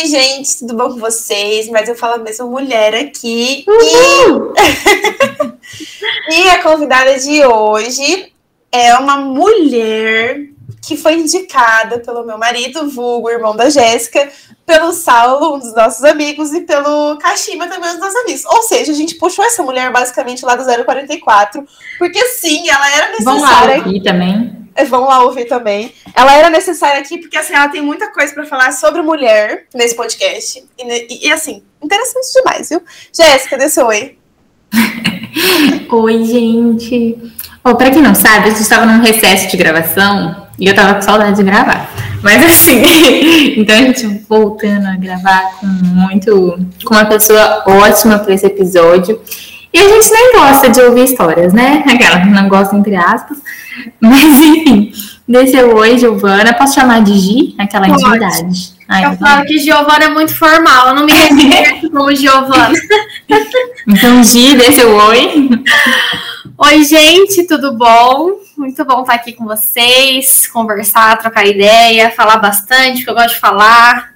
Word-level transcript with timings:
Oi, 0.00 0.06
gente, 0.06 0.60
tudo 0.60 0.74
bom 0.74 0.92
com 0.92 1.00
vocês? 1.00 1.68
Mas 1.68 1.88
eu 1.88 1.96
falo 1.96 2.22
mesmo 2.22 2.48
mulher 2.48 2.94
aqui. 2.94 3.64
E... 3.66 4.28
e 6.32 6.48
a 6.50 6.62
convidada 6.62 7.18
de 7.18 7.44
hoje 7.44 8.32
é 8.70 8.94
uma 8.94 9.16
mulher 9.16 10.50
que 10.88 10.96
foi 10.96 11.16
indicada 11.16 11.98
pelo 11.98 12.24
meu 12.24 12.38
marido, 12.38 12.88
vulgo, 12.88 13.28
irmão 13.28 13.54
da 13.54 13.68
Jéssica, 13.68 14.26
pelo 14.64 14.94
Saulo, 14.94 15.56
um 15.56 15.58
dos 15.58 15.74
nossos 15.74 16.02
amigos, 16.02 16.50
e 16.54 16.62
pelo 16.62 17.18
Kashima, 17.18 17.66
também 17.66 17.90
um 17.90 17.92
dos 17.92 18.00
nossos 18.00 18.16
amigos. 18.16 18.44
Ou 18.46 18.62
seja, 18.62 18.90
a 18.90 18.94
gente 18.94 19.16
puxou 19.16 19.44
essa 19.44 19.62
mulher 19.62 19.92
basicamente 19.92 20.46
lá 20.46 20.56
do 20.56 20.64
044, 20.64 21.62
porque 21.98 22.24
sim, 22.28 22.70
ela 22.70 22.90
era 22.90 23.10
necessária. 23.10 23.34
Vamos 23.34 23.42
lá 23.42 23.74
aqui 23.74 24.02
também. 24.02 24.68
É, 24.74 24.84
vamos 24.86 25.10
lá 25.10 25.22
ouvir 25.24 25.44
também. 25.44 25.92
Ela 26.14 26.34
era 26.34 26.48
necessária 26.48 27.00
aqui 27.02 27.18
porque 27.18 27.36
assim, 27.36 27.52
ela 27.52 27.68
tem 27.68 27.82
muita 27.82 28.10
coisa 28.10 28.32
para 28.32 28.46
falar 28.46 28.72
sobre 28.72 29.02
mulher 29.02 29.66
nesse 29.74 29.94
podcast. 29.94 30.64
E, 30.78 30.84
e, 30.84 31.26
e 31.26 31.32
assim, 31.32 31.62
interessante 31.82 32.32
demais, 32.32 32.70
viu? 32.70 32.80
Jéssica, 33.12 33.58
dê 33.58 33.68
seu 33.68 33.86
oi. 33.86 34.16
oi, 35.90 36.24
gente. 36.24 37.32
Oh, 37.62 37.74
para 37.74 37.90
quem 37.90 38.00
não 38.00 38.14
sabe, 38.14 38.46
a 38.46 38.50
gente 38.50 38.62
estava 38.62 38.86
num 38.86 39.02
recesso 39.02 39.50
de 39.50 39.56
gravação 39.58 40.47
e 40.58 40.66
eu 40.66 40.74
tava 40.74 40.94
com 40.94 41.02
saudade 41.02 41.36
de 41.36 41.42
gravar. 41.42 41.88
Mas 42.22 42.44
assim, 42.44 42.82
então 43.56 43.76
a 43.76 43.78
gente 43.78 44.24
voltando 44.28 44.86
a 44.86 44.96
gravar 44.96 45.42
com 45.60 45.66
muito. 45.66 46.58
com 46.84 46.94
uma 46.94 47.04
pessoa 47.04 47.62
ótima 47.66 48.18
para 48.18 48.34
esse 48.34 48.46
episódio. 48.46 49.20
E 49.72 49.78
a 49.78 49.88
gente 49.88 50.10
nem 50.10 50.32
gosta 50.32 50.70
de 50.70 50.80
ouvir 50.80 51.04
histórias, 51.04 51.52
né? 51.52 51.84
Aquela 51.86 52.24
não 52.24 52.48
gosta, 52.48 52.74
entre 52.74 52.96
aspas. 52.96 53.38
Mas 54.00 54.40
enfim, 54.40 54.90
desse 55.28 55.62
oi, 55.62 55.98
Giovana. 55.98 56.54
Posso 56.54 56.74
chamar 56.74 57.02
de 57.02 57.14
Gi? 57.18 57.54
Aquela 57.58 57.86
Pode. 57.86 58.02
intimidade. 58.02 58.78
Ai, 58.88 59.04
eu 59.04 59.16
falo 59.18 59.44
que 59.44 59.58
Giovana 59.58 60.04
é 60.04 60.08
muito 60.08 60.34
formal, 60.34 60.88
eu 60.88 60.94
não 60.94 61.04
me 61.04 61.12
reconheço 61.12 61.90
como 61.92 62.14
Giovana. 62.14 62.72
Então, 63.86 64.24
Gi, 64.24 64.56
desse 64.56 64.82
oi. 64.82 65.50
Oi, 66.56 66.84
gente, 66.84 67.46
tudo 67.46 67.76
bom? 67.76 68.47
Muito 68.58 68.84
bom 68.84 69.02
estar 69.02 69.14
aqui 69.14 69.34
com 69.34 69.44
vocês, 69.44 70.48
conversar, 70.48 71.16
trocar 71.16 71.46
ideia, 71.46 72.10
falar 72.10 72.38
bastante, 72.38 72.96
porque 72.96 73.10
eu 73.10 73.14
gosto 73.14 73.34
de 73.34 73.40
falar. 73.40 74.14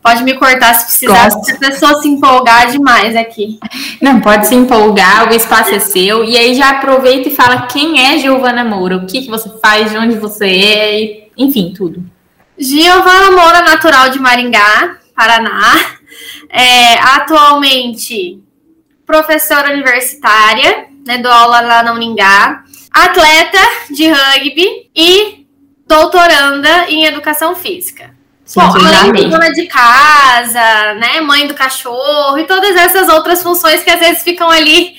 Pode 0.00 0.22
me 0.22 0.34
cortar 0.34 0.72
se 0.74 0.84
precisar, 0.84 1.32
se 1.32 1.50
a 1.50 1.58
pessoa 1.58 2.00
se 2.00 2.06
empolgar 2.06 2.70
demais 2.70 3.16
aqui. 3.16 3.58
Não, 4.00 4.20
pode 4.20 4.46
se 4.46 4.54
empolgar, 4.54 5.28
o 5.28 5.34
espaço 5.34 5.74
é 5.74 5.80
seu. 5.80 6.22
E 6.22 6.38
aí 6.38 6.54
já 6.54 6.70
aproveita 6.70 7.28
e 7.28 7.34
fala 7.34 7.62
quem 7.62 8.06
é 8.06 8.18
Giovana 8.18 8.62
Moura, 8.62 8.98
o 8.98 9.06
que, 9.06 9.22
que 9.22 9.28
você 9.28 9.50
faz, 9.60 9.90
de 9.90 9.98
onde 9.98 10.14
você 10.16 10.46
é, 10.46 11.28
enfim, 11.36 11.74
tudo. 11.76 12.04
Giovana 12.56 13.32
Moura, 13.32 13.62
natural 13.62 14.10
de 14.10 14.20
Maringá, 14.20 14.98
Paraná. 15.12 15.74
É, 16.48 16.98
atualmente 17.00 18.40
professora 19.04 19.72
universitária, 19.72 20.86
né, 21.04 21.18
dou 21.18 21.32
aula 21.32 21.60
lá 21.60 21.82
na 21.82 21.92
Uningá. 21.92 22.61
Atleta 22.92 23.58
de 23.90 24.08
rugby 24.08 24.90
e 24.94 25.46
doutoranda 25.86 26.90
em 26.90 27.04
educação 27.04 27.54
física. 27.54 28.14
Sim, 28.44 28.60
Bom, 28.60 28.72
além 28.86 29.12
de 29.12 29.30
dona 29.30 29.52
de 29.52 29.66
casa, 29.66 30.94
né, 30.94 31.20
mãe 31.20 31.46
do 31.46 31.54
cachorro 31.54 32.38
e 32.38 32.46
todas 32.46 32.76
essas 32.76 33.08
outras 33.08 33.42
funções 33.42 33.82
que 33.82 33.90
às 33.90 34.00
vezes 34.00 34.22
ficam 34.22 34.50
ali 34.50 34.94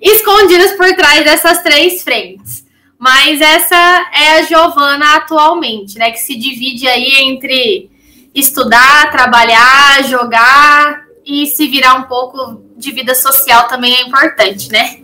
escondidas 0.00 0.72
por 0.72 0.92
trás 0.96 1.24
dessas 1.24 1.62
três 1.62 2.02
frentes. 2.02 2.66
Mas 2.98 3.40
essa 3.40 3.76
é 4.12 4.38
a 4.38 4.42
Giovana 4.42 5.16
atualmente, 5.16 5.96
né, 5.96 6.10
que 6.10 6.18
se 6.18 6.34
divide 6.34 6.88
aí 6.88 7.28
entre 7.28 7.90
estudar, 8.34 9.10
trabalhar, 9.12 10.02
jogar 10.04 11.02
e 11.24 11.46
se 11.46 11.68
virar 11.68 11.94
um 11.94 12.04
pouco 12.04 12.62
de 12.76 12.90
vida 12.90 13.14
social 13.14 13.68
também 13.68 13.94
é 13.94 14.02
importante, 14.02 14.70
né? 14.70 14.98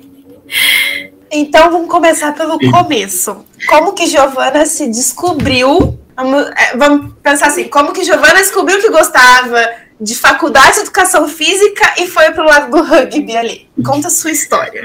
Então 1.36 1.70
vamos 1.70 1.90
começar 1.90 2.32
pelo 2.32 2.58
começo. 2.70 3.44
Como 3.68 3.92
que 3.92 4.06
Giovana 4.06 4.64
se 4.64 4.88
descobriu 4.88 5.98
Vamos, 6.16 6.46
é, 6.56 6.76
vamos 6.76 7.12
pensar 7.22 7.48
assim, 7.48 7.64
como 7.64 7.92
que 7.92 8.04
Giovana 8.04 8.36
descobriu 8.36 8.80
que 8.80 8.88
gostava 8.88 9.68
de 10.00 10.14
faculdade 10.14 10.74
de 10.74 10.80
educação 10.82 11.28
física 11.28 11.94
e 11.98 12.06
foi 12.06 12.30
pro 12.30 12.44
lado 12.44 12.70
do 12.70 12.82
rugby 12.82 13.36
ali? 13.36 13.68
Conta 13.84 14.06
a 14.06 14.10
sua 14.10 14.30
história. 14.30 14.82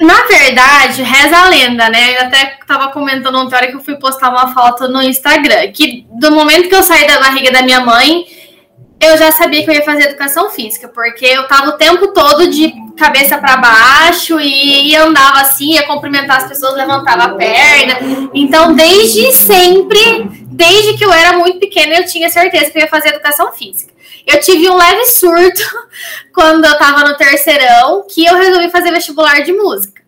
Na 0.00 0.22
verdade, 0.26 1.02
reza 1.02 1.36
a 1.36 1.48
lenda, 1.48 1.88
né? 1.88 2.16
Eu 2.16 2.26
até 2.26 2.58
tava 2.66 2.90
comentando 2.92 3.36
ontem, 3.36 3.54
hora 3.54 3.68
que 3.68 3.76
eu 3.76 3.84
fui 3.84 3.96
postar 3.96 4.30
uma 4.30 4.52
foto 4.52 4.88
no 4.88 5.02
Instagram, 5.02 5.70
que 5.72 6.06
do 6.18 6.32
momento 6.32 6.68
que 6.68 6.74
eu 6.74 6.82
saí 6.82 7.06
da 7.06 7.20
barriga 7.20 7.52
da 7.52 7.62
minha 7.62 7.80
mãe, 7.80 8.26
eu 9.00 9.16
já 9.16 9.30
sabia 9.32 9.64
que 9.64 9.70
eu 9.70 9.74
ia 9.74 9.84
fazer 9.84 10.04
educação 10.04 10.50
física, 10.50 10.88
porque 10.88 11.24
eu 11.24 11.46
tava 11.46 11.70
o 11.70 11.72
tempo 11.72 12.08
todo 12.08 12.48
de 12.48 12.72
cabeça 12.98 13.38
para 13.38 13.56
baixo 13.56 14.38
e, 14.40 14.90
e, 14.90 14.96
andava 14.96 15.40
assim, 15.40 15.74
ia 15.74 15.86
cumprimentar 15.86 16.38
as 16.38 16.48
pessoas, 16.48 16.74
levantava 16.74 17.24
a 17.24 17.34
perna. 17.34 18.28
Então, 18.34 18.74
desde 18.74 19.32
sempre, 19.32 20.28
desde 20.46 20.98
que 20.98 21.04
eu 21.04 21.12
era 21.12 21.38
muito 21.38 21.58
pequena, 21.58 21.94
eu 21.94 22.06
tinha 22.06 22.28
certeza 22.28 22.70
que 22.70 22.78
eu 22.78 22.82
ia 22.82 22.88
fazer 22.88 23.10
educação 23.10 23.52
física. 23.52 23.92
Eu 24.26 24.40
tive 24.40 24.68
um 24.68 24.76
leve 24.76 25.06
surto 25.06 25.62
quando 26.34 26.64
eu 26.64 26.76
tava 26.78 27.08
no 27.08 27.16
terceirão, 27.16 28.04
que 28.06 28.26
eu 28.26 28.34
resolvi 28.36 28.68
fazer 28.70 28.90
vestibular 28.90 29.42
de 29.42 29.52
música 29.52 29.98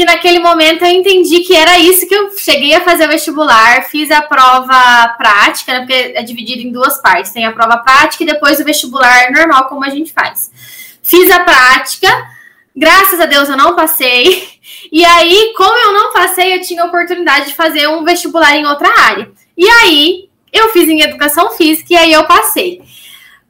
que 0.00 0.04
naquele 0.06 0.38
momento 0.38 0.82
eu 0.82 0.90
entendi 0.90 1.40
que 1.40 1.54
era 1.54 1.78
isso 1.78 2.08
que 2.08 2.14
eu 2.14 2.30
cheguei 2.38 2.74
a 2.74 2.80
fazer 2.80 3.06
vestibular, 3.06 3.82
fiz 3.82 4.10
a 4.10 4.22
prova 4.22 5.08
prática, 5.18 5.72
né, 5.72 5.80
porque 5.80 6.12
é 6.14 6.22
dividido 6.22 6.62
em 6.62 6.72
duas 6.72 7.02
partes, 7.02 7.32
tem 7.32 7.44
a 7.44 7.52
prova 7.52 7.76
prática 7.78 8.22
e 8.22 8.26
depois 8.26 8.58
o 8.58 8.64
vestibular 8.64 9.30
normal, 9.30 9.68
como 9.68 9.84
a 9.84 9.90
gente 9.90 10.10
faz. 10.10 10.50
Fiz 11.10 11.28
a 11.28 11.40
prática, 11.40 12.08
graças 12.74 13.18
a 13.18 13.26
Deus 13.26 13.48
eu 13.48 13.56
não 13.56 13.74
passei, 13.74 14.48
e 14.92 15.04
aí, 15.04 15.52
como 15.56 15.76
eu 15.76 15.92
não 15.92 16.12
passei, 16.12 16.54
eu 16.54 16.62
tinha 16.62 16.84
a 16.84 16.86
oportunidade 16.86 17.48
de 17.48 17.54
fazer 17.56 17.88
um 17.88 18.04
vestibular 18.04 18.56
em 18.56 18.64
outra 18.64 18.88
área. 18.96 19.28
E 19.58 19.68
aí, 19.68 20.28
eu 20.52 20.68
fiz 20.68 20.88
em 20.88 21.02
educação 21.02 21.50
física 21.50 21.88
e 21.90 21.96
aí 21.96 22.12
eu 22.12 22.24
passei. 22.26 22.80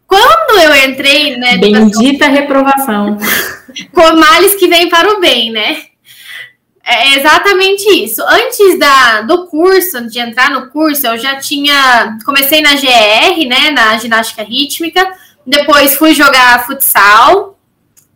Quando 0.06 0.58
eu 0.58 0.90
entrei, 0.90 1.36
né? 1.36 1.58
Bendita 1.58 2.28
reprovação. 2.28 3.18
Com 3.92 4.16
males 4.16 4.56
que 4.56 4.66
vem 4.66 4.88
para 4.88 5.12
o 5.12 5.20
bem, 5.20 5.52
né? 5.52 5.82
É 6.82 7.16
exatamente 7.18 7.88
isso. 8.02 8.20
Antes 8.22 8.78
da, 8.78 9.20
do 9.20 9.46
curso, 9.46 10.08
de 10.08 10.18
entrar 10.18 10.50
no 10.50 10.70
curso, 10.70 11.06
eu 11.06 11.18
já 11.18 11.36
tinha. 11.36 12.18
Comecei 12.24 12.60
na 12.60 12.74
GR, 12.74 13.46
né? 13.46 13.70
Na 13.70 13.98
ginástica 13.98 14.42
rítmica. 14.42 15.06
Depois 15.50 15.96
fui 15.96 16.14
jogar 16.14 16.64
futsal. 16.64 17.58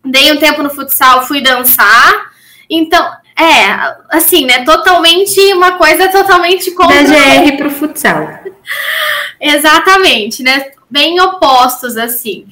Dei 0.03 0.31
um 0.31 0.37
tempo 0.37 0.63
no 0.63 0.69
futsal, 0.69 1.27
fui 1.27 1.41
dançar. 1.41 2.31
Então, 2.69 3.05
é, 3.37 3.95
assim, 4.09 4.45
né? 4.45 4.63
Totalmente 4.63 5.39
uma 5.53 5.73
coisa 5.73 6.07
totalmente 6.07 6.71
contra. 6.71 7.03
Da 7.03 7.09
GR 7.09 7.57
pro 7.57 7.69
futsal. 7.69 8.39
Exatamente, 9.39 10.41
né? 10.41 10.71
Bem 10.89 11.19
opostos, 11.19 11.97
assim. 11.97 12.47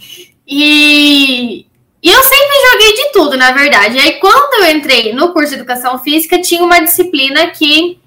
E, 0.46 1.66
e 2.02 2.10
eu 2.10 2.22
sempre 2.22 2.72
joguei 2.72 2.94
de 2.94 3.12
tudo, 3.14 3.38
na 3.38 3.52
verdade. 3.52 3.98
Aí, 3.98 4.20
quando 4.20 4.62
eu 4.62 4.76
entrei 4.76 5.14
no 5.14 5.32
curso 5.32 5.52
de 5.52 5.56
educação 5.56 5.98
física, 6.00 6.42
tinha 6.42 6.62
uma 6.62 6.82
disciplina 6.82 7.48
que, 7.48 8.02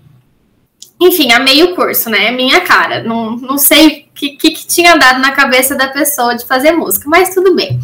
enfim, 1.00 1.32
a 1.32 1.38
meio 1.38 1.74
curso, 1.74 2.08
né? 2.08 2.30
Minha 2.30 2.60
cara. 2.60 3.02
Não, 3.02 3.36
não 3.36 3.58
sei 3.58 3.86
o 3.86 4.14
que, 4.14 4.30
que, 4.30 4.50
que 4.50 4.66
tinha 4.66 4.96
dado 4.96 5.20
na 5.20 5.32
cabeça 5.32 5.74
da 5.74 5.88
pessoa 5.88 6.34
de 6.34 6.46
fazer 6.46 6.72
música, 6.72 7.08
mas 7.08 7.34
tudo 7.34 7.54
bem. 7.54 7.78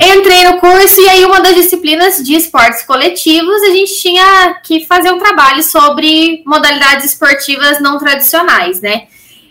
Entrei 0.00 0.44
no 0.44 0.58
curso 0.58 1.00
e 1.00 1.08
aí 1.08 1.24
uma 1.24 1.40
das 1.40 1.54
disciplinas 1.54 2.22
de 2.22 2.34
esportes 2.34 2.82
coletivos 2.84 3.62
a 3.62 3.70
gente 3.70 4.00
tinha 4.00 4.54
que 4.62 4.86
fazer 4.86 5.12
um 5.12 5.18
trabalho 5.18 5.62
sobre 5.62 6.42
modalidades 6.46 7.06
esportivas 7.06 7.80
não 7.80 7.98
tradicionais, 7.98 8.80
né? 8.80 9.06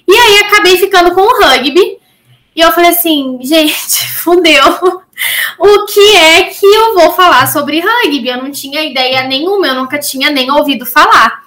E 0.08 0.14
aí 0.14 0.38
acabei 0.40 0.78
ficando 0.78 1.14
com 1.14 1.22
o 1.22 1.44
rugby. 1.44 2.00
E 2.54 2.60
eu 2.60 2.72
falei 2.72 2.90
assim, 2.90 3.40
gente, 3.42 4.08
fudeu 4.20 5.02
o 5.60 5.86
que 5.86 6.16
é 6.18 6.44
que 6.46 6.66
eu 6.66 6.94
vou 6.96 7.14
falar 7.14 7.46
sobre 7.48 7.80
rugby? 7.80 8.28
Eu 8.28 8.38
não 8.38 8.52
tinha 8.52 8.84
ideia 8.84 9.24
nenhuma, 9.24 9.68
eu 9.68 9.76
nunca 9.76 10.00
tinha 10.00 10.32
nem 10.32 10.52
ouvido 10.52 10.86
falar. 10.86 11.41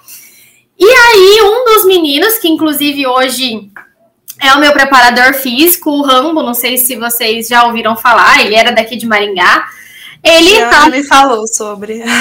E 0.77 0.85
aí, 0.85 1.39
um 1.41 1.65
dos 1.65 1.85
meninos, 1.85 2.37
que 2.37 2.47
inclusive 2.47 3.07
hoje 3.07 3.69
é 4.41 4.53
o 4.53 4.59
meu 4.59 4.73
preparador 4.73 5.33
físico, 5.33 5.89
o 5.89 6.01
Rambo, 6.01 6.43
não 6.43 6.53
sei 6.53 6.77
se 6.77 6.95
vocês 6.95 7.47
já 7.47 7.65
ouviram 7.65 7.95
falar, 7.95 8.45
ele 8.45 8.55
era 8.55 8.71
daqui 8.71 8.95
de 8.95 9.07
Maringá. 9.07 9.67
Ele 10.23 10.55
já 10.55 10.69
tá... 10.69 10.89
me 10.89 11.03
falou 11.03 11.47
sobre. 11.47 12.03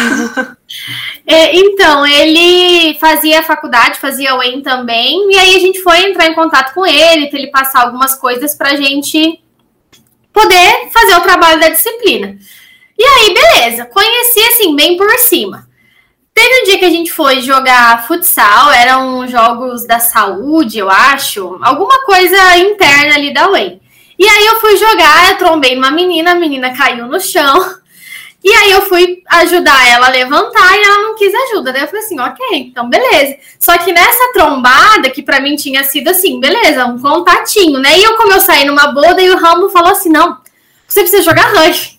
É, 1.27 1.57
então, 1.57 2.07
ele 2.07 2.99
fazia 2.99 3.43
faculdade, 3.43 3.99
fazia 3.99 4.37
UEM 4.37 4.61
também, 4.61 5.31
e 5.31 5.37
aí 5.39 5.57
a 5.57 5.59
gente 5.59 5.83
foi 5.83 6.03
entrar 6.03 6.27
em 6.27 6.35
contato 6.35 6.75
com 6.75 6.85
ele, 6.85 7.29
para 7.29 7.39
ele 7.39 7.51
passar 7.51 7.81
algumas 7.81 8.15
coisas 8.15 8.55
para 8.55 8.73
a 8.73 8.77
gente 8.77 9.41
poder 10.31 10.91
fazer 10.93 11.15
o 11.15 11.23
trabalho 11.23 11.61
da 11.61 11.71
disciplina. 11.71 12.37
E 12.99 13.03
aí, 13.03 13.35
beleza, 13.35 13.87
conheci 13.87 14.41
assim, 14.53 14.77
bem 14.77 14.99
por 14.99 15.11
cima. 15.19 15.67
Teve 16.35 16.61
um 16.61 16.65
dia 16.65 16.79
que 16.79 16.85
a 16.85 16.91
gente 16.91 17.13
foi 17.13 17.41
jogar 17.41 18.07
futsal, 18.09 18.73
eram 18.73 19.27
jogos 19.29 19.87
da 19.87 20.01
saúde, 20.01 20.79
eu 20.79 20.91
acho, 20.91 21.59
alguma 21.63 22.05
coisa 22.05 22.57
interna 22.59 23.15
ali 23.15 23.33
da 23.33 23.49
UEM. 23.49 23.81
E 24.19 24.29
aí 24.29 24.47
eu 24.47 24.61
fui 24.61 24.77
jogar, 24.77 25.31
eu 25.31 25.39
trombei 25.39 25.77
uma 25.77 25.93
menina, 25.93 26.33
a 26.33 26.35
menina 26.35 26.77
caiu 26.77 27.07
no 27.07 27.21
chão. 27.21 27.77
E 28.43 28.53
aí 28.53 28.73
eu 28.73 28.83
fui 28.83 29.23
ajudar 29.27 29.89
ela 29.89 30.07
a 30.07 30.11
levantar 30.11 30.77
e 30.77 30.83
ela 30.83 30.99
não 30.99 31.15
quis 31.15 31.33
ajuda. 31.35 31.73
Daí 31.73 31.81
eu 31.81 31.87
falei 31.87 32.05
assim, 32.05 32.21
ok, 32.21 32.59
então 32.59 32.91
beleza. 32.91 33.37
Só 33.59 33.79
que 33.79 33.91
nessa 33.91 34.33
trombada, 34.35 35.09
que 35.09 35.23
para 35.23 35.41
mim 35.41 35.57
tinha 35.57 35.83
sido 35.83 36.09
assim, 36.09 36.39
beleza, 36.39 36.85
um 36.85 37.01
contatinho, 37.01 37.79
né? 37.79 37.97
E 37.99 38.05
eu, 38.05 38.17
como 38.19 38.33
eu 38.33 38.41
saí 38.41 38.67
numa 38.67 38.89
boa, 38.89 39.19
e 39.19 39.31
o 39.31 39.39
Rambo 39.39 39.71
falou 39.71 39.93
assim: 39.93 40.11
não, 40.11 40.39
você 40.87 41.01
precisa 41.01 41.23
jogar 41.23 41.55
rugby. 41.55 41.94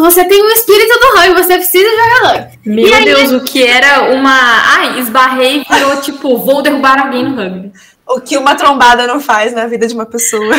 Você 0.00 0.24
tem 0.24 0.42
o 0.42 0.50
espírito 0.50 0.98
do 0.98 1.16
rugby, 1.16 1.42
você 1.42 1.56
precisa 1.56 1.88
jogar 1.88 2.32
rugby. 2.32 2.58
Meu 2.66 2.94
aí, 2.94 3.04
Deus, 3.04 3.30
o 3.30 3.44
que 3.44 3.62
era 3.62 4.10
uma. 4.12 4.34
Ai, 4.76 4.98
esbarrei 4.98 5.64
virou 5.70 6.00
tipo, 6.00 6.36
vou 6.36 6.62
derrubar 6.62 6.98
alguém 6.98 7.22
no 7.22 7.36
rugby. 7.36 7.72
O 8.04 8.20
que 8.20 8.36
uma 8.36 8.56
trombada 8.56 9.06
não 9.06 9.20
faz 9.20 9.52
na 9.54 9.68
vida 9.68 9.86
de 9.86 9.94
uma 9.94 10.04
pessoa. 10.04 10.54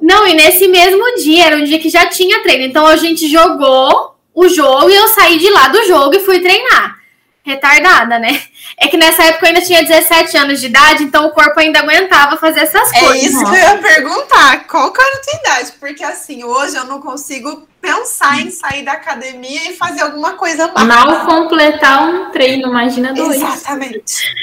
Não, 0.00 0.26
e 0.26 0.32
nesse 0.32 0.66
mesmo 0.66 1.04
dia, 1.16 1.48
era 1.48 1.56
um 1.56 1.64
dia 1.64 1.78
que 1.78 1.90
já 1.90 2.06
tinha 2.06 2.42
treino. 2.42 2.64
Então 2.64 2.86
a 2.86 2.96
gente 2.96 3.28
jogou 3.28 4.16
o 4.34 4.48
jogo 4.48 4.88
e 4.88 4.96
eu 4.96 5.08
saí 5.08 5.38
de 5.38 5.50
lá 5.50 5.68
do 5.68 5.84
jogo 5.86 6.14
e 6.14 6.20
fui 6.20 6.40
treinar. 6.40 6.98
Retardada, 7.42 8.18
né? 8.18 8.40
É 8.78 8.88
que 8.88 8.96
nessa 8.96 9.24
época 9.24 9.44
eu 9.44 9.48
ainda 9.48 9.60
tinha 9.60 9.82
17 9.82 10.38
anos 10.38 10.58
de 10.58 10.66
idade, 10.66 11.04
então 11.04 11.26
o 11.26 11.32
corpo 11.32 11.60
ainda 11.60 11.80
aguentava 11.80 12.38
fazer 12.38 12.60
essas 12.60 12.90
é 12.94 13.00
coisas. 13.00 13.22
É 13.22 13.26
isso 13.26 13.44
que 13.44 13.50
eu 13.50 13.54
ia 13.54 13.76
perguntar. 13.76 14.66
Qual 14.66 14.90
que 14.90 15.02
era 15.02 15.16
a 15.16 15.20
tua 15.20 15.40
idade? 15.40 15.72
Porque 15.78 16.02
assim, 16.02 16.44
hoje 16.44 16.76
eu 16.76 16.84
não 16.84 17.00
consigo 17.00 17.68
pensar 17.80 18.40
em 18.40 18.50
sair 18.50 18.84
da 18.84 18.92
academia 18.92 19.70
e 19.70 19.76
fazer 19.76 20.02
alguma 20.02 20.34
coisa 20.34 20.70
mais. 20.72 20.86
Mal 20.86 21.26
completar 21.26 22.02
um 22.02 22.30
treino, 22.30 22.68
imagina 22.68 23.12
dois. 23.12 23.40
Exatamente. 23.40 24.34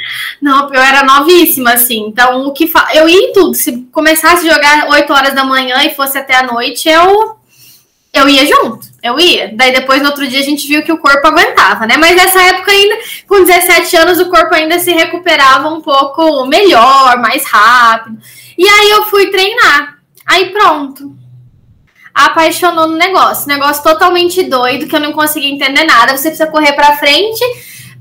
Não, 0.41 0.73
eu 0.73 0.81
era 0.81 1.03
novíssima, 1.03 1.73
assim. 1.73 2.07
Então, 2.07 2.47
o 2.47 2.53
que 2.53 2.67
fa... 2.67 2.89
eu 2.93 3.07
ia 3.07 3.29
em 3.29 3.33
tudo. 3.33 3.53
Se 3.53 3.83
começasse 3.91 4.47
a 4.47 4.53
jogar 4.53 4.89
8 4.89 5.13
horas 5.13 5.33
da 5.33 5.43
manhã 5.43 5.83
e 5.83 5.95
fosse 5.95 6.17
até 6.17 6.35
a 6.35 6.43
noite, 6.43 6.89
eu 6.89 7.37
eu 8.13 8.27
ia 8.27 8.45
junto, 8.45 8.87
eu 9.03 9.19
ia. 9.19 9.51
Daí 9.53 9.71
depois 9.71 10.01
no 10.01 10.07
outro 10.07 10.27
dia 10.27 10.39
a 10.39 10.43
gente 10.43 10.67
viu 10.67 10.83
que 10.83 10.91
o 10.91 10.97
corpo 10.97 11.27
aguentava, 11.27 11.85
né? 11.85 11.97
Mas 11.97 12.15
nessa 12.15 12.41
época 12.41 12.71
ainda, 12.71 12.97
com 13.27 13.43
17 13.43 13.95
anos, 13.97 14.19
o 14.19 14.29
corpo 14.29 14.55
ainda 14.55 14.79
se 14.79 14.91
recuperava 14.91 15.69
um 15.69 15.81
pouco 15.81 16.45
melhor, 16.45 17.19
mais 17.19 17.45
rápido. 17.45 18.17
E 18.57 18.67
aí 18.67 18.89
eu 18.89 19.03
fui 19.05 19.29
treinar. 19.29 19.99
Aí 20.25 20.49
pronto. 20.49 21.15
Apaixonou 22.17 22.87
no 22.87 22.95
negócio. 22.95 23.47
Negócio 23.47 23.83
totalmente 23.83 24.41
doido, 24.43 24.87
que 24.87 24.95
eu 24.95 24.99
não 24.99 25.13
conseguia 25.13 25.51
entender 25.51 25.83
nada. 25.83 26.17
Você 26.17 26.29
precisa 26.29 26.49
correr 26.49 26.73
para 26.73 26.97
frente 26.97 27.43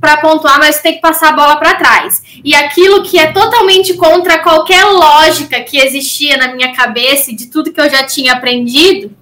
para 0.01 0.19
pontuar, 0.19 0.59
mas 0.59 0.81
tem 0.81 0.95
que 0.95 1.01
passar 1.01 1.31
a 1.31 1.33
bola 1.33 1.57
para 1.57 1.75
trás. 1.75 2.23
E 2.45 2.55
aquilo 2.55 3.03
que 3.03 3.19
é 3.19 3.33
totalmente 3.33 3.95
contra 3.95 4.39
qualquer 4.39 4.85
lógica 4.85 5.61
que 5.61 5.79
existia 5.79 6.37
na 6.37 6.55
minha 6.55 6.75
cabeça 6.75 7.31
e 7.31 7.37
de 7.37 7.47
tudo 7.47 7.73
que 7.73 7.81
eu 7.81 7.91
já 7.91 8.05
tinha 8.05 8.35
aprendido, 8.35 9.15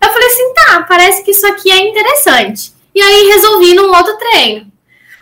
eu 0.00 0.08
falei 0.08 0.28
assim, 0.28 0.54
tá, 0.54 0.82
parece 0.88 1.24
que 1.24 1.30
isso 1.30 1.46
aqui 1.46 1.70
é 1.70 1.88
interessante. 1.88 2.72
E 2.94 3.00
aí 3.00 3.28
resolvi 3.28 3.74
num 3.74 3.94
outro 3.94 4.16
treino. 4.16 4.66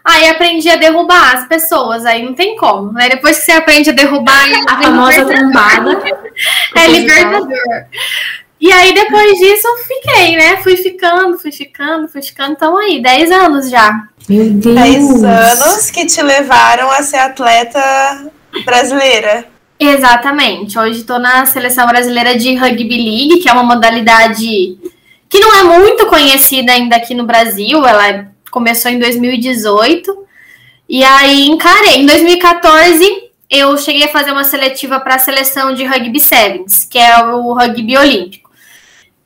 Aí 0.04 0.28
aprendi 0.28 0.68
a 0.70 0.76
derrubar 0.76 1.34
as 1.34 1.48
pessoas, 1.48 2.06
aí 2.06 2.22
não 2.22 2.32
tem 2.32 2.56
como. 2.56 2.92
Né? 2.92 3.08
Depois 3.08 3.38
que 3.38 3.44
você 3.44 3.52
aprende 3.52 3.90
a 3.90 3.92
derrubar 3.92 4.44
a 4.68 4.80
famosa 4.80 5.24
trombada, 5.24 6.00
é 6.76 6.86
libertador. 6.86 7.48
E 8.60 8.72
aí 8.72 8.94
depois 8.94 9.38
disso 9.38 9.66
eu 9.66 9.76
fiquei, 9.78 10.36
né? 10.36 10.56
Fui 10.58 10.76
ficando, 10.76 11.38
fui 11.38 11.52
ficando, 11.52 12.08
fui 12.08 12.22
ficando. 12.22 12.52
Então 12.52 12.76
aí, 12.76 13.02
10 13.02 13.30
anos 13.30 13.70
já. 13.70 14.08
Meu 14.28 14.50
Deus! 14.50 14.74
10 14.74 15.24
anos 15.24 15.90
que 15.90 16.06
te 16.06 16.22
levaram 16.22 16.90
a 16.90 17.02
ser 17.02 17.18
atleta 17.18 18.30
brasileira. 18.64 19.46
Exatamente. 19.78 20.78
Hoje 20.78 21.00
estou 21.00 21.18
na 21.18 21.44
seleção 21.44 21.86
brasileira 21.86 22.36
de 22.36 22.54
rugby 22.54 22.96
league, 22.96 23.42
que 23.42 23.48
é 23.48 23.52
uma 23.52 23.62
modalidade 23.62 24.78
que 25.28 25.40
não 25.40 25.54
é 25.54 25.64
muito 25.64 26.06
conhecida 26.06 26.72
ainda 26.72 26.96
aqui 26.96 27.14
no 27.14 27.24
Brasil. 27.24 27.86
Ela 27.86 28.28
começou 28.50 28.90
em 28.90 28.98
2018 28.98 30.26
e 30.88 31.04
aí 31.04 31.46
encarei. 31.46 32.00
Em 32.00 32.06
2014 32.06 33.26
eu 33.50 33.76
cheguei 33.78 34.04
a 34.04 34.08
fazer 34.08 34.32
uma 34.32 34.44
seletiva 34.44 34.98
para 34.98 35.16
a 35.16 35.18
seleção 35.18 35.74
de 35.74 35.84
rugby 35.84 36.18
sevens, 36.18 36.84
que 36.84 36.98
é 36.98 37.24
o 37.24 37.52
rugby 37.52 37.96
olímpico. 37.96 38.45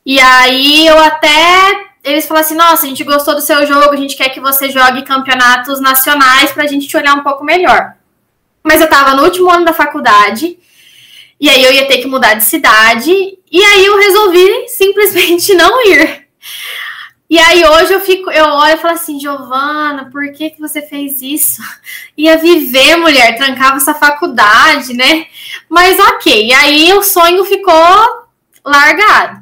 E 0.05 0.19
aí 0.19 0.87
eu 0.87 0.99
até 0.99 1.91
eles 2.03 2.27
falaram 2.27 2.47
assim: 2.47 2.55
nossa, 2.55 2.87
a 2.87 2.89
gente 2.89 3.05
gostou 3.05 3.35
do 3.35 3.41
seu 3.41 3.67
jogo, 3.67 3.93
a 3.93 3.97
gente 3.97 4.17
quer 4.17 4.31
que 4.31 4.41
você 4.41 4.71
jogue 4.71 5.03
campeonatos 5.03 5.81
nacionais 5.81 6.53
para 6.53 6.65
a 6.65 6.67
gente 6.67 6.87
te 6.89 6.97
olhar 6.97 7.15
um 7.15 7.23
pouco 7.23 7.45
melhor. 7.45 7.95
Mas 8.63 8.81
eu 8.81 8.87
estava 8.87 9.15
no 9.15 9.25
último 9.25 9.51
ano 9.51 9.65
da 9.65 9.73
faculdade, 9.73 10.59
e 11.39 11.49
aí 11.49 11.65
eu 11.65 11.73
ia 11.73 11.87
ter 11.87 11.99
que 11.99 12.07
mudar 12.07 12.35
de 12.35 12.45
cidade, 12.45 13.11
e 13.51 13.65
aí 13.65 13.85
eu 13.85 13.99
resolvi 13.99 14.69
simplesmente 14.69 15.55
não 15.55 15.87
ir. 15.87 16.29
E 17.29 17.39
aí 17.39 17.65
hoje 17.65 17.93
eu 17.93 18.01
fico, 18.01 18.29
eu 18.31 18.45
olho 18.45 18.75
e 18.75 18.79
falo 18.79 18.95
assim, 18.95 19.21
Giovana, 19.21 20.11
por 20.11 20.33
que, 20.33 20.51
que 20.51 20.61
você 20.61 20.83
fez 20.83 21.23
isso? 21.23 21.63
Ia 22.19 22.37
viver, 22.37 22.97
mulher, 22.97 23.37
trancava 23.37 23.77
essa 23.77 23.95
faculdade, 23.95 24.95
né? 24.95 25.27
Mas 25.69 25.99
ok, 26.01 26.53
aí 26.53 26.93
o 26.93 27.03
sonho 27.05 27.45
ficou 27.45 28.27
largado. 28.65 29.40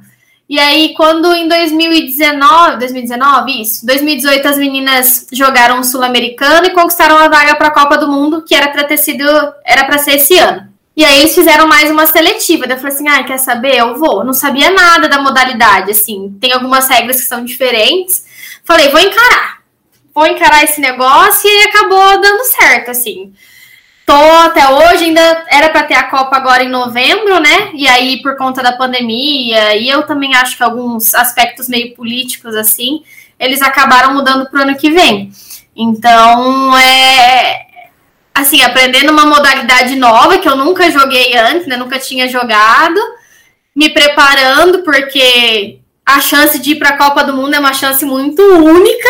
E 0.49 0.59
aí, 0.59 0.95
quando 0.95 1.31
em 1.35 1.47
2019, 1.47 2.79
2019, 2.79 3.61
isso, 3.61 3.85
2018, 3.85 4.49
as 4.49 4.57
meninas 4.57 5.27
jogaram 5.31 5.81
o 5.81 5.85
Sul-Americano 5.85 6.67
e 6.67 6.71
conquistaram 6.71 7.19
a 7.19 7.29
vaga 7.29 7.55
para 7.55 7.69
a 7.69 7.75
Copa 7.75 7.99
do 7.99 8.09
Mundo, 8.09 8.43
que 8.43 8.55
era 8.55 8.69
para 8.69 8.85
ter 8.85 8.97
sido, 8.97 9.25
era 9.63 9.85
para 9.85 9.99
ser 9.99 10.13
esse 10.13 10.39
ano. 10.39 10.67
E 10.97 11.05
aí 11.05 11.21
eles 11.21 11.35
fizeram 11.35 11.69
mais 11.69 11.91
uma 11.91 12.07
seletiva. 12.07 12.67
Daí 12.67 12.77
eu 12.77 12.81
falei 12.81 12.97
assim: 12.97 13.09
ah, 13.09 13.23
quer 13.25 13.39
saber? 13.39 13.77
Eu 13.77 13.97
vou. 13.97 14.25
Não 14.25 14.33
sabia 14.33 14.71
nada 14.71 15.07
da 15.07 15.21
modalidade, 15.21 15.91
assim. 15.91 16.37
Tem 16.41 16.53
algumas 16.53 16.89
regras 16.89 17.21
que 17.21 17.27
são 17.27 17.45
diferentes. 17.45 18.25
Falei, 18.65 18.89
vou 18.89 19.01
encarar. 19.01 19.59
Vou 20.15 20.27
encarar 20.27 20.65
esse 20.65 20.81
negócio 20.81 21.49
e 21.49 21.63
acabou 21.65 22.21
dando 22.21 22.43
certo, 22.45 22.91
assim 22.91 23.33
tô 24.09 24.15
até 24.15 24.67
hoje, 24.67 25.05
ainda 25.05 25.45
era 25.51 25.69
para 25.69 25.83
ter 25.83 25.93
a 25.93 26.05
Copa 26.05 26.35
agora 26.35 26.65
em 26.65 26.71
novembro, 26.71 27.39
né? 27.41 27.73
E 27.75 27.87
aí, 27.87 28.23
por 28.23 28.39
conta 28.39 28.63
da 28.63 28.73
pandemia, 28.73 29.77
e 29.77 29.87
eu 29.87 30.03
também 30.05 30.35
acho 30.35 30.57
que 30.57 30.63
alguns 30.63 31.15
aspectos 31.15 31.69
meio 31.69 31.95
políticos, 31.95 32.57
assim, 32.57 33.03
eles 33.39 33.61
acabaram 33.61 34.15
mudando 34.15 34.49
para 34.49 34.61
o 34.61 34.63
ano 34.63 34.79
que 34.79 34.91
vem. 34.91 35.31
Então, 35.77 36.75
é. 36.79 37.67
Assim, 38.35 38.63
aprendendo 38.63 39.13
uma 39.13 39.27
modalidade 39.27 39.95
nova 39.95 40.39
que 40.39 40.49
eu 40.49 40.57
nunca 40.57 40.91
joguei 40.91 41.37
antes, 41.37 41.67
né? 41.67 41.77
Nunca 41.77 41.99
tinha 41.99 42.29
jogado, 42.29 42.99
me 43.77 43.91
preparando, 43.91 44.85
porque 44.85 45.81
a 46.07 46.19
chance 46.21 46.59
de 46.59 46.71
ir 46.71 46.77
para 46.77 46.91
a 46.91 46.97
Copa 46.97 47.25
do 47.25 47.35
Mundo 47.35 47.53
é 47.53 47.59
uma 47.59 47.75
chance 47.75 48.07
muito 48.07 48.41
única. 48.41 49.09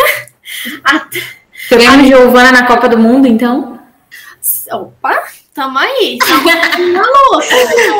Teremos 1.69 2.05
Giovana 2.05 2.51
na 2.51 2.65
Copa 2.65 2.89
do 2.89 2.97
Mundo, 2.97 3.25
então? 3.25 3.78
Opa, 4.71 5.23
tamo 5.53 5.79
aí. 5.79 6.19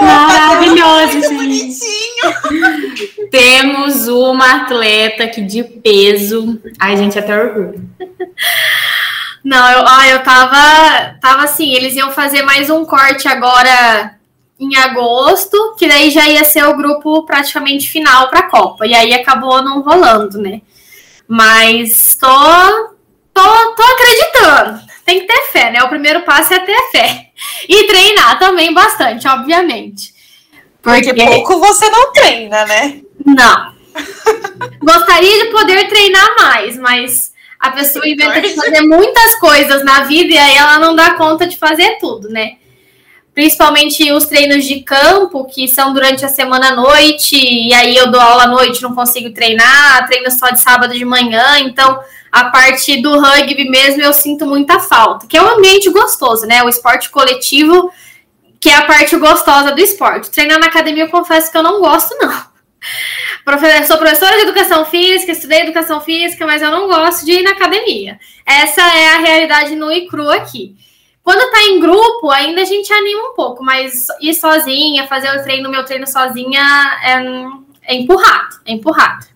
Maravilhoso, 0.02 1.22
gente. 1.22 1.80
Temos 3.32 4.08
uma 4.08 4.64
atleta 4.64 5.24
aqui 5.24 5.42
de 5.42 5.64
peso. 5.64 6.62
Ai, 6.80 6.96
gente, 6.98 7.18
até 7.18 7.36
orgulho. 7.36 7.90
Não, 9.44 9.72
eu, 9.72 9.84
ó, 9.84 10.04
eu 10.04 10.24
tava, 10.24 11.16
tava 11.20 11.44
assim, 11.44 11.74
eles 11.74 11.96
iam 11.96 12.12
fazer 12.12 12.44
mais 12.44 12.70
um 12.70 12.86
corte 12.86 13.28
agora 13.28 14.16
em 14.60 14.76
agosto, 14.76 15.76
que 15.78 15.88
daí 15.88 16.12
já 16.12 16.28
ia 16.28 16.44
ser 16.44 16.66
o 16.66 16.76
grupo 16.76 17.26
praticamente 17.26 17.90
final 17.90 18.30
para 18.30 18.42
a 18.42 18.50
Copa. 18.50 18.86
E 18.86 18.94
aí 18.94 19.14
acabou 19.14 19.64
não 19.64 19.82
rolando, 19.82 20.40
né? 20.40 20.62
Mas 21.28 22.18
tô, 22.20 22.28
tô, 23.34 23.76
tô 23.76 23.84
acreditando 23.84 24.90
tem 25.10 25.22
que 25.22 25.26
ter 25.26 25.42
fé, 25.52 25.72
né? 25.72 25.82
O 25.82 25.90
primeiro 25.90 26.22
passo 26.22 26.54
é 26.54 26.60
ter 26.60 26.92
fé. 26.92 27.30
E 27.68 27.88
treinar 27.88 28.38
também 28.38 28.72
bastante, 28.72 29.28
obviamente. 29.28 30.14
Porque, 30.84 31.14
Porque 31.14 31.26
pouco 31.26 31.60
você 31.60 31.90
não 31.90 32.14
treina, 32.14 32.64
né? 32.66 33.02
Não. 33.26 33.74
Gostaria 34.80 35.46
de 35.46 35.52
poder 35.52 35.88
treinar 35.88 36.36
mais, 36.38 36.78
mas 36.78 37.34
a 37.60 37.72
pessoa 37.72 38.08
inventa 38.08 38.40
de 38.40 38.54
fazer 38.54 38.82
muitas 38.82 39.36
coisas 39.40 39.84
na 39.84 40.02
vida 40.02 40.36
e 40.36 40.38
aí 40.38 40.56
ela 40.56 40.78
não 40.78 40.96
dá 40.96 41.16
conta 41.16 41.48
de 41.48 41.58
fazer 41.58 41.98
tudo, 42.00 42.30
né? 42.30 42.58
Principalmente 43.40 44.12
os 44.12 44.26
treinos 44.26 44.66
de 44.66 44.82
campo, 44.82 45.46
que 45.46 45.66
são 45.66 45.94
durante 45.94 46.26
a 46.26 46.28
semana 46.28 46.74
à 46.74 46.76
noite, 46.76 47.38
e 47.38 47.74
aí 47.74 47.96
eu 47.96 48.12
dou 48.12 48.20
aula 48.20 48.44
à 48.44 48.48
noite, 48.48 48.82
não 48.82 48.94
consigo 48.94 49.34
treinar, 49.34 50.06
treino 50.08 50.30
só 50.30 50.50
de 50.50 50.60
sábado 50.60 50.94
de 50.94 51.06
manhã, 51.06 51.58
então 51.60 52.02
a 52.30 52.50
parte 52.50 53.02
do 53.02 53.18
rugby 53.18 53.70
mesmo 53.70 54.02
eu 54.02 54.12
sinto 54.12 54.46
muita 54.46 54.82
falta, 54.82 55.26
que 55.26 55.38
é 55.38 55.42
um 55.42 55.58
ambiente 55.58 55.90
gostoso, 55.90 56.46
né? 56.46 56.62
O 56.64 56.68
esporte 56.68 57.10
coletivo, 57.10 57.90
que 58.60 58.68
é 58.68 58.76
a 58.76 58.86
parte 58.86 59.16
gostosa 59.16 59.72
do 59.72 59.80
esporte. 59.80 60.30
Treinar 60.32 60.60
na 60.60 60.68
academia, 60.68 61.06
eu 61.06 61.10
confesso 61.10 61.50
que 61.50 61.58
eu 61.58 61.64
não 61.64 61.80
gosto, 61.80 62.14
não. 62.20 62.28
Sou 63.88 63.98
professora 63.98 64.36
de 64.36 64.42
educação 64.42 64.84
física, 64.84 65.32
estudei 65.32 65.62
educação 65.62 66.02
física, 66.02 66.46
mas 66.46 66.62
eu 66.62 66.72
não 66.72 66.90
gosto 66.90 67.24
de 67.24 67.32
ir 67.32 67.44
na 67.44 67.52
academia. 67.52 68.20
Essa 68.46 68.82
é 68.82 69.16
a 69.16 69.20
realidade 69.20 69.78
no 69.78 69.90
e 69.90 70.10
cru 70.10 70.30
aqui. 70.30 70.76
Quando 71.30 71.52
tá 71.52 71.62
em 71.62 71.80
grupo, 71.80 72.32
ainda 72.32 72.64
a 72.64 72.66
gente 72.66 72.92
anima 72.92 73.30
um 73.30 73.34
pouco, 73.36 73.64
mas 73.64 74.08
ir 74.20 74.34
sozinha, 74.34 75.06
fazer 75.06 75.30
o 75.30 75.44
treino, 75.44 75.70
meu 75.70 75.86
treino 75.86 76.08
sozinha, 76.08 76.60
é, 77.04 77.94
é 77.94 77.96
empurrado, 77.98 78.56
é 78.66 78.72
empurrado. 78.72 79.28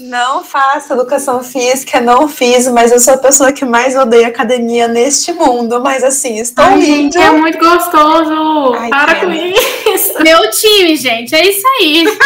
Não 0.00 0.42
faço 0.42 0.92
educação 0.92 1.44
física, 1.44 2.00
não 2.00 2.28
fiz, 2.28 2.66
mas 2.66 2.90
eu 2.90 2.98
sou 2.98 3.14
a 3.14 3.18
pessoa 3.18 3.52
que 3.52 3.64
mais 3.64 3.94
odeia 3.94 4.26
academia 4.26 4.88
neste 4.88 5.32
mundo. 5.32 5.80
Mas 5.80 6.02
assim, 6.02 6.40
estou 6.40 6.64
Ai. 6.64 6.80
Gente, 6.80 7.16
é 7.16 7.30
muito 7.30 7.58
gostoso. 7.58 8.74
Ai, 8.80 8.90
Para 8.90 9.14
com 9.20 9.30
isso. 9.30 10.20
Meu 10.24 10.50
time, 10.50 10.96
gente, 10.96 11.32
é 11.32 11.48
isso 11.48 11.66
aí. 11.78 12.18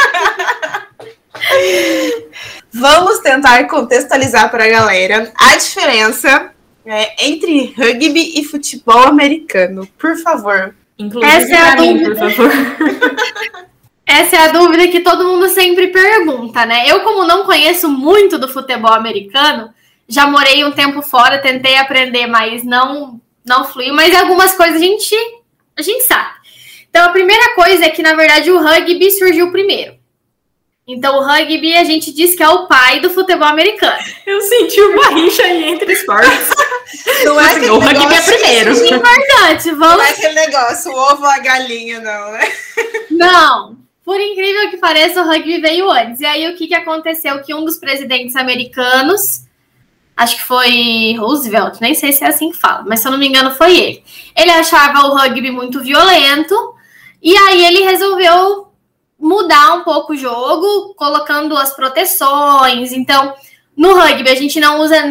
Vamos 2.72 3.18
tentar 3.18 3.68
contextualizar 3.68 4.50
para 4.50 4.64
a 4.64 4.68
galera 4.68 5.30
a 5.36 5.56
diferença 5.56 6.54
é, 6.84 7.26
entre 7.26 7.74
rugby 7.76 8.38
e 8.38 8.44
futebol 8.44 9.06
americano. 9.06 9.86
Por 9.98 10.16
favor. 10.18 10.74
Inclusive 10.98 11.32
Essa 11.32 11.54
é 11.54 11.60
a 11.60 11.76
mim, 11.76 12.04
por 12.04 12.16
favor. 12.16 12.50
Essa 14.06 14.36
é 14.36 14.38
a 14.40 14.52
dúvida 14.52 14.88
que 14.88 15.00
todo 15.00 15.24
mundo 15.24 15.48
sempre 15.48 15.88
pergunta, 15.88 16.66
né? 16.66 16.84
Eu, 16.88 17.00
como 17.00 17.26
não 17.26 17.44
conheço 17.44 17.88
muito 17.88 18.38
do 18.38 18.48
futebol 18.48 18.92
americano, 18.92 19.72
já 20.08 20.26
morei 20.26 20.64
um 20.64 20.72
tempo 20.72 21.00
fora, 21.00 21.38
tentei 21.38 21.76
aprender, 21.76 22.26
mas 22.26 22.64
não 22.64 23.20
não 23.44 23.64
fluiu. 23.64 23.94
Mas 23.94 24.14
algumas 24.14 24.54
coisas 24.54 24.76
a 24.76 24.84
gente, 24.84 25.14
a 25.76 25.82
gente 25.82 26.02
sabe. 26.04 26.40
Então, 26.88 27.04
a 27.04 27.10
primeira 27.10 27.54
coisa 27.54 27.84
é 27.84 27.90
que, 27.90 28.02
na 28.02 28.14
verdade, 28.14 28.50
o 28.50 28.60
rugby 28.60 29.10
surgiu 29.12 29.50
primeiro. 29.50 29.94
Então, 30.92 31.18
o 31.18 31.22
rugby 31.22 31.76
a 31.76 31.84
gente 31.84 32.12
diz 32.12 32.34
que 32.34 32.42
é 32.42 32.48
o 32.48 32.66
pai 32.66 32.98
do 33.00 33.10
futebol 33.10 33.46
americano. 33.46 33.96
Eu 34.26 34.40
senti 34.40 34.80
uma 34.80 35.08
rixa 35.10 35.44
aí 35.44 35.64
entre 35.70 35.92
esportes. 35.92 36.50
Não 37.24 37.40
é 37.40 37.52
assim, 37.52 37.70
o 37.70 37.78
rugby 37.78 38.14
é 38.14 38.20
primeiro. 38.20 38.70
É 38.72 38.96
importante, 38.96 39.70
vamos... 39.70 39.98
Não 39.98 40.02
é 40.02 40.10
aquele 40.10 40.34
negócio, 40.34 40.92
o 40.92 40.96
ovo 40.96 41.24
a 41.24 41.38
galinha, 41.38 42.00
não, 42.00 42.32
né? 42.32 42.52
Não. 43.10 43.76
Por 44.04 44.20
incrível 44.20 44.70
que 44.70 44.78
pareça, 44.78 45.22
o 45.22 45.26
rugby 45.26 45.60
veio 45.60 45.88
antes. 45.88 46.20
E 46.20 46.26
aí, 46.26 46.48
o 46.52 46.56
que, 46.56 46.66
que 46.66 46.74
aconteceu? 46.74 47.40
Que 47.42 47.54
um 47.54 47.64
dos 47.64 47.78
presidentes 47.78 48.34
americanos, 48.34 49.42
acho 50.16 50.36
que 50.38 50.42
foi 50.42 51.14
Roosevelt, 51.16 51.80
nem 51.80 51.94
sei 51.94 52.12
se 52.12 52.24
é 52.24 52.28
assim 52.28 52.50
que 52.50 52.58
fala, 52.58 52.84
mas 52.86 52.98
se 52.98 53.06
eu 53.06 53.12
não 53.12 53.18
me 53.18 53.28
engano, 53.28 53.52
foi 53.52 53.78
ele. 53.78 54.04
Ele 54.36 54.50
achava 54.50 55.06
o 55.06 55.14
rugby 55.14 55.52
muito 55.52 55.80
violento, 55.80 56.74
e 57.22 57.36
aí 57.36 57.64
ele 57.64 57.84
resolveu 57.84 58.69
mudar 59.20 59.74
um 59.74 59.84
pouco 59.84 60.14
o 60.14 60.16
jogo, 60.16 60.94
colocando 60.94 61.56
as 61.56 61.74
proteções. 61.74 62.92
Então, 62.92 63.34
no 63.76 63.94
rugby 63.94 64.30
a 64.30 64.34
gente 64.34 64.58
não 64.58 64.80
usa 64.80 65.04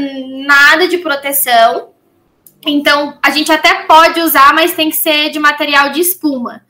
nada 0.45 0.87
de 0.87 0.97
proteção. 0.97 1.89
Então, 2.65 3.17
a 3.23 3.29
gente 3.29 3.51
até 3.51 3.83
pode 3.83 4.19
usar, 4.19 4.53
mas 4.53 4.73
tem 4.73 4.89
que 4.89 4.95
ser 4.95 5.29
de 5.29 5.39
material 5.39 5.91
de 5.91 6.01
espuma. 6.01 6.63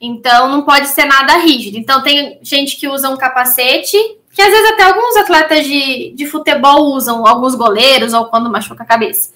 Então, 0.00 0.48
não 0.48 0.62
pode 0.62 0.88
ser 0.88 1.06
nada 1.06 1.38
rígido. 1.38 1.78
Então, 1.78 2.02
tem 2.02 2.38
gente 2.42 2.76
que 2.76 2.86
usa 2.86 3.08
um 3.08 3.16
capacete, 3.16 3.96
que 4.32 4.42
às 4.42 4.50
vezes 4.50 4.70
até 4.72 4.84
alguns 4.84 5.16
atletas 5.16 5.64
de, 5.64 6.12
de 6.14 6.26
futebol 6.26 6.92
usam, 6.94 7.26
alguns 7.26 7.54
goleiros, 7.54 8.12
ou 8.12 8.26
quando 8.26 8.50
machuca 8.50 8.82
a 8.82 8.86
cabeça. 8.86 9.30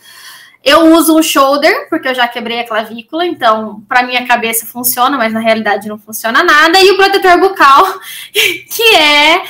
Eu 0.62 0.92
uso 0.92 1.18
um 1.18 1.22
shoulder, 1.22 1.88
porque 1.88 2.08
eu 2.08 2.14
já 2.14 2.28
quebrei 2.28 2.60
a 2.60 2.66
clavícula, 2.66 3.24
então 3.24 3.82
para 3.88 4.02
minha 4.02 4.26
cabeça 4.26 4.66
funciona, 4.66 5.16
mas 5.16 5.32
na 5.32 5.40
realidade 5.40 5.88
não 5.88 5.98
funciona 5.98 6.42
nada. 6.42 6.78
E 6.80 6.90
o 6.90 6.96
protetor 6.96 7.38
bucal, 7.40 7.98
que 8.32 8.94
é 8.94 9.42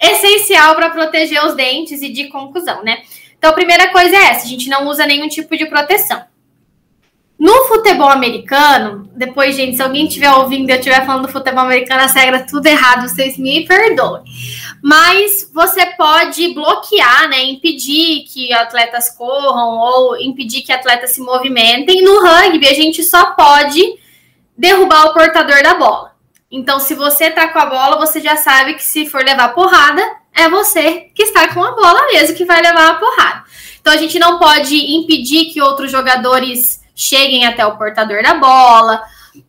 essencial 0.00 0.74
para 0.74 0.90
proteger 0.90 1.44
os 1.44 1.54
dentes 1.54 2.00
e 2.02 2.08
de 2.08 2.28
conclusão, 2.28 2.82
né? 2.82 3.02
Então 3.38 3.50
a 3.50 3.54
primeira 3.54 3.92
coisa 3.92 4.16
é 4.16 4.30
essa: 4.30 4.46
a 4.46 4.48
gente 4.48 4.68
não 4.68 4.86
usa 4.86 5.06
nenhum 5.06 5.28
tipo 5.28 5.56
de 5.56 5.66
proteção. 5.66 6.24
No 7.46 7.68
futebol 7.68 8.08
americano, 8.08 9.08
depois, 9.14 9.54
gente, 9.54 9.76
se 9.76 9.82
alguém 9.82 10.08
estiver 10.08 10.32
ouvindo 10.32 10.68
e 10.68 10.72
eu 10.72 10.78
estiver 10.78 11.06
falando 11.06 11.28
do 11.28 11.32
futebol 11.32 11.62
americano, 11.62 12.02
a 12.02 12.06
regra 12.06 12.44
tudo 12.44 12.66
errado, 12.66 13.08
vocês 13.08 13.38
me 13.38 13.64
perdoem. 13.64 14.24
Mas 14.82 15.48
você 15.54 15.86
pode 15.86 16.52
bloquear, 16.52 17.28
né? 17.28 17.44
Impedir 17.44 18.24
que 18.24 18.52
atletas 18.52 19.10
corram 19.10 19.78
ou 19.78 20.20
impedir 20.20 20.62
que 20.62 20.72
atletas 20.72 21.12
se 21.12 21.20
movimentem. 21.20 22.02
No 22.02 22.20
rugby, 22.20 22.66
a 22.66 22.74
gente 22.74 23.04
só 23.04 23.26
pode 23.26 23.80
derrubar 24.58 25.04
o 25.04 25.14
portador 25.14 25.62
da 25.62 25.74
bola. 25.74 26.16
Então, 26.50 26.80
se 26.80 26.96
você 26.96 27.30
tá 27.30 27.46
com 27.46 27.60
a 27.60 27.66
bola, 27.66 27.96
você 27.96 28.20
já 28.20 28.34
sabe 28.34 28.74
que 28.74 28.82
se 28.82 29.06
for 29.06 29.22
levar 29.22 29.54
porrada, 29.54 30.02
é 30.34 30.48
você 30.48 31.12
que 31.14 31.22
está 31.22 31.54
com 31.54 31.62
a 31.62 31.76
bola 31.76 32.08
mesmo 32.08 32.36
que 32.36 32.44
vai 32.44 32.60
levar 32.60 32.88
a 32.88 32.94
porrada. 32.94 33.44
Então, 33.80 33.92
a 33.92 33.96
gente 33.96 34.18
não 34.18 34.36
pode 34.36 34.74
impedir 34.96 35.52
que 35.52 35.62
outros 35.62 35.92
jogadores 35.92 36.84
cheguem 36.96 37.46
até 37.46 37.64
o 37.66 37.76
portador 37.76 38.22
da 38.22 38.34
bola. 38.34 39.02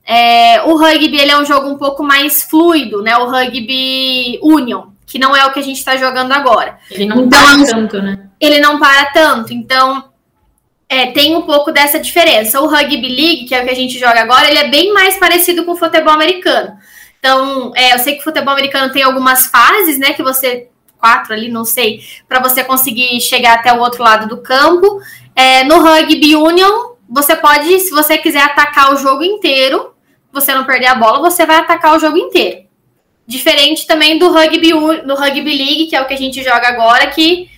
É, 0.06 0.62
o 0.64 0.76
rugby 0.76 1.18
ele 1.18 1.32
é 1.32 1.40
um 1.40 1.46
jogo 1.46 1.70
um 1.70 1.78
pouco 1.78 2.04
mais 2.04 2.44
fluido, 2.44 3.02
né? 3.02 3.18
O 3.18 3.30
rugby 3.30 4.38
union, 4.44 4.88
que 5.06 5.18
não 5.18 5.34
é 5.34 5.46
o 5.46 5.54
que 5.54 5.60
a 5.60 5.64
gente 5.64 5.78
está 5.78 5.96
jogando 5.96 6.34
agora. 6.34 6.78
Ele 6.92 7.06
não 7.06 7.24
então, 7.24 7.40
para 7.40 7.66
tanto, 7.66 8.02
né? 8.02 8.20
Ele 8.40 8.60
não 8.60 8.78
para 8.78 9.06
tanto. 9.06 9.54
Então, 9.54 10.10
é, 10.90 11.08
tem 11.08 11.36
um 11.38 11.44
pouco 11.44 11.72
dessa 11.72 12.00
diferença. 12.00 12.60
O 12.60 12.68
rugby 12.68 13.08
league, 13.08 13.46
que 13.46 13.56
é 13.56 13.62
o 13.62 13.66
que 13.66 13.72
a 13.72 13.76
gente 13.76 13.98
joga 13.98 14.22
agora, 14.22 14.50
ele 14.50 14.60
é 14.60 14.68
bem 14.68 14.94
mais 14.94 15.18
parecido 15.18 15.64
com 15.64 15.72
o 15.72 15.78
futebol 15.78 16.14
americano. 16.14 16.78
Então, 17.18 17.72
é, 17.74 17.94
eu 17.94 18.00
sei 18.00 18.16
que 18.16 18.22
o 18.22 18.24
futebol 18.26 18.54
americano 18.54 18.92
tem 18.92 19.04
algumas 19.04 19.48
fases, 19.48 19.98
né? 19.98 20.14
Que 20.14 20.22
você 20.22 20.68
quatro 21.00 21.34
ali, 21.34 21.48
não 21.48 21.64
sei, 21.64 22.02
para 22.28 22.40
você 22.40 22.64
conseguir 22.64 23.22
chegar 23.22 23.54
até 23.54 23.72
o 23.72 23.80
outro 23.80 24.04
lado 24.04 24.28
do 24.28 24.42
campo. 24.42 25.00
É, 25.36 25.64
no 25.64 25.80
rugby 25.80 26.36
union 26.36 26.97
você 27.10 27.36
pode, 27.36 27.80
se 27.80 27.92
você 27.92 28.18
quiser 28.18 28.44
atacar 28.44 28.94
o 28.94 28.98
jogo 28.98 29.24
inteiro, 29.24 29.94
você 30.32 30.54
não 30.54 30.66
perder 30.66 30.88
a 30.88 30.96
bola, 30.96 31.20
você 31.20 31.46
vai 31.46 31.58
atacar 31.58 31.96
o 31.96 32.00
jogo 32.00 32.18
inteiro. 32.18 32.66
Diferente 33.26 33.86
também 33.86 34.18
do 34.18 34.32
rugby, 34.32 34.72
do 34.72 35.16
rugby 35.16 35.58
league, 35.58 35.88
que 35.88 35.96
é 35.96 36.02
o 36.02 36.06
que 36.06 36.14
a 36.14 36.18
gente 36.18 36.42
joga 36.44 36.68
agora, 36.68 37.08
que 37.08 37.50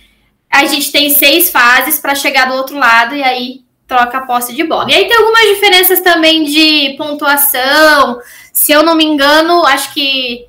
a 0.50 0.66
gente 0.66 0.90
tem 0.90 1.10
seis 1.10 1.50
fases 1.50 1.98
para 1.98 2.14
chegar 2.14 2.48
do 2.48 2.54
outro 2.54 2.76
lado 2.76 3.14
e 3.14 3.22
aí 3.22 3.60
troca 3.86 4.18
a 4.18 4.26
posse 4.26 4.54
de 4.54 4.64
bola. 4.64 4.90
E 4.90 4.94
aí 4.94 5.08
tem 5.08 5.16
algumas 5.16 5.42
diferenças 5.48 6.00
também 6.00 6.44
de 6.44 6.94
pontuação. 6.96 8.20
Se 8.52 8.72
eu 8.72 8.82
não 8.82 8.94
me 8.94 9.04
engano, 9.04 9.64
acho 9.66 9.92
que 9.94 10.46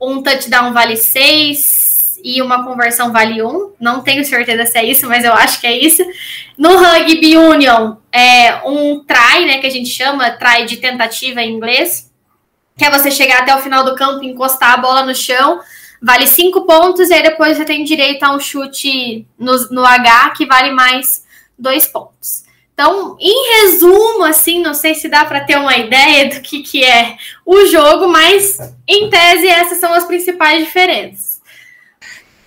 um 0.00 0.22
touchdown 0.22 0.72
vale 0.72 0.96
seis, 0.96 1.83
e 2.24 2.40
uma 2.40 2.64
conversão 2.64 3.12
vale 3.12 3.42
um. 3.42 3.72
Não 3.78 4.00
tenho 4.00 4.24
certeza 4.24 4.64
se 4.64 4.78
é 4.78 4.84
isso, 4.84 5.06
mas 5.06 5.22
eu 5.24 5.34
acho 5.34 5.60
que 5.60 5.66
é 5.66 5.78
isso. 5.78 6.02
No 6.56 6.78
Rugby 6.78 7.36
Union, 7.36 7.96
é 8.10 8.62
um 8.64 9.04
try, 9.04 9.44
né, 9.44 9.58
que 9.58 9.66
a 9.66 9.70
gente 9.70 9.90
chama, 9.90 10.30
try 10.30 10.64
de 10.64 10.78
tentativa 10.78 11.42
em 11.42 11.52
inglês, 11.52 12.10
que 12.78 12.84
é 12.84 12.90
você 12.90 13.10
chegar 13.10 13.42
até 13.42 13.54
o 13.54 13.60
final 13.60 13.84
do 13.84 13.94
campo, 13.94 14.24
encostar 14.24 14.72
a 14.72 14.78
bola 14.78 15.04
no 15.04 15.14
chão, 15.14 15.60
vale 16.00 16.26
cinco 16.26 16.62
pontos, 16.62 17.10
e 17.10 17.14
aí 17.14 17.22
depois 17.22 17.58
você 17.58 17.64
tem 17.64 17.84
direito 17.84 18.22
a 18.22 18.34
um 18.34 18.40
chute 18.40 19.26
no, 19.38 19.54
no 19.70 19.84
H, 19.84 20.30
que 20.30 20.46
vale 20.46 20.70
mais 20.70 21.24
dois 21.58 21.86
pontos. 21.86 22.44
Então, 22.72 23.16
em 23.20 23.62
resumo, 23.62 24.24
assim, 24.24 24.60
não 24.60 24.74
sei 24.74 24.94
se 24.94 25.08
dá 25.08 25.24
para 25.24 25.44
ter 25.44 25.56
uma 25.56 25.76
ideia 25.76 26.28
do 26.28 26.40
que, 26.40 26.60
que 26.60 26.82
é 26.82 27.16
o 27.46 27.66
jogo, 27.66 28.08
mas 28.08 28.58
em 28.88 29.08
tese 29.08 29.46
essas 29.46 29.78
são 29.78 29.92
as 29.92 30.04
principais 30.04 30.64
diferenças. 30.64 31.33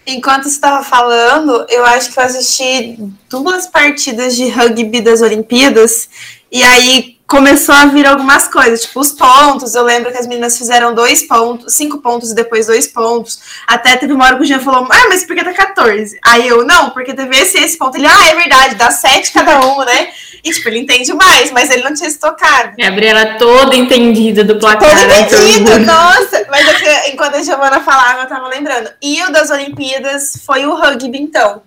Enquanto 0.08 0.44
você 0.44 0.52
estava 0.52 0.84
falando, 0.86 1.66
eu 1.70 1.86
acho 1.86 2.14
que 2.14 2.18
eu 2.18 2.24
assisti 2.24 2.98
duas 3.30 3.68
partidas 3.68 4.38
de 4.38 4.48
rugby 4.48 5.02
das 5.02 5.22
Olimpíadas, 5.22 6.08
e 6.50 6.64
aí 6.64 7.18
começou 7.28 7.76
a 7.76 7.86
vir 7.88 8.08
algumas 8.08 8.48
coisas, 8.48 8.84
tipo 8.84 9.02
os 9.02 9.12
pontos. 9.12 9.76
Eu 9.76 9.84
lembro 9.84 10.10
que 10.12 10.18
as 10.18 10.26
meninas 10.26 10.58
fizeram 10.58 10.96
dois 10.96 11.24
pontos, 11.24 11.74
cinco 11.74 11.98
pontos 11.98 12.32
e 12.32 12.36
depois 12.36 12.68
dois 12.68 12.88
pontos. 12.88 13.40
Até 13.68 13.98
teve 13.98 14.14
uma 14.14 14.26
hora 14.26 14.38
que 14.38 14.44
o 14.44 14.46
Jean 14.46 14.62
falou: 14.62 14.88
Ah, 14.90 15.06
mas 15.10 15.26
por 15.26 15.36
que 15.36 15.44
tá 15.44 15.54
14? 15.54 16.18
Aí 16.24 16.48
eu, 16.48 16.66
não, 16.66 16.92
porque 16.92 17.14
teve 17.14 17.36
esse 17.38 17.58
esse 17.58 17.78
ponto. 17.78 17.98
Ele, 17.98 18.08
ah, 18.08 18.28
é 18.30 18.36
verdade, 18.36 18.76
dá 18.76 18.90
sete 18.90 19.34
cada 19.34 19.60
um, 19.60 19.84
né? 19.84 20.08
E, 20.44 20.52
tipo, 20.52 20.70
ele 20.70 20.80
entende 20.80 21.14
mais, 21.14 21.52
mas 21.52 21.70
ele 21.70 21.84
não 21.84 21.94
tinha 21.94 22.10
se 22.10 22.18
tocado. 22.18 22.78
Gabriela 22.78 23.38
toda 23.38 23.76
entendida 23.76 24.44
do 24.44 24.58
placar. 24.58 24.90
Toda 24.90 25.08
né, 25.08 25.22
entendida, 25.22 25.80
nossa! 25.80 26.46
Mas 26.50 26.68
é 26.68 26.76
enquanto 27.14 27.36
a 27.36 27.44
Giovana 27.44 27.82
falava, 27.82 28.22
eu 28.22 28.28
tava 28.28 28.48
lembrando. 28.48 28.92
E 29.02 29.22
o 29.24 29.32
das 29.32 29.50
Olimpíadas 29.50 30.44
foi 30.46 30.66
o 30.66 30.76
rugby, 30.76 31.18
então? 31.18 31.64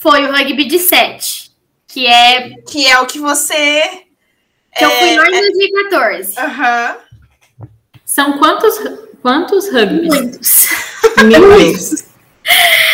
Foi 0.00 0.24
o 0.24 0.32
rugby 0.32 0.64
de 0.64 0.78
sete. 0.78 1.50
Que 1.86 2.06
é... 2.06 2.50
Que 2.68 2.86
é 2.86 2.98
o 3.00 3.06
que 3.06 3.18
você... 3.18 4.04
Que 4.76 4.84
é, 4.84 4.86
eu 4.86 4.90
fui 4.90 5.16
lá 5.16 5.26
em 5.26 5.40
2014. 5.40 6.38
É, 6.38 6.42
Aham. 6.42 6.96
Uhum. 6.96 7.08
São 8.04 8.38
quantos, 8.38 8.74
quantos 9.20 9.72
rugbys? 9.72 10.08
Muitos. 10.08 10.66
Muitos. 11.24 12.04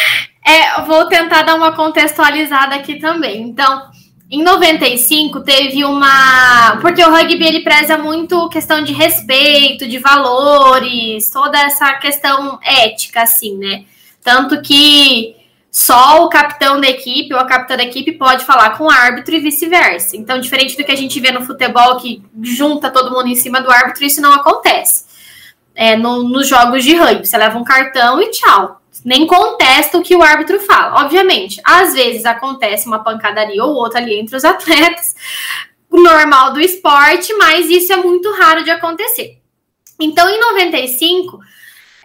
É, 0.47 0.83
vou 0.83 1.09
tentar 1.09 1.43
dar 1.43 1.55
uma 1.55 1.75
contextualizada 1.75 2.75
aqui 2.75 2.97
também. 2.99 3.41
Então, 3.41 3.91
em 4.31 4.43
95 4.43 5.41
teve 5.41 5.85
uma. 5.85 6.79
Porque 6.81 7.05
o 7.05 7.11
rugby 7.11 7.45
ele 7.45 7.61
preza 7.61 7.99
muito 7.99 8.49
questão 8.49 8.83
de 8.83 8.93
respeito, 8.93 9.87
de 9.87 9.99
valores, 9.99 11.31
toda 11.31 11.61
essa 11.61 11.93
questão 11.95 12.59
ética, 12.63 13.23
assim, 13.23 13.57
né? 13.57 13.85
Tanto 14.23 14.61
que 14.63 15.37
só 15.71 16.25
o 16.25 16.29
capitão 16.29 16.81
da 16.81 16.89
equipe 16.89 17.35
ou 17.35 17.41
a 17.41 17.47
capitã 17.47 17.77
da 17.77 17.83
equipe 17.83 18.13
pode 18.13 18.45
falar 18.45 18.79
com 18.79 18.85
o 18.85 18.91
árbitro 18.91 19.35
e 19.35 19.41
vice-versa. 19.41 20.17
Então, 20.17 20.41
diferente 20.41 20.77
do 20.77 20.85
que 20.85 20.93
a 20.93 20.97
gente 20.97 21.21
vê 21.21 21.31
no 21.31 21.45
futebol, 21.45 21.97
que 21.99 22.23
junta 22.43 22.91
todo 22.91 23.11
mundo 23.11 23.29
em 23.29 23.35
cima 23.35 23.61
do 23.61 23.71
árbitro, 23.71 24.05
isso 24.05 24.21
não 24.21 24.33
acontece. 24.33 25.05
É, 25.75 25.97
no, 25.97 26.23
nos 26.23 26.49
jogos 26.49 26.85
de 26.85 26.95
rugby, 26.95 27.27
você 27.27 27.37
leva 27.37 27.59
um 27.59 27.65
cartão 27.65 28.23
e 28.23 28.31
tchau. 28.31 28.81
Nem 29.03 29.27
contesta 29.27 29.97
o 29.97 30.03
que 30.03 30.15
o 30.15 30.23
árbitro 30.23 30.61
fala. 30.61 31.03
Obviamente, 31.05 31.61
às 31.65 31.95
vezes 31.95 32.25
acontece 32.25 32.87
uma 32.87 33.03
pancadaria 33.03 33.65
ou 33.65 33.75
outra 33.75 34.01
ali 34.01 34.19
entre 34.19 34.37
os 34.37 34.45
atletas, 34.45 35.15
normal 35.91 36.53
do 36.53 36.61
esporte, 36.61 37.33
mas 37.35 37.71
isso 37.71 37.93
é 37.93 37.97
muito 37.97 38.31
raro 38.33 38.63
de 38.63 38.71
acontecer. 38.71 39.39
Então, 39.99 40.29
em 40.29 40.41
95, 40.41 41.39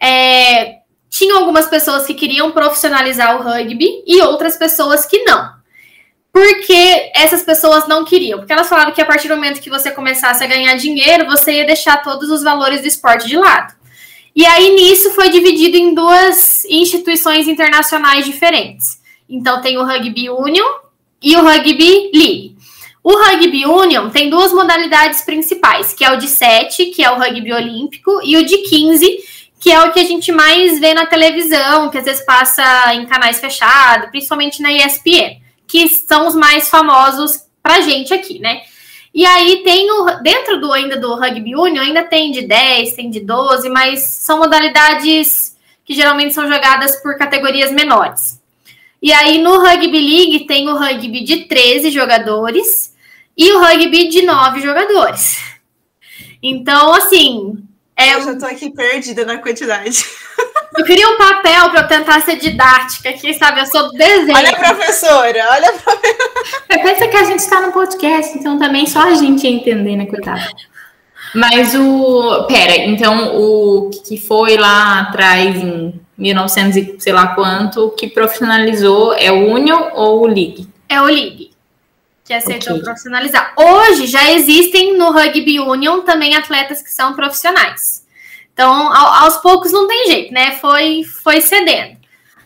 é, 0.01 0.79
tinham 1.09 1.39
algumas 1.39 1.67
pessoas 1.67 2.05
que 2.05 2.13
queriam 2.13 2.51
profissionalizar 2.51 3.35
o 3.35 3.43
rugby 3.43 4.03
e 4.05 4.21
outras 4.21 4.57
pessoas 4.57 5.05
que 5.05 5.23
não. 5.23 5.59
Por 6.31 6.61
que 6.61 7.11
essas 7.15 7.41
pessoas 7.41 7.87
não 7.87 8.05
queriam? 8.05 8.39
Porque 8.39 8.53
elas 8.53 8.69
falaram 8.69 8.91
que 8.91 9.01
a 9.01 9.05
partir 9.05 9.27
do 9.27 9.35
momento 9.35 9.59
que 9.59 9.69
você 9.69 9.89
começasse 9.91 10.43
a 10.43 10.47
ganhar 10.47 10.75
dinheiro, 10.75 11.25
você 11.25 11.53
ia 11.53 11.65
deixar 11.65 12.03
todos 12.03 12.29
os 12.29 12.43
valores 12.43 12.81
do 12.81 12.87
esporte 12.87 13.27
de 13.27 13.35
lado. 13.35 13.73
E 14.35 14.45
aí 14.45 14.73
nisso 14.75 15.11
foi 15.11 15.29
dividido 15.29 15.77
em 15.77 15.93
duas 15.93 16.63
instituições 16.65 17.47
internacionais 17.47 18.25
diferentes. 18.25 18.99
Então 19.29 19.61
tem 19.61 19.77
o 19.77 19.85
Rugby 19.85 20.29
Union 20.29 20.67
e 21.21 21.35
o 21.35 21.43
Rugby 21.43 22.11
League. 22.13 22.59
O 23.03 23.15
Rugby 23.15 23.65
Union 23.65 24.09
tem 24.09 24.29
duas 24.29 24.51
modalidades 24.51 25.21
principais, 25.21 25.93
que 25.93 26.03
é 26.03 26.11
o 26.11 26.17
de 26.17 26.27
7, 26.27 26.87
que 26.87 27.03
é 27.03 27.09
o 27.09 27.17
rugby 27.17 27.53
olímpico, 27.53 28.19
e 28.23 28.35
o 28.35 28.45
de 28.45 28.57
15, 28.57 29.19
que 29.59 29.71
é 29.71 29.81
o 29.81 29.91
que 29.91 29.99
a 29.99 30.03
gente 30.03 30.31
mais 30.31 30.79
vê 30.79 30.93
na 30.93 31.05
televisão, 31.05 31.89
que 31.89 31.97
às 31.97 32.05
vezes 32.05 32.25
passa 32.25 32.93
em 32.93 33.05
canais 33.05 33.39
fechados, 33.39 34.09
principalmente 34.09 34.61
na 34.61 34.71
ESPN, 34.71 35.41
que 35.67 35.87
são 35.87 36.27
os 36.27 36.35
mais 36.35 36.69
famosos 36.69 37.45
pra 37.63 37.81
gente 37.81 38.13
aqui, 38.13 38.39
né? 38.39 38.61
E 39.13 39.25
aí 39.25 39.63
tem 39.63 39.89
o 39.91 40.21
dentro 40.21 40.59
do 40.61 40.71
ainda 40.71 40.97
do 40.97 41.15
rugby 41.15 41.55
union, 41.55 41.81
ainda 41.81 42.03
tem 42.03 42.31
de 42.31 42.43
10, 42.43 42.93
tem 42.93 43.09
de 43.09 43.19
12, 43.21 43.69
mas 43.69 44.03
são 44.03 44.39
modalidades 44.39 45.57
que 45.83 45.95
geralmente 45.95 46.33
são 46.33 46.47
jogadas 46.47 47.01
por 47.01 47.17
categorias 47.17 47.71
menores. 47.71 48.39
E 49.01 49.11
aí 49.11 49.39
no 49.39 49.57
rugby 49.59 49.99
league 49.99 50.45
tem 50.45 50.69
o 50.69 50.77
rugby 50.77 51.23
de 51.23 51.45
13 51.45 51.89
jogadores 51.89 52.95
e 53.35 53.51
o 53.53 53.59
rugby 53.59 54.09
de 54.09 54.21
9 54.21 54.61
jogadores. 54.61 55.37
Então, 56.41 56.93
assim, 56.93 57.57
é, 57.99 58.15
eu 58.15 58.21
já 58.23 58.35
tô 58.37 58.45
aqui 58.45 58.69
perdida 58.71 59.25
na 59.25 59.37
quantidade. 59.37 60.05
Eu 60.77 60.85
queria 60.85 61.09
um 61.09 61.17
papel 61.17 61.71
para 61.71 61.81
eu 61.81 61.87
tentar 61.87 62.21
ser 62.21 62.37
didática 62.37 63.09
aqui, 63.09 63.33
sabe? 63.33 63.59
Eu 63.59 63.65
sou 63.65 63.91
desenho. 63.91 64.37
Olha, 64.37 64.55
professora, 64.55 65.47
olha, 65.51 65.73
professora. 65.73 66.83
Pensa 66.83 67.07
que 67.07 67.17
a 67.17 67.23
gente 67.25 67.39
está 67.39 67.59
no 67.59 67.73
podcast, 67.73 68.37
então 68.37 68.57
também 68.57 68.85
só 68.85 69.01
a 69.01 69.15
gente 69.15 69.43
ia 69.43 69.51
entender, 69.51 69.97
né, 69.97 70.05
coitada? 70.05 70.47
Mas 71.35 71.75
o. 71.75 72.45
Pera, 72.47 72.77
então 72.77 73.35
o 73.35 73.89
que 73.89 74.17
foi 74.17 74.55
lá 74.55 75.01
atrás, 75.01 75.57
em 75.57 75.99
1900 76.17 76.77
e 76.77 76.95
sei 76.99 77.11
lá 77.11 77.35
quanto, 77.35 77.89
que 77.91 78.07
profissionalizou 78.07 79.13
é 79.15 79.31
o 79.31 79.51
Union 79.51 79.89
ou 79.93 80.21
o 80.21 80.27
League? 80.27 80.69
É 80.87 81.01
o 81.01 81.05
League 81.05 81.49
que 82.29 82.33
aceitou 82.35 82.73
okay. 82.73 82.83
profissionalizar. 82.83 83.53
Hoje 83.57 84.05
já 84.05 84.29
existem 84.29 84.95
no 84.95 85.11
Rugby 85.11 85.59
Union 85.59 86.01
também 86.01 86.35
atletas 86.35 86.79
que 86.79 86.93
são 86.93 87.15
profissionais. 87.15 88.05
Então, 88.53 88.93
aos 88.93 89.37
poucos 89.37 89.71
não 89.71 89.87
tem 89.87 90.05
jeito, 90.05 90.31
né? 90.31 90.51
Foi, 90.61 91.01
foi 91.23 91.41
cedendo. 91.41 91.97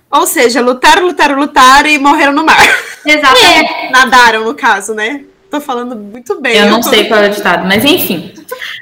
Ou 0.09 0.25
seja, 0.25 0.61
lutaram, 0.61 1.05
lutaram, 1.05 1.37
lutaram 1.37 1.89
e 1.89 1.97
morreram 1.97 2.31
no 2.31 2.45
mar. 2.45 2.57
Exatamente. 3.05 3.73
É, 3.73 3.89
nadaram, 3.91 4.45
no 4.45 4.55
caso, 4.55 4.93
né? 4.93 5.25
Tô 5.51 5.59
falando 5.59 5.97
muito 5.97 6.39
bem. 6.39 6.55
Eu 6.59 6.69
não 6.69 6.81
sei 6.81 7.09
qual 7.09 7.21
é 7.21 7.27
o 7.27 7.33
ditado, 7.33 7.67
mas 7.67 7.83
enfim. 7.83 8.33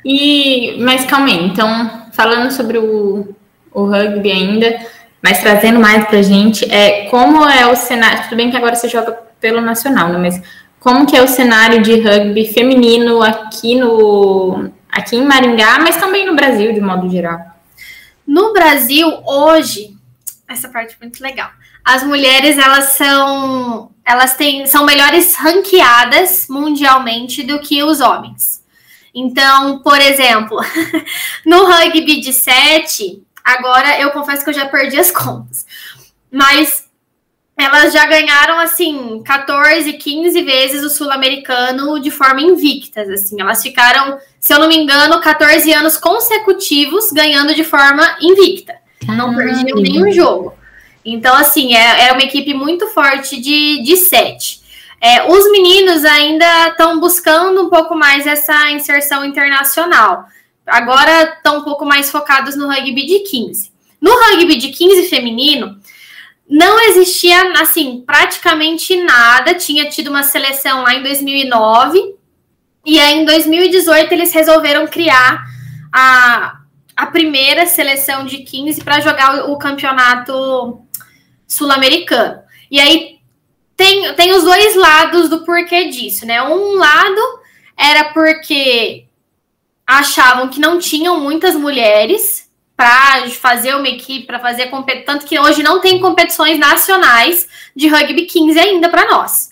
E, 0.05 0.77
mas 0.81 1.03
calma 1.05 1.29
aí, 1.29 1.46
então, 1.46 2.10
falando 2.13 2.51
sobre 2.51 2.77
o, 2.77 3.33
o 3.72 3.85
rugby 3.85 4.31
ainda, 4.31 4.79
mas 5.20 5.40
trazendo 5.40 5.79
mais 5.79 6.05
pra 6.05 6.22
gente, 6.22 6.72
é, 6.72 7.07
como 7.09 7.44
é 7.50 7.66
o 7.66 7.75
cenário. 7.75 8.22
Tudo 8.25 8.35
bem 8.35 8.51
que 8.51 8.57
agora 8.57 8.75
você 8.75 8.87
joga 8.87 9.14
pelo 9.40 9.61
nacional, 9.61 10.09
né? 10.09 10.20
Mas 10.20 10.61
como 10.81 11.05
que 11.05 11.15
é 11.15 11.22
o 11.22 11.27
cenário 11.27 11.83
de 11.83 12.01
rugby 12.01 12.51
feminino 12.51 13.22
aqui 13.22 13.75
no 13.75 14.72
aqui 14.91 15.15
em 15.15 15.24
Maringá, 15.24 15.77
mas 15.79 15.96
também 15.98 16.25
no 16.25 16.35
Brasil 16.35 16.74
de 16.74 16.81
modo 16.81 17.07
geral? 17.07 17.39
No 18.25 18.51
Brasil 18.51 19.07
hoje, 19.24 19.96
essa 20.50 20.67
parte 20.67 20.96
é 20.96 21.03
muito 21.03 21.22
legal. 21.22 21.51
As 21.85 22.03
mulheres 22.03 22.57
elas 22.57 22.96
são 22.96 23.91
elas 24.03 24.35
têm 24.35 24.65
são 24.65 24.83
melhores 24.83 25.35
ranqueadas 25.35 26.48
mundialmente 26.50 27.44
do 27.44 27.59
que 27.59 27.83
os 27.83 28.01
homens. 28.01 28.63
Então, 29.13 29.83
por 29.83 30.01
exemplo, 30.01 30.57
no 31.46 31.65
rugby 31.65 32.22
de 32.22 32.33
7, 32.33 33.22
agora 33.44 34.00
eu 34.01 34.09
confesso 34.09 34.44
que 34.44 34.50
eu 34.50 34.53
já 34.55 34.65
perdi 34.67 34.98
as 34.98 35.11
contas. 35.11 35.63
Mas 36.31 36.80
elas 37.57 37.94
já 37.94 38.05
ganharam 38.05 38.59
assim 38.59 39.22
14, 39.24 39.94
15 39.94 40.42
vezes 40.42 40.83
o 40.83 40.90
sul-americano 40.90 42.00
de 42.00 42.09
forma 42.09 42.42
invictas, 42.42 43.09
assim. 43.09 43.40
Elas 43.40 43.61
ficaram, 43.61 44.18
se 44.40 44.53
eu 44.53 44.59
não 44.59 44.68
me 44.68 44.77
engano, 44.77 45.20
14 45.20 45.72
anos 45.74 45.98
consecutivos 45.98 47.11
ganhando 47.11 47.53
de 47.53 47.64
forma 47.64 48.18
invicta. 48.22 48.75
Não 49.07 49.35
perdiam 49.35 49.77
nenhum 49.77 50.11
jogo. 50.11 50.53
Então, 51.03 51.35
assim, 51.35 51.75
é, 51.75 52.07
é 52.07 52.11
uma 52.11 52.22
equipe 52.22 52.53
muito 52.53 52.87
forte 52.87 53.40
de, 53.40 53.81
de 53.83 53.98
sete. 53.98 54.61
É, 55.01 55.27
os 55.31 55.51
meninos 55.51 56.05
ainda 56.05 56.70
estão 56.70 57.00
buscando 57.00 57.64
um 57.64 57.70
pouco 57.70 57.96
mais 57.96 58.27
essa 58.27 58.70
inserção 58.70 59.25
internacional. 59.25 60.25
Agora 60.66 61.33
estão 61.35 61.57
um 61.57 61.64
pouco 61.64 61.85
mais 61.85 62.11
focados 62.11 62.55
no 62.55 62.68
rugby 62.68 63.05
de 63.05 63.20
15. 63.20 63.72
No 64.00 64.11
rugby 64.11 64.55
de 64.57 64.70
15 64.70 65.09
feminino, 65.09 65.79
não 66.51 66.81
existia, 66.81 67.53
assim, 67.61 68.03
praticamente 68.05 69.01
nada. 69.01 69.55
Tinha 69.55 69.90
tido 69.90 70.09
uma 70.09 70.22
seleção 70.22 70.83
lá 70.83 70.94
em 70.94 71.01
2009. 71.01 72.14
E 72.85 73.00
aí, 73.00 73.20
em 73.20 73.25
2018, 73.25 74.11
eles 74.11 74.33
resolveram 74.33 74.85
criar 74.85 75.46
a, 75.94 76.59
a 76.94 77.05
primeira 77.05 77.66
seleção 77.66 78.25
de 78.25 78.40
15 78.40 78.83
para 78.83 79.00
jogar 79.00 79.48
o, 79.48 79.53
o 79.53 79.57
campeonato 79.57 80.81
sul-americano. 81.48 82.42
E 82.70 82.81
aí, 82.81 83.20
tem, 83.77 84.14
tem 84.16 84.33
os 84.33 84.44
dois 84.44 84.75
lados 84.75 85.29
do 85.29 85.46
porquê 85.46 85.87
disso, 85.87 86.25
né? 86.25 86.44
Um 86.44 86.75
lado 86.75 87.22
era 87.77 88.09
porque 88.14 89.05
achavam 89.87 90.50
que 90.50 90.59
não 90.59 90.77
tinham 90.79 91.18
muitas 91.18 91.55
mulheres 91.55 92.50
para 92.81 93.29
fazer 93.29 93.75
uma 93.75 93.87
equipe, 93.87 94.25
para 94.25 94.39
fazer 94.39 94.65
competição. 94.67 95.13
Tanto 95.13 95.27
que 95.27 95.39
hoje 95.39 95.61
não 95.61 95.79
tem 95.79 96.00
competições 96.00 96.57
nacionais 96.57 97.48
de 97.75 97.87
rugby 97.87 98.24
15 98.24 98.59
ainda 98.59 98.89
para 98.89 99.05
nós. 99.05 99.51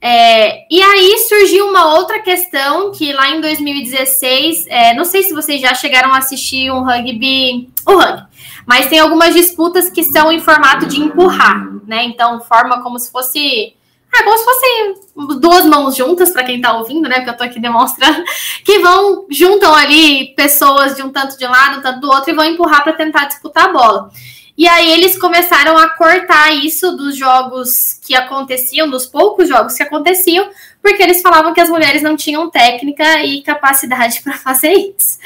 É, 0.00 0.64
e 0.72 0.80
aí 0.80 1.18
surgiu 1.28 1.66
uma 1.68 1.94
outra 1.96 2.20
questão 2.20 2.92
que 2.92 3.12
lá 3.12 3.30
em 3.30 3.40
2016, 3.40 4.66
é, 4.68 4.94
não 4.94 5.04
sei 5.04 5.24
se 5.24 5.34
vocês 5.34 5.60
já 5.60 5.74
chegaram 5.74 6.14
a 6.14 6.18
assistir 6.18 6.70
um 6.70 6.84
rugby, 6.84 7.68
o 7.84 7.96
rugby, 7.96 8.26
mas 8.64 8.86
tem 8.86 9.00
algumas 9.00 9.34
disputas 9.34 9.90
que 9.90 10.04
são 10.04 10.30
em 10.30 10.38
formato 10.38 10.86
de 10.86 11.00
empurrar, 11.00 11.66
né? 11.84 12.04
Então 12.04 12.40
forma 12.42 12.80
como 12.80 12.96
se 12.96 13.10
fosse 13.10 13.74
é 14.14 14.22
como 14.22 14.38
se 14.38 14.44
fossem 14.44 14.94
duas 15.40 15.64
mãos 15.64 15.96
juntas, 15.96 16.30
para 16.30 16.44
quem 16.44 16.56
está 16.56 16.74
ouvindo, 16.74 17.08
né? 17.08 17.16
Porque 17.16 17.30
eu 17.30 17.32
estou 17.32 17.46
aqui 17.46 17.60
demonstrando, 17.60 18.22
que 18.64 18.78
vão, 18.78 19.26
juntam 19.30 19.74
ali 19.74 20.34
pessoas 20.34 20.94
de 20.94 21.02
um 21.02 21.10
tanto 21.10 21.38
de 21.38 21.46
um 21.46 21.50
lado, 21.50 21.78
um 21.78 21.82
tanto 21.82 22.00
do 22.00 22.08
outro, 22.08 22.30
e 22.30 22.34
vão 22.34 22.44
empurrar 22.44 22.82
para 22.82 22.92
tentar 22.92 23.24
disputar 23.24 23.66
a 23.66 23.72
bola. 23.72 24.10
E 24.56 24.68
aí 24.68 24.92
eles 24.92 25.18
começaram 25.18 25.78
a 25.78 25.88
cortar 25.88 26.54
isso 26.54 26.94
dos 26.94 27.16
jogos 27.16 27.98
que 28.06 28.14
aconteciam, 28.14 28.88
dos 28.88 29.06
poucos 29.06 29.48
jogos 29.48 29.74
que 29.74 29.82
aconteciam, 29.82 30.50
porque 30.82 31.02
eles 31.02 31.22
falavam 31.22 31.54
que 31.54 31.60
as 31.60 31.70
mulheres 31.70 32.02
não 32.02 32.16
tinham 32.16 32.50
técnica 32.50 33.24
e 33.24 33.42
capacidade 33.42 34.20
para 34.22 34.34
fazer 34.34 34.72
isso. 34.72 35.18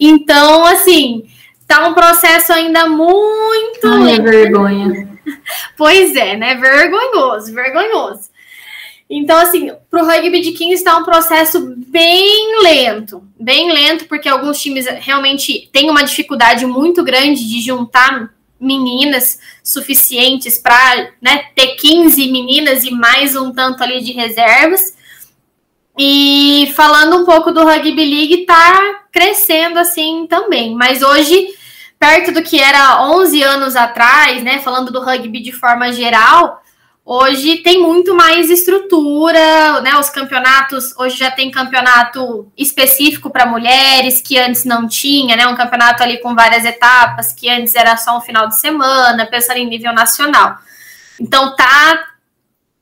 Então, 0.00 0.64
assim, 0.66 1.24
tá 1.66 1.86
um 1.86 1.94
processo 1.94 2.52
ainda 2.52 2.88
muito. 2.88 3.86
Ai, 3.86 4.20
vergonha. 4.20 5.12
Pois 5.76 6.16
é, 6.16 6.36
né? 6.36 6.56
Vergonhoso, 6.56 7.54
vergonhoso. 7.54 8.31
Então, 9.14 9.36
assim, 9.36 9.70
para 9.90 10.02
o 10.02 10.06
rugby 10.06 10.40
de 10.40 10.52
15 10.52 10.72
está 10.72 10.96
um 10.96 11.04
processo 11.04 11.74
bem 11.86 12.62
lento, 12.62 13.22
bem 13.38 13.70
lento, 13.70 14.06
porque 14.06 14.26
alguns 14.26 14.58
times 14.58 14.86
realmente 14.86 15.68
têm 15.70 15.90
uma 15.90 16.02
dificuldade 16.02 16.64
muito 16.64 17.04
grande 17.04 17.46
de 17.46 17.60
juntar 17.60 18.32
meninas 18.58 19.38
suficientes 19.62 20.56
para 20.56 21.10
né, 21.20 21.44
ter 21.54 21.74
15 21.74 22.32
meninas 22.32 22.84
e 22.84 22.90
mais 22.90 23.36
um 23.36 23.52
tanto 23.52 23.82
ali 23.82 24.00
de 24.00 24.12
reservas. 24.12 24.96
E 25.98 26.72
falando 26.74 27.18
um 27.18 27.26
pouco 27.26 27.52
do 27.52 27.64
Rugby 27.64 27.90
League, 27.90 28.40
está 28.40 29.02
crescendo 29.12 29.78
assim 29.78 30.26
também. 30.26 30.74
Mas 30.74 31.02
hoje, 31.02 31.48
perto 31.98 32.32
do 32.32 32.42
que 32.42 32.58
era 32.58 33.02
11 33.02 33.42
anos 33.42 33.76
atrás, 33.76 34.42
né? 34.42 34.60
Falando 34.60 34.90
do 34.90 35.02
rugby 35.02 35.40
de 35.40 35.52
forma 35.52 35.92
geral, 35.92 36.62
hoje 37.04 37.58
tem 37.58 37.80
muito 37.80 38.14
mais 38.14 38.50
estrutura, 38.50 39.80
né? 39.80 39.96
Os 39.98 40.10
campeonatos, 40.10 40.96
hoje 40.96 41.16
já 41.16 41.30
tem 41.30 41.50
campeonato 41.50 42.50
específico 42.56 43.30
para 43.30 43.46
mulheres, 43.46 44.20
que 44.20 44.38
antes 44.38 44.64
não 44.64 44.88
tinha, 44.88 45.36
né? 45.36 45.46
Um 45.46 45.56
campeonato 45.56 46.02
ali 46.02 46.18
com 46.18 46.34
várias 46.34 46.64
etapas, 46.64 47.32
que 47.32 47.48
antes 47.48 47.74
era 47.74 47.96
só 47.96 48.16
um 48.16 48.20
final 48.20 48.48
de 48.48 48.58
semana, 48.58 49.26
pensando 49.26 49.58
em 49.58 49.68
nível 49.68 49.92
nacional. 49.92 50.56
Então 51.20 51.54
tá 51.56 52.08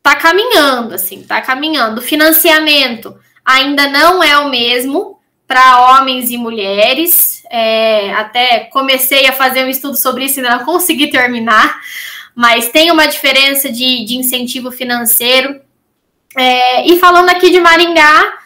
tá 0.02 0.16
caminhando, 0.16 0.94
assim, 0.94 1.22
tá 1.22 1.40
caminhando. 1.40 1.98
O 1.98 2.02
financiamento 2.02 3.18
ainda 3.44 3.88
não 3.88 4.22
é 4.22 4.38
o 4.38 4.48
mesmo 4.48 5.18
para 5.46 5.98
homens 5.98 6.30
e 6.30 6.38
mulheres. 6.38 7.42
É, 7.50 8.14
até 8.14 8.61
comecei 8.72 9.26
a 9.26 9.33
fazer 9.33 9.64
um 9.64 9.68
estudo 9.68 9.96
sobre 9.96 10.24
isso, 10.24 10.38
ainda 10.38 10.56
não 10.56 10.64
consegui 10.64 11.09
terminar, 11.09 11.80
mas 12.34 12.68
tem 12.70 12.90
uma 12.90 13.06
diferença 13.06 13.70
de, 13.70 14.04
de 14.04 14.16
incentivo 14.16 14.70
financeiro. 14.70 15.60
É, 16.36 16.86
e 16.86 16.98
falando 16.98 17.28
aqui 17.30 17.50
de 17.50 17.60
Maringá, 17.60 18.38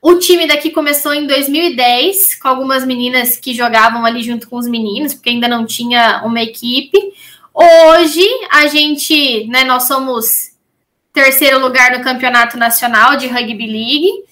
o 0.00 0.18
time 0.18 0.46
daqui 0.46 0.70
começou 0.70 1.14
em 1.14 1.26
2010, 1.26 2.34
com 2.40 2.48
algumas 2.48 2.84
meninas 2.84 3.36
que 3.36 3.54
jogavam 3.54 4.04
ali 4.04 4.22
junto 4.22 4.48
com 4.48 4.56
os 4.56 4.66
meninos, 4.66 5.14
porque 5.14 5.30
ainda 5.30 5.46
não 5.46 5.64
tinha 5.64 6.22
uma 6.24 6.42
equipe. 6.42 6.98
Hoje, 7.54 8.26
a 8.50 8.66
gente, 8.66 9.46
né, 9.46 9.62
nós 9.62 9.84
somos 9.84 10.52
terceiro 11.12 11.60
lugar 11.60 11.96
no 11.96 12.02
Campeonato 12.02 12.56
Nacional 12.56 13.16
de 13.16 13.26
Rugby 13.28 13.66
League, 13.66 14.24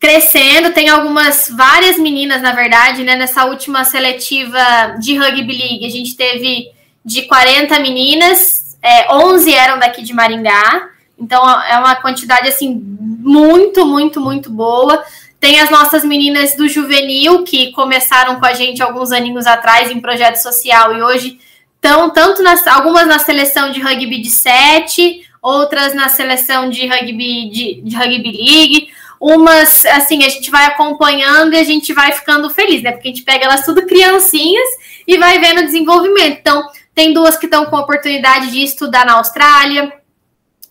crescendo. 0.00 0.72
Tem 0.72 0.88
algumas, 0.88 1.52
várias 1.54 1.98
meninas, 1.98 2.42
na 2.42 2.52
verdade, 2.52 3.04
né? 3.04 3.14
Nessa 3.16 3.44
última 3.44 3.84
seletiva 3.84 4.96
de 4.98 5.16
Rugby 5.16 5.56
League, 5.56 5.86
a 5.86 5.90
gente 5.90 6.16
teve 6.16 6.70
de 7.06 7.22
40 7.22 7.78
meninas, 7.78 8.76
é, 8.82 9.14
11 9.14 9.54
eram 9.54 9.78
daqui 9.78 10.02
de 10.02 10.12
Maringá. 10.12 10.88
Então 11.16 11.40
é 11.62 11.78
uma 11.78 11.94
quantidade 11.94 12.48
assim 12.48 12.74
muito, 12.76 13.86
muito, 13.86 14.20
muito 14.20 14.50
boa. 14.50 15.04
Tem 15.38 15.60
as 15.60 15.70
nossas 15.70 16.04
meninas 16.04 16.56
do 16.56 16.68
juvenil 16.68 17.44
que 17.44 17.70
começaram 17.70 18.40
com 18.40 18.44
a 18.44 18.52
gente 18.52 18.82
alguns 18.82 19.12
aninhos 19.12 19.46
atrás 19.46 19.88
em 19.88 20.00
projeto 20.00 20.36
social 20.36 20.96
e 20.96 21.02
hoje 21.02 21.38
estão 21.76 22.10
tanto 22.10 22.42
nas 22.42 22.66
algumas 22.66 23.06
na 23.06 23.20
seleção 23.20 23.70
de 23.70 23.80
rugby 23.80 24.20
de 24.20 24.30
7, 24.30 25.22
outras 25.40 25.94
na 25.94 26.08
seleção 26.08 26.68
de 26.68 26.88
rugby 26.88 27.48
de, 27.50 27.80
de 27.82 27.96
rugby 27.96 28.32
league, 28.32 28.88
umas 29.20 29.86
assim 29.86 30.24
a 30.24 30.28
gente 30.28 30.50
vai 30.50 30.66
acompanhando 30.66 31.54
e 31.54 31.58
a 31.58 31.64
gente 31.64 31.92
vai 31.92 32.10
ficando 32.10 32.50
feliz, 32.50 32.82
né? 32.82 32.90
Porque 32.90 33.08
a 33.08 33.12
gente 33.12 33.22
pega 33.22 33.44
elas 33.44 33.64
tudo 33.64 33.86
criancinhas 33.86 34.68
e 35.06 35.16
vai 35.16 35.38
vendo 35.38 35.60
o 35.60 35.66
desenvolvimento. 35.66 36.38
Então, 36.40 36.68
tem 36.96 37.12
duas 37.12 37.36
que 37.36 37.44
estão 37.44 37.66
com 37.66 37.76
oportunidade 37.76 38.50
de 38.50 38.64
estudar 38.64 39.04
na 39.04 39.18
Austrália, 39.18 39.92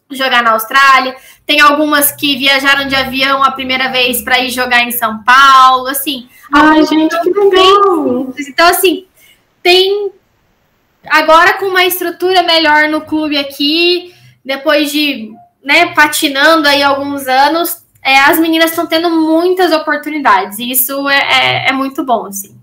jogar 0.10 0.42
na 0.42 0.54
Austrália. 0.54 1.16
Tem 1.46 1.62
algumas 1.62 2.12
que 2.12 2.36
viajaram 2.36 2.88
de 2.88 2.96
avião 2.96 3.44
a 3.44 3.52
primeira 3.52 3.90
vez 3.90 4.24
para 4.24 4.40
ir 4.40 4.50
jogar 4.50 4.82
em 4.82 4.90
São 4.90 5.24
Paulo, 5.24 5.86
assim. 5.86 6.28
Ai, 6.52 6.84
gente, 6.84 7.16
que 7.22 7.30
legal. 7.30 8.34
Então, 8.40 8.68
assim, 8.68 9.06
tem 9.62 10.12
agora 11.06 11.60
com 11.60 11.68
uma 11.68 11.86
estrutura 11.86 12.42
melhor 12.42 12.90
no 12.90 13.02
clube 13.02 13.38
aqui, 13.38 14.12
depois 14.44 14.92
de 14.92 15.32
né, 15.64 15.94
patinando 15.94 16.68
aí 16.68 16.82
alguns 16.82 17.28
anos, 17.28 17.86
é, 18.04 18.18
as 18.22 18.40
meninas 18.40 18.72
estão 18.72 18.88
tendo 18.88 19.12
muitas 19.12 19.72
oportunidades, 19.72 20.58
e 20.58 20.72
isso 20.72 21.08
é, 21.08 21.18
é, 21.18 21.70
é, 21.70 21.72
muito 21.72 22.04
bom, 22.04 22.26
assim. 22.26 22.56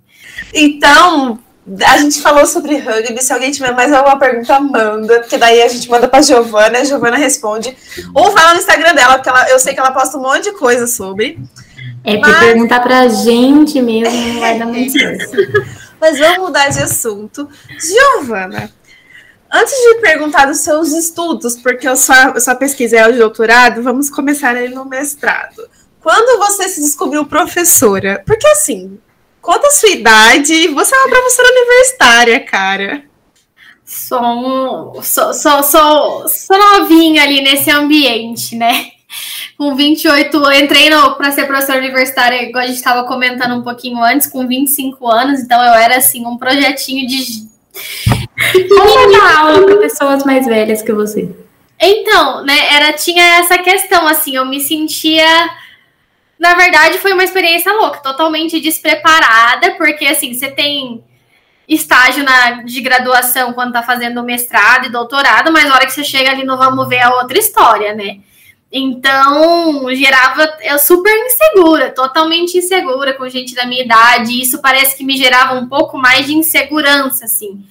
Então, 0.52 1.38
a 1.86 1.96
gente 1.98 2.20
falou 2.20 2.44
sobre 2.44 2.78
rugby, 2.78 3.22
se 3.22 3.32
alguém 3.32 3.52
tiver 3.52 3.72
mais 3.72 3.92
alguma 3.92 4.18
pergunta, 4.18 4.58
manda, 4.58 5.20
porque 5.20 5.38
daí 5.38 5.62
a 5.62 5.68
gente 5.68 5.88
manda 5.88 6.08
para 6.08 6.22
Giovana, 6.22 6.80
a 6.80 6.84
Giovana 6.84 7.16
responde, 7.16 7.76
ou 8.14 8.32
fala 8.32 8.54
no 8.54 8.60
Instagram 8.60 8.94
dela, 8.94 9.14
porque 9.14 9.28
ela, 9.28 9.48
eu 9.48 9.58
sei 9.58 9.72
que 9.72 9.80
ela 9.80 9.92
posta 9.92 10.18
um 10.18 10.22
monte 10.22 10.44
de 10.44 10.52
coisa 10.52 10.86
sobre. 10.86 11.38
É, 12.04 12.18
mas... 12.18 12.38
perguntar 12.38 12.80
pra 12.80 13.08
gente 13.08 13.80
mesmo 13.80 14.34
não 14.34 14.40
vai 14.40 14.58
dar 14.58 14.66
muito 14.66 14.92
certo. 14.92 15.36
Mas 16.00 16.18
vamos 16.18 16.38
mudar 16.38 16.68
de 16.68 16.80
assunto. 16.80 17.48
Giovana, 17.78 18.68
Antes 19.54 19.74
de 19.74 20.00
perguntar 20.00 20.46
dos 20.46 20.60
seus 20.60 20.92
estudos, 20.92 21.56
porque 21.56 21.86
a 21.86 21.94
sua, 21.94 22.40
sua 22.40 22.54
pesquisa 22.54 22.96
é 22.96 23.06
o 23.06 23.12
de 23.12 23.18
doutorado, 23.18 23.82
vamos 23.82 24.08
começar 24.08 24.56
aí 24.56 24.70
no 24.70 24.86
mestrado. 24.86 25.68
Quando 26.00 26.38
você 26.38 26.70
se 26.70 26.80
descobriu 26.80 27.26
professora? 27.26 28.22
Porque 28.26 28.46
assim, 28.48 28.98
conta 29.42 29.66
a 29.66 29.70
sua 29.70 29.90
idade, 29.90 30.68
você 30.68 30.94
é 30.94 30.98
uma 30.98 31.08
professora 31.10 31.48
universitária, 31.50 32.40
cara. 32.40 33.04
Sou, 33.84 34.22
um, 34.22 35.02
sou, 35.02 35.34
sou, 35.34 35.62
sou, 35.62 36.28
sou 36.28 36.58
novinha 36.58 37.24
ali 37.24 37.42
nesse 37.42 37.70
ambiente, 37.70 38.56
né? 38.56 38.92
Com 39.58 39.74
28, 39.74 40.34
eu 40.34 40.52
entrei 40.52 40.88
para 41.18 41.32
ser 41.32 41.46
professora 41.46 41.78
universitária, 41.78 42.42
igual 42.42 42.64
a 42.64 42.66
gente 42.66 42.76
estava 42.76 43.04
comentando 43.06 43.54
um 43.54 43.62
pouquinho 43.62 44.02
antes, 44.02 44.26
com 44.26 44.46
25 44.46 45.06
anos, 45.06 45.40
então 45.40 45.62
eu 45.62 45.74
era 45.74 45.96
assim, 45.96 46.24
um 46.24 46.38
projetinho 46.38 47.06
de 47.06 47.52
como 48.68 49.12
dar 49.12 49.38
aula 49.38 49.66
para 49.66 49.76
pessoas 49.76 50.24
mais 50.24 50.46
velhas 50.46 50.82
que 50.82 50.92
você? 50.92 51.28
Então, 51.80 52.44
né, 52.44 52.74
era, 52.74 52.92
tinha 52.92 53.38
essa 53.38 53.58
questão, 53.58 54.06
assim, 54.06 54.36
eu 54.36 54.44
me 54.46 54.60
sentia. 54.60 55.26
Na 56.42 56.54
verdade, 56.54 56.98
foi 56.98 57.12
uma 57.12 57.22
experiência 57.22 57.72
louca, 57.72 58.00
totalmente 58.00 58.58
despreparada, 58.58 59.76
porque 59.76 60.06
assim, 60.06 60.34
você 60.34 60.50
tem 60.50 61.04
estágio 61.68 62.24
na, 62.24 62.64
de 62.64 62.80
graduação 62.80 63.52
quando 63.52 63.72
tá 63.72 63.80
fazendo 63.80 64.24
mestrado 64.24 64.86
e 64.86 64.90
doutorado, 64.90 65.52
mas 65.52 65.68
na 65.68 65.74
hora 65.76 65.86
que 65.86 65.92
você 65.92 66.02
chega 66.02 66.32
ali 66.32 66.42
no 66.42 66.56
vamos 66.56 66.88
ver 66.88 66.98
a 66.98 67.14
outra 67.14 67.38
história, 67.38 67.94
né? 67.94 68.18
Então, 68.72 69.94
gerava 69.94 70.52
eu 70.62 70.80
super 70.80 71.14
insegura, 71.26 71.90
totalmente 71.90 72.58
insegura 72.58 73.14
com 73.14 73.28
gente 73.28 73.54
da 73.54 73.64
minha 73.64 73.84
idade. 73.84 74.32
E 74.32 74.42
isso 74.42 74.60
parece 74.60 74.96
que 74.96 75.04
me 75.04 75.16
gerava 75.16 75.54
um 75.54 75.68
pouco 75.68 75.96
mais 75.96 76.26
de 76.26 76.34
insegurança, 76.34 77.26
assim. 77.26 77.64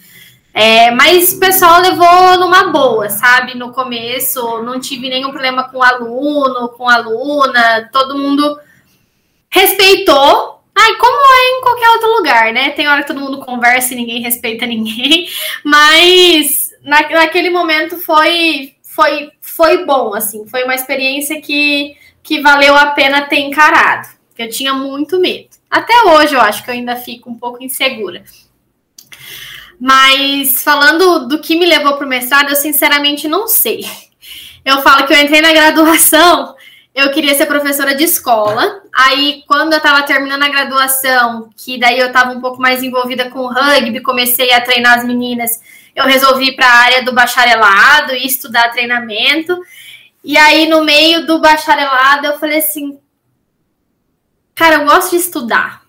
É, 0.53 0.91
mas 0.91 1.33
o 1.33 1.39
pessoal 1.39 1.81
levou 1.81 2.37
numa 2.39 2.71
boa, 2.71 3.09
sabe? 3.09 3.57
No 3.57 3.71
começo, 3.71 4.61
não 4.63 4.79
tive 4.79 5.09
nenhum 5.09 5.31
problema 5.31 5.69
com 5.69 5.81
aluno, 5.81 6.69
com 6.69 6.89
aluna, 6.89 7.89
todo 7.91 8.17
mundo 8.17 8.59
respeitou. 9.49 10.61
Ai, 10.75 10.95
como 10.95 11.33
é 11.33 11.57
em 11.57 11.61
qualquer 11.61 11.89
outro 11.89 12.11
lugar, 12.17 12.53
né? 12.53 12.71
Tem 12.71 12.87
hora 12.87 13.01
que 13.01 13.07
todo 13.07 13.21
mundo 13.21 13.39
conversa 13.39 13.93
e 13.93 13.97
ninguém 13.97 14.21
respeita 14.21 14.65
ninguém, 14.65 15.27
mas 15.63 16.71
na, 16.83 17.07
naquele 17.09 17.49
momento 17.49 17.97
foi, 17.97 18.75
foi, 18.81 19.31
foi 19.41 19.85
bom, 19.85 20.13
assim, 20.13 20.47
foi 20.47 20.63
uma 20.63 20.75
experiência 20.75 21.41
que, 21.41 21.95
que 22.23 22.41
valeu 22.41 22.75
a 22.75 22.87
pena 22.87 23.27
ter 23.27 23.39
encarado, 23.39 24.07
eu 24.37 24.49
tinha 24.49 24.73
muito 24.73 25.19
medo. 25.19 25.49
Até 25.69 25.93
hoje 26.03 26.33
eu 26.33 26.41
acho 26.41 26.63
que 26.63 26.69
eu 26.69 26.73
ainda 26.73 26.95
fico 26.95 27.29
um 27.29 27.37
pouco 27.37 27.63
insegura. 27.63 28.23
Mas 29.81 30.61
falando 30.61 31.27
do 31.27 31.39
que 31.39 31.55
me 31.55 31.65
levou 31.65 31.97
para 31.97 32.05
o 32.05 32.09
mestrado, 32.09 32.49
eu 32.49 32.55
sinceramente 32.55 33.27
não 33.27 33.47
sei. 33.47 33.83
Eu 34.63 34.83
falo 34.83 35.07
que 35.07 35.13
eu 35.13 35.17
entrei 35.17 35.41
na 35.41 35.51
graduação, 35.51 36.55
eu 36.93 37.09
queria 37.09 37.33
ser 37.33 37.47
professora 37.47 37.95
de 37.95 38.03
escola. 38.03 38.83
Aí, 38.93 39.43
quando 39.47 39.73
eu 39.73 39.77
estava 39.77 40.03
terminando 40.03 40.43
a 40.43 40.49
graduação, 40.49 41.49
que 41.57 41.79
daí 41.79 41.97
eu 41.97 42.07
estava 42.07 42.31
um 42.31 42.39
pouco 42.39 42.61
mais 42.61 42.83
envolvida 42.83 43.31
com 43.31 43.39
o 43.39 43.51
rugby, 43.51 44.01
comecei 44.01 44.53
a 44.53 44.61
treinar 44.61 44.99
as 44.99 45.03
meninas, 45.03 45.59
eu 45.95 46.05
resolvi 46.05 46.49
ir 46.49 46.55
para 46.55 46.67
a 46.67 46.77
área 46.77 47.03
do 47.03 47.11
bacharelado 47.11 48.13
e 48.13 48.27
estudar 48.27 48.69
treinamento. 48.69 49.57
E 50.23 50.37
aí, 50.37 50.69
no 50.69 50.83
meio 50.83 51.25
do 51.25 51.41
bacharelado, 51.41 52.27
eu 52.27 52.37
falei 52.37 52.59
assim: 52.59 52.99
cara, 54.53 54.75
eu 54.75 54.85
gosto 54.85 55.09
de 55.09 55.15
estudar 55.15 55.80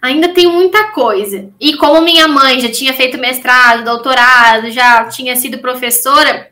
ainda 0.00 0.28
tem 0.28 0.46
muita 0.46 0.90
coisa. 0.92 1.50
E 1.60 1.76
como 1.76 2.00
minha 2.00 2.28
mãe 2.28 2.60
já 2.60 2.70
tinha 2.70 2.92
feito 2.94 3.18
mestrado, 3.18 3.84
doutorado, 3.84 4.70
já 4.70 5.04
tinha 5.04 5.36
sido 5.36 5.58
professora, 5.58 6.50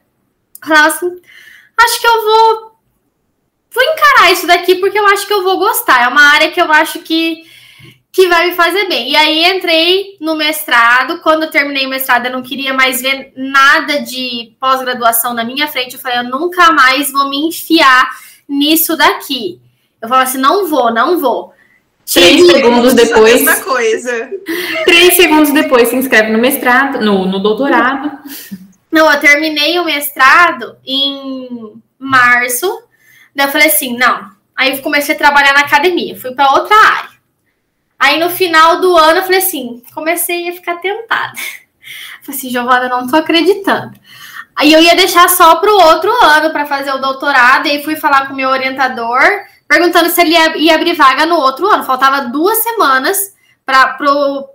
falava 0.63 0.89
assim: 0.89 1.21
acho 1.77 2.01
que 2.01 2.07
eu 2.07 2.23
vou, 2.23 2.77
vou 3.73 3.83
encarar 3.83 4.33
isso 4.33 4.47
daqui 4.47 4.77
porque 4.77 4.99
eu 4.99 5.07
acho 5.07 5.27
que 5.27 5.33
eu 5.33 5.43
vou 5.43 5.59
gostar. 5.59 6.03
É 6.03 6.09
uma 6.09 6.23
área 6.33 6.51
que 6.51 6.61
eu 6.61 6.71
acho 6.73 7.01
que, 7.01 7.45
que 8.11 8.29
vai 8.29 8.49
me 8.49 8.55
fazer 8.55 8.89
bem. 8.89 9.11
E 9.11 9.17
aí 9.17 9.45
entrei 9.45 10.17
no 10.21 10.35
mestrado. 10.35 11.21
Quando 11.21 11.45
eu 11.45 11.51
terminei 11.51 11.87
o 11.87 11.91
mestrado, 11.91 12.27
eu 12.27 12.33
não 12.33 12.43
queria 12.43 12.73
mais 12.73 13.01
ver 13.01 13.33
nada 13.37 14.01
de 14.01 14.55
pós-graduação 14.59 15.35
na 15.35 15.45
minha 15.45 15.69
frente. 15.69 15.95
Eu 15.95 16.01
falei: 16.01 16.19
eu 16.19 16.25
nunca 16.25 16.73
mais 16.73 17.13
vou 17.13 17.29
me 17.29 17.47
enfiar 17.47 18.11
nisso 18.49 18.97
daqui. 18.97 19.61
Eu 20.01 20.09
falava 20.09 20.29
assim: 20.29 20.39
não 20.39 20.67
vou, 20.67 20.93
não 20.93 21.19
vou. 21.19 21.54
Três 22.13 22.47
segundos 22.47 22.95
depois. 22.95 23.43
Mesma 23.43 23.65
coisa. 23.65 24.31
Três 24.85 25.15
segundos 25.15 25.53
depois 25.53 25.89
se 25.89 25.97
inscreve 25.97 26.31
no 26.31 26.39
mestrado, 26.39 27.01
no, 27.01 27.27
no 27.27 27.39
doutorado. 27.41 28.11
Não, 28.91 29.11
eu 29.11 29.21
terminei 29.21 29.79
o 29.79 29.85
mestrado 29.85 30.77
em 30.87 31.81
março. 31.99 32.83
Daí 33.35 33.47
eu 33.47 33.53
falei 33.53 33.69
assim, 33.69 33.97
não. 33.97 34.31
Aí 34.57 34.77
eu 34.77 34.83
comecei 34.83 35.15
a 35.15 35.19
trabalhar 35.19 35.53
na 35.53 35.61
academia, 35.61 36.19
fui 36.19 36.33
para 36.33 36.53
outra 36.53 36.77
área. 36.77 37.11
Aí 37.99 38.21
no 38.21 38.31
final 38.31 38.81
do 38.81 38.97
ano 38.97 39.19
eu 39.19 39.23
falei 39.25 39.39
assim, 39.39 39.83
comecei 39.95 40.49
a 40.49 40.53
ficar 40.53 40.77
tentada. 40.77 41.33
Falei 42.23 42.39
assim, 42.39 42.51
Giovana, 42.51 42.89
não 42.89 43.07
tô 43.07 43.17
acreditando. 43.17 43.99
Aí 44.57 44.73
eu 44.73 44.81
ia 44.81 44.95
deixar 44.95 45.29
só 45.29 45.57
para 45.57 45.71
o 45.71 45.81
outro 45.81 46.13
ano 46.23 46.51
para 46.51 46.67
fazer 46.67 46.93
o 46.93 46.99
doutorado, 46.99 47.67
e 47.67 47.73
aí 47.73 47.85
fui 47.85 47.97
falar 47.97 48.27
com 48.27 48.33
o 48.33 48.37
meu 48.37 48.49
orientador, 48.51 49.21
perguntando 49.75 50.09
se 50.09 50.21
ele 50.21 50.35
ia, 50.57 50.75
abrir 50.75 50.95
vaga 50.95 51.27
no 51.27 51.37
outro 51.37 51.67
ano. 51.67 51.85
Faltava 51.85 52.29
duas 52.29 52.59
semanas 52.59 53.35
para 53.65 53.97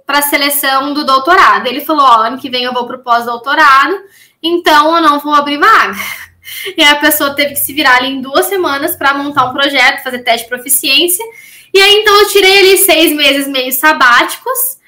a 0.08 0.22
seleção 0.22 0.94
do 0.94 1.06
doutorado. 1.06 1.68
Ele 1.68 1.82
falou: 1.82 2.06
ó, 2.06 2.22
ano 2.22 2.38
que 2.38 2.50
vem 2.50 2.64
eu 2.64 2.74
vou 2.74 2.88
para 2.88 2.96
o 2.96 3.04
pós-doutorado, 3.04 3.96
então 4.42 4.96
eu 4.96 5.02
não 5.02 5.20
vou 5.20 5.34
abrir 5.34 5.58
vaga. 5.58 5.96
E 6.76 6.84
a 6.84 6.96
pessoa 6.96 7.36
teve 7.36 7.52
que 7.54 7.60
se 7.60 7.72
virar 7.74 7.98
ali 7.98 8.08
em 8.08 8.22
duas 8.22 8.48
semanas 8.48 8.96
para 8.96 9.14
montar 9.14 9.46
um 9.46 9.54
projeto, 9.54 10.02
fazer 10.02 10.24
teste 10.24 10.46
de 10.46 10.50
proficiência. 10.50 11.24
E 11.72 11.80
aí 11.80 11.94
então 11.98 12.22
eu 12.22 12.28
tirei 12.30 12.58
ali 12.58 12.78
seis 12.80 13.16
meses 13.16 13.48
meio 13.48 13.72
sabáticos 13.72 14.80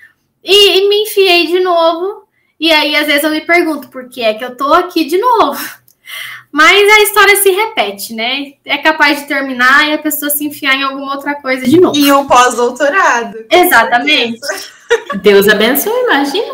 e, 0.44 0.80
e 0.80 0.90
me 0.90 1.04
enfiei 1.04 1.46
de 1.46 1.60
novo 1.60 2.22
e 2.62 2.72
aí, 2.72 2.96
às 2.96 3.08
vezes, 3.08 3.24
eu 3.24 3.32
me 3.32 3.42
pergunto 3.42 3.90
por 3.90 4.08
que 4.08 4.22
é 4.22 4.36
que 4.36 4.46
eu 4.46 4.56
tô 4.56 4.72
aqui 4.72 5.04
de 5.06 5.18
novo. 5.18 5.60
Mas 6.52 6.90
a 6.90 7.02
história 7.02 7.36
se 7.38 7.50
repete, 7.50 8.14
né? 8.14 8.54
É 8.66 8.78
capaz 8.78 9.22
de 9.22 9.26
terminar 9.26 9.88
e 9.88 9.94
a 9.94 9.98
pessoa 9.98 10.30
se 10.30 10.46
enfiar 10.46 10.76
em 10.76 10.84
alguma 10.84 11.14
outra 11.16 11.36
coisa 11.36 11.66
de 11.66 11.80
novo. 11.80 11.98
E 11.98 12.12
um 12.12 12.28
pós-doutorado. 12.28 13.46
Exatamente. 13.50 14.40
Deus 15.22 15.48
abençoe, 15.48 15.94
imagina. 16.04 16.54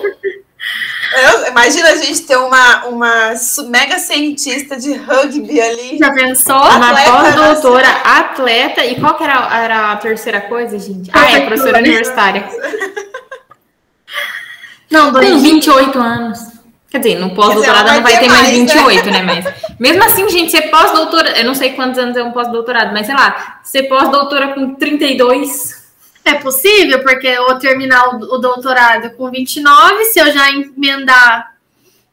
Eu, 1.15 1.47
imagina 1.47 1.89
a 1.89 1.95
gente 1.95 2.21
ter 2.23 2.38
uma, 2.38 2.86
uma 2.86 3.33
mega 3.69 3.97
cientista 3.97 4.75
de 4.77 4.93
rugby 4.93 5.60
ali. 5.60 5.97
Já 5.97 6.13
pensou? 6.13 6.55
Uma 6.55 6.93
pós-doutora, 6.93 7.88
atleta. 7.88 8.86
E 8.86 8.99
qual 8.99 9.15
que 9.15 9.23
era, 9.23 9.63
era 9.63 9.91
a 9.93 9.95
terceira 9.95 10.41
coisa, 10.41 10.77
gente? 10.77 11.10
Ah, 11.12 11.31
é 11.31 11.41
professora 11.41 11.79
universitária. 11.79 12.47
Não, 14.91 15.12
tem 15.13 15.39
28 15.39 15.99
anos. 15.99 16.56
Quer 16.89 17.00
dizer, 17.00 17.19
no 17.19 17.36
pós-doutorado 17.36 17.91
não 17.91 18.02
vai 18.02 18.17
ter 18.17 18.30
mais, 18.30 18.43
mais 18.43 18.58
28, 18.58 19.06
né? 19.12 19.21
né? 19.21 19.23
Mas 19.23 19.78
mesmo 19.78 20.04
assim, 20.04 20.30
gente, 20.30 20.52
ser 20.52 20.63
pós-doutora, 20.69 21.38
eu 21.38 21.45
não 21.45 21.54
sei 21.54 21.73
quantos 21.73 22.00
anos 22.00 22.15
é 22.15 22.23
um 22.23 22.32
pós-doutorado, 22.32 22.93
mas 22.93 23.06
sei 23.06 23.15
lá, 23.15 23.60
ser 23.63 23.84
pós-doutora 23.84 24.54
com 24.54 24.73
32. 24.76 25.86
É 26.23 26.36
possível, 26.36 27.02
porque 27.04 27.28
eu 27.28 27.58
terminar 27.60 28.10
o 28.10 28.38
doutorado 28.38 29.12
com 29.12 29.30
29, 29.30 30.06
se 30.06 30.19
eu 30.19 30.32
já 30.32 30.50
emendar 30.50 31.56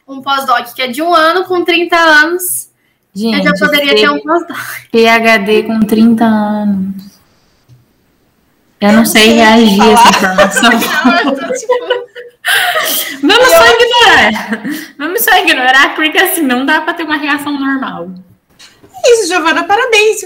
um 0.06 0.20
pós-doc 0.22 0.72
que 0.74 0.82
é 0.82 0.88
de 0.88 1.02
um 1.02 1.14
ano, 1.14 1.44
com 1.44 1.64
30 1.64 1.96
anos, 1.96 2.68
gente, 3.14 3.38
eu 3.38 3.56
já 3.56 3.66
poderia 3.66 3.94
ter 3.94 4.10
um 4.10 4.20
pós-doc. 4.20 4.56
PHD 4.90 5.62
com 5.64 5.80
30 5.80 6.24
anos. 6.24 7.14
Eu 8.80 8.92
não, 8.92 9.04
sei, 9.06 9.32
reagir 9.32 9.80
a 9.80 10.42
essa 10.42 10.74
informação. 10.74 12.03
Vamos 13.22 13.48
só 13.48 13.66
ignorar. 13.66 14.62
Vamos 14.98 15.22
só 15.22 15.38
ignorar, 15.38 15.94
porque 15.94 16.18
assim 16.18 16.42
não 16.42 16.66
dá 16.66 16.80
para 16.80 16.94
ter 16.94 17.04
uma 17.04 17.16
reação 17.16 17.52
normal. 17.52 18.10
Isso, 19.04 19.28
Giovana, 19.28 19.64
parabéns. 19.64 20.22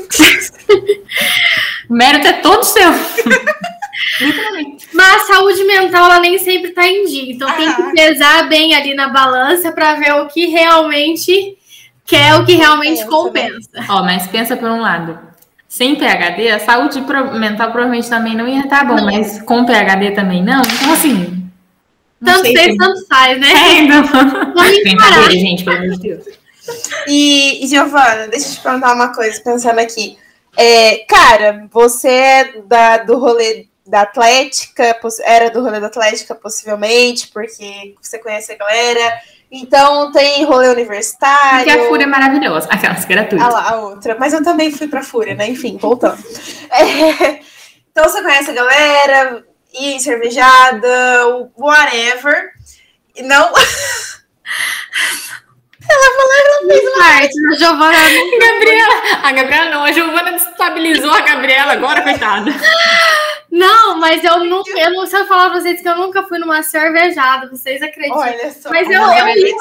o 1.89 1.93
mérito 1.95 2.29
é 2.29 2.33
todo 2.35 2.65
seu. 2.65 2.91
Mas 4.95 5.23
a 5.23 5.35
saúde 5.35 5.65
mental 5.65 6.05
ela 6.05 6.21
nem 6.21 6.39
sempre 6.39 6.71
está 6.71 6.87
em 6.87 7.05
dia. 7.05 7.33
Então 7.33 7.49
ah. 7.49 7.53
tem 7.53 7.75
que 7.75 7.83
pesar 7.93 8.49
bem 8.49 8.75
ali 8.75 8.95
na 8.95 9.09
balança 9.09 9.73
para 9.73 9.95
ver 9.95 10.13
o 10.15 10.27
que 10.27 10.47
realmente 10.47 11.59
quer, 12.07 12.35
o 12.37 12.45
que 12.45 12.55
realmente 12.55 12.99
pensa, 12.99 13.11
compensa. 13.11 13.69
Né? 13.73 13.87
Ó, 13.89 14.03
mas 14.03 14.27
pensa 14.29 14.57
por 14.57 14.69
um 14.69 14.81
lado. 14.81 15.19
Sem 15.69 15.97
PHD, 15.97 16.51
a 16.51 16.61
saúde 16.61 17.01
mental 17.39 17.71
provavelmente 17.71 18.09
também 18.09 18.35
não 18.35 18.49
ia 18.49 18.61
estar 18.61 18.81
tá 18.81 18.85
bom, 18.85 18.97
não. 18.97 19.05
mas 19.05 19.43
com 19.43 19.67
PHD 19.67 20.13
também 20.13 20.43
não. 20.43 20.63
Então, 20.63 20.93
assim, 20.93 21.38
tanto 22.25 22.43
fez, 22.43 22.77
tanto 22.77 23.07
faz, 23.07 23.41
né? 23.41 23.49
É, 23.51 23.83
não. 23.87 24.53
Brincadeira, 24.53 25.31
gente, 25.31 25.65
pelo 25.65 25.77
amor 25.77 25.91
de 25.91 26.01
Deus. 26.01 26.25
E, 27.07 27.61
Giovana, 27.67 28.29
deixa 28.29 28.49
eu 28.49 28.53
te 28.53 28.61
perguntar 28.61 28.95
uma 28.95 29.13
coisa, 29.15 29.41
pensando 29.41 29.79
aqui. 29.79 30.19
É, 30.57 31.05
cara, 31.09 31.67
você 31.71 32.09
é 32.09 32.63
da, 32.63 32.99
do 32.99 33.19
rolê 33.19 33.67
da 33.87 34.03
Atlética, 34.03 34.99
era 35.23 35.51
do 35.51 35.63
rolê 35.63 35.81
da 35.81 35.87
Atlética, 35.87 36.35
possivelmente, 36.35 37.29
porque 37.29 37.95
você 38.01 38.19
conhece 38.19 38.53
a 38.53 38.57
galera. 38.57 39.21
Então 39.51 40.13
tem 40.13 40.45
rolê 40.45 40.69
universitário. 40.69 41.65
Porque 41.65 41.71
a 41.71 41.89
Fúria 41.89 42.05
é 42.05 42.07
maravilhosa. 42.07 42.69
Aquelas 42.71 43.05
gratuitas. 43.07 43.49
Ah 43.49 43.51
lá, 43.51 43.71
a 43.71 43.77
outra. 43.81 44.15
Mas 44.19 44.35
eu 44.35 44.45
também 44.45 44.71
fui 44.71 44.89
pra 44.89 45.03
Fúria, 45.03 45.35
né? 45.35 45.49
Enfim, 45.49 45.79
voltando. 45.79 46.19
É, 46.71 47.41
então 47.91 48.05
você 48.05 48.23
conhece 48.23 48.51
a 48.51 48.55
galera, 48.55 49.45
ir 49.73 50.01
cervejada, 50.01 51.49
whatever. 51.57 52.53
E 53.17 53.23
não. 53.23 53.53
Ela 55.91 56.17
falou, 56.17 56.33
ela 56.35 56.59
fez 56.69 56.99
parte. 56.99 57.47
A 57.49 57.55
Giovana. 57.55 57.97
Gabriela. 58.39 58.95
A 59.23 59.33
Gabriela 59.33 59.71
não, 59.71 59.85
a 59.85 59.93
Giovana 59.93 60.33
destabilizou 60.33 61.11
a 61.11 61.23
Gabriela 61.23 61.73
agora, 61.73 62.03
coitada. 62.03 62.51
Não, 63.51 63.99
mas 63.99 64.23
eu 64.23 64.45
nunca. 64.45 64.71
Eu 64.79 64.93
não 64.93 65.07
sei 65.07 65.25
falar 65.25 65.49
pra 65.49 65.61
vocês 65.61 65.81
que 65.81 65.89
eu 65.89 65.97
nunca 65.97 66.23
fui 66.25 66.39
numa 66.39 66.63
cervejada, 66.63 67.49
vocês 67.49 67.83
acreditam? 67.83 68.19
Olha 68.19 68.53
só. 68.53 68.69
Mas 68.69 68.87
eu, 68.87 69.01
eu, 69.01 69.09
eu 69.09 69.29
ia 69.29 69.57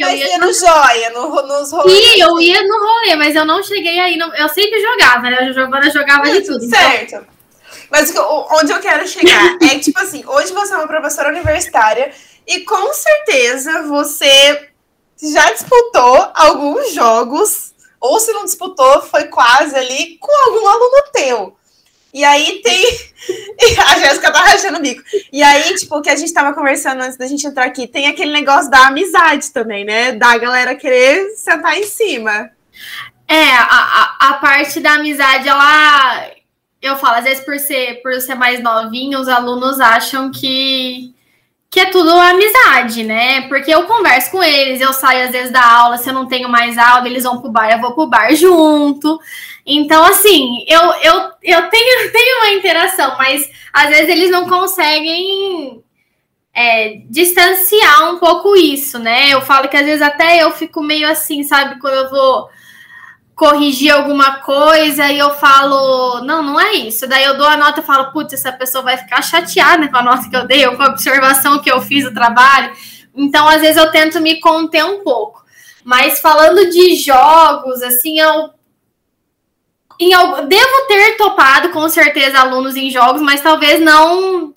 Mas 0.00 0.20
ia 0.20 0.38
no 0.38 0.52
joia, 0.52 1.10
no, 1.10 1.42
nos 1.42 1.72
rolês. 1.72 1.98
Sim, 1.98 2.20
eu 2.20 2.40
ia 2.40 2.62
no 2.62 2.78
rolê, 2.78 3.16
mas 3.16 3.34
eu 3.34 3.44
não 3.44 3.62
cheguei 3.64 3.98
aí. 3.98 4.16
No, 4.16 4.32
eu 4.36 4.48
sempre 4.48 4.80
jogava, 4.80 5.28
né? 5.28 5.38
A 5.40 5.52
Giovana 5.52 5.90
jogava 5.90 6.30
de 6.30 6.42
tudo. 6.42 6.64
Então 6.64 6.78
certo. 6.78 7.14
Então, 7.14 7.31
mas 7.90 8.12
onde 8.16 8.72
eu 8.72 8.80
quero 8.80 9.06
chegar 9.06 9.56
é 9.62 9.68
que, 9.68 9.80
tipo 9.80 9.98
assim, 9.98 10.24
hoje 10.26 10.52
você 10.52 10.72
é 10.72 10.76
uma 10.76 10.88
professora 10.88 11.28
universitária 11.28 12.12
e 12.46 12.60
com 12.60 12.92
certeza 12.92 13.82
você 13.82 14.68
já 15.22 15.52
disputou 15.52 16.30
alguns 16.34 16.92
jogos, 16.92 17.72
ou 18.00 18.18
se 18.18 18.32
não 18.32 18.44
disputou, 18.44 19.02
foi 19.02 19.24
quase 19.24 19.76
ali 19.76 20.18
com 20.18 20.32
algum 20.46 20.66
aluno 20.66 21.02
teu. 21.12 21.56
E 22.12 22.24
aí 22.24 22.60
tem. 22.62 22.84
a 23.86 23.98
Jéssica 23.98 24.30
tá 24.30 24.40
rachando 24.40 24.78
o 24.78 24.82
bico. 24.82 25.02
E 25.32 25.42
aí, 25.42 25.74
tipo, 25.76 25.96
o 25.96 26.02
que 26.02 26.10
a 26.10 26.16
gente 26.16 26.32
tava 26.32 26.52
conversando 26.52 27.00
antes 27.00 27.16
da 27.16 27.26
gente 27.26 27.46
entrar 27.46 27.64
aqui, 27.64 27.86
tem 27.86 28.06
aquele 28.06 28.32
negócio 28.32 28.70
da 28.70 28.88
amizade 28.88 29.50
também, 29.50 29.84
né? 29.84 30.12
Da 30.12 30.36
galera 30.36 30.74
querer 30.74 31.30
sentar 31.36 31.78
em 31.78 31.86
cima. 31.86 32.50
É, 33.26 33.50
a, 33.52 33.64
a, 34.20 34.28
a 34.28 34.32
parte 34.34 34.78
da 34.80 34.94
amizade, 34.94 35.48
ela 35.48 36.30
eu 36.82 36.96
falo, 36.96 37.18
às 37.18 37.24
vezes 37.24 37.44
por 37.44 37.58
ser, 37.58 38.02
por 38.02 38.12
ser 38.20 38.34
mais 38.34 38.60
novinho, 38.60 39.20
os 39.20 39.28
alunos 39.28 39.78
acham 39.80 40.32
que, 40.32 41.14
que 41.70 41.78
é 41.78 41.86
tudo 41.86 42.10
amizade, 42.10 43.04
né? 43.04 43.42
Porque 43.42 43.72
eu 43.72 43.84
converso 43.84 44.32
com 44.32 44.42
eles, 44.42 44.80
eu 44.80 44.92
saio 44.92 45.26
às 45.26 45.30
vezes 45.30 45.52
da 45.52 45.64
aula, 45.64 45.96
se 45.96 46.10
eu 46.10 46.12
não 46.12 46.26
tenho 46.26 46.48
mais 46.48 46.76
aula, 46.76 47.06
eles 47.06 47.22
vão 47.22 47.40
pro 47.40 47.52
bar, 47.52 47.70
eu 47.70 47.80
vou 47.80 47.94
pro 47.94 48.08
bar 48.08 48.34
junto. 48.34 49.20
Então, 49.64 50.04
assim, 50.04 50.64
eu, 50.66 50.80
eu, 51.02 51.30
eu 51.42 51.70
tenho, 51.70 52.10
tenho 52.12 52.38
uma 52.38 52.50
interação, 52.50 53.16
mas 53.16 53.48
às 53.72 53.88
vezes 53.88 54.08
eles 54.08 54.30
não 54.30 54.48
conseguem 54.48 55.82
é, 56.52 57.00
distanciar 57.08 58.12
um 58.12 58.18
pouco 58.18 58.56
isso, 58.56 58.98
né? 58.98 59.32
Eu 59.32 59.40
falo 59.40 59.68
que 59.68 59.76
às 59.76 59.86
vezes 59.86 60.02
até 60.02 60.42
eu 60.42 60.50
fico 60.50 60.82
meio 60.82 61.08
assim, 61.08 61.44
sabe, 61.44 61.80
quando 61.80 61.94
eu 61.94 62.10
vou 62.10 62.48
corrigir 63.34 63.90
alguma 63.90 64.40
coisa 64.40 65.10
e 65.10 65.18
eu 65.18 65.30
falo, 65.34 66.20
não, 66.20 66.42
não 66.42 66.60
é 66.60 66.74
isso. 66.74 67.06
Daí 67.06 67.24
eu 67.24 67.36
dou 67.36 67.46
a 67.46 67.56
nota 67.56 67.80
e 67.80 67.84
falo, 67.84 68.12
putz, 68.12 68.32
essa 68.32 68.52
pessoa 68.52 68.84
vai 68.84 68.96
ficar 68.96 69.22
chateada 69.22 69.88
com 69.88 69.96
a 69.96 70.02
nota 70.02 70.28
que 70.28 70.36
eu 70.36 70.46
dei, 70.46 70.66
ou 70.66 70.76
com 70.76 70.82
a 70.82 70.88
observação 70.88 71.60
que 71.60 71.70
eu 71.70 71.80
fiz 71.80 72.04
do 72.04 72.14
trabalho. 72.14 72.72
Então, 73.14 73.46
às 73.48 73.60
vezes, 73.60 73.76
eu 73.76 73.90
tento 73.90 74.20
me 74.20 74.40
conter 74.40 74.84
um 74.84 75.02
pouco. 75.02 75.42
Mas 75.84 76.20
falando 76.20 76.70
de 76.70 76.96
jogos, 76.96 77.82
assim, 77.82 78.18
eu. 78.20 78.50
Em, 79.98 80.10
devo 80.46 80.86
ter 80.88 81.16
topado, 81.16 81.70
com 81.70 81.88
certeza, 81.88 82.40
alunos 82.40 82.76
em 82.76 82.90
jogos, 82.90 83.20
mas 83.20 83.40
talvez 83.40 83.80
não 83.80 84.54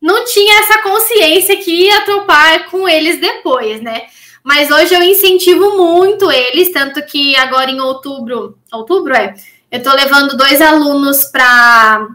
não 0.00 0.24
tinha 0.26 0.60
essa 0.60 0.82
consciência 0.82 1.56
que 1.56 1.70
ia 1.70 2.02
topar 2.02 2.68
com 2.68 2.86
eles 2.86 3.18
depois, 3.18 3.80
né? 3.80 4.06
Mas 4.44 4.70
hoje 4.70 4.94
eu 4.94 5.02
incentivo 5.02 5.74
muito 5.78 6.30
eles, 6.30 6.70
tanto 6.70 7.02
que 7.06 7.34
agora 7.34 7.70
em 7.70 7.80
outubro, 7.80 8.58
outubro 8.70 9.14
é, 9.14 9.34
eu 9.72 9.78
estou 9.78 9.94
levando 9.94 10.36
dois 10.36 10.60
alunos 10.60 11.24
para 11.24 12.06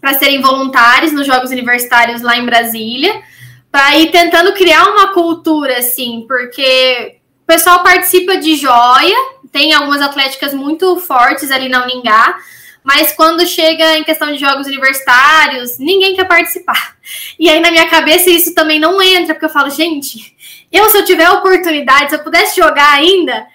para 0.00 0.14
serem 0.14 0.40
voluntários 0.40 1.12
nos 1.12 1.26
Jogos 1.26 1.50
Universitários 1.50 2.22
lá 2.22 2.34
em 2.38 2.46
Brasília, 2.46 3.22
para 3.70 3.98
ir 3.98 4.10
tentando 4.10 4.54
criar 4.54 4.84
uma 4.86 5.08
cultura 5.12 5.76
assim, 5.76 6.24
porque 6.26 7.18
o 7.42 7.46
pessoal 7.46 7.82
participa 7.82 8.38
de 8.38 8.56
joia, 8.56 9.14
tem 9.52 9.74
algumas 9.74 10.00
atléticas 10.00 10.54
muito 10.54 10.96
fortes 10.96 11.50
ali 11.50 11.68
na 11.68 11.84
Uningá, 11.84 12.38
mas 12.82 13.12
quando 13.12 13.46
chega 13.46 13.98
em 13.98 14.04
questão 14.04 14.32
de 14.32 14.38
jogos 14.38 14.66
universitários, 14.66 15.78
ninguém 15.78 16.16
quer 16.16 16.24
participar. 16.26 16.96
E 17.38 17.50
aí 17.50 17.60
na 17.60 17.70
minha 17.70 17.88
cabeça 17.90 18.30
isso 18.30 18.54
também 18.54 18.80
não 18.80 19.02
entra, 19.02 19.34
porque 19.34 19.44
eu 19.44 19.50
falo, 19.50 19.68
gente, 19.68 20.34
eu, 20.72 20.88
se 20.90 20.98
eu 20.98 21.04
tiver 21.04 21.28
oportunidade, 21.30 22.10
se 22.10 22.16
eu 22.16 22.22
pudesse 22.22 22.60
jogar 22.60 22.92
ainda, 22.94 23.46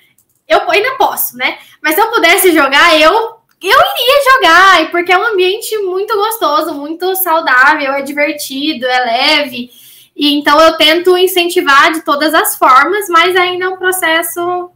eu 0.47 0.69
ainda 0.69 0.95
posso, 0.97 1.37
né? 1.37 1.57
Mas 1.81 1.95
se 1.95 2.01
eu 2.01 2.11
pudesse 2.11 2.51
jogar, 2.51 2.99
eu 2.99 3.35
eu 3.61 3.79
iria 3.79 4.33
jogar, 4.33 4.91
porque 4.91 5.11
é 5.11 5.17
um 5.17 5.33
ambiente 5.33 5.75
muito 5.79 6.15
gostoso, 6.15 6.73
muito 6.73 7.15
saudável, 7.15 7.93
é 7.93 8.01
divertido, 8.01 8.85
é 8.85 8.99
leve. 9.05 9.71
E 10.15 10.35
então 10.35 10.59
eu 10.59 10.77
tento 10.77 11.17
incentivar 11.17 11.91
de 11.91 12.01
todas 12.01 12.33
as 12.33 12.57
formas, 12.57 13.07
mas 13.09 13.35
ainda 13.35 13.65
é 13.65 13.69
um 13.69 13.77
processo 13.77 14.69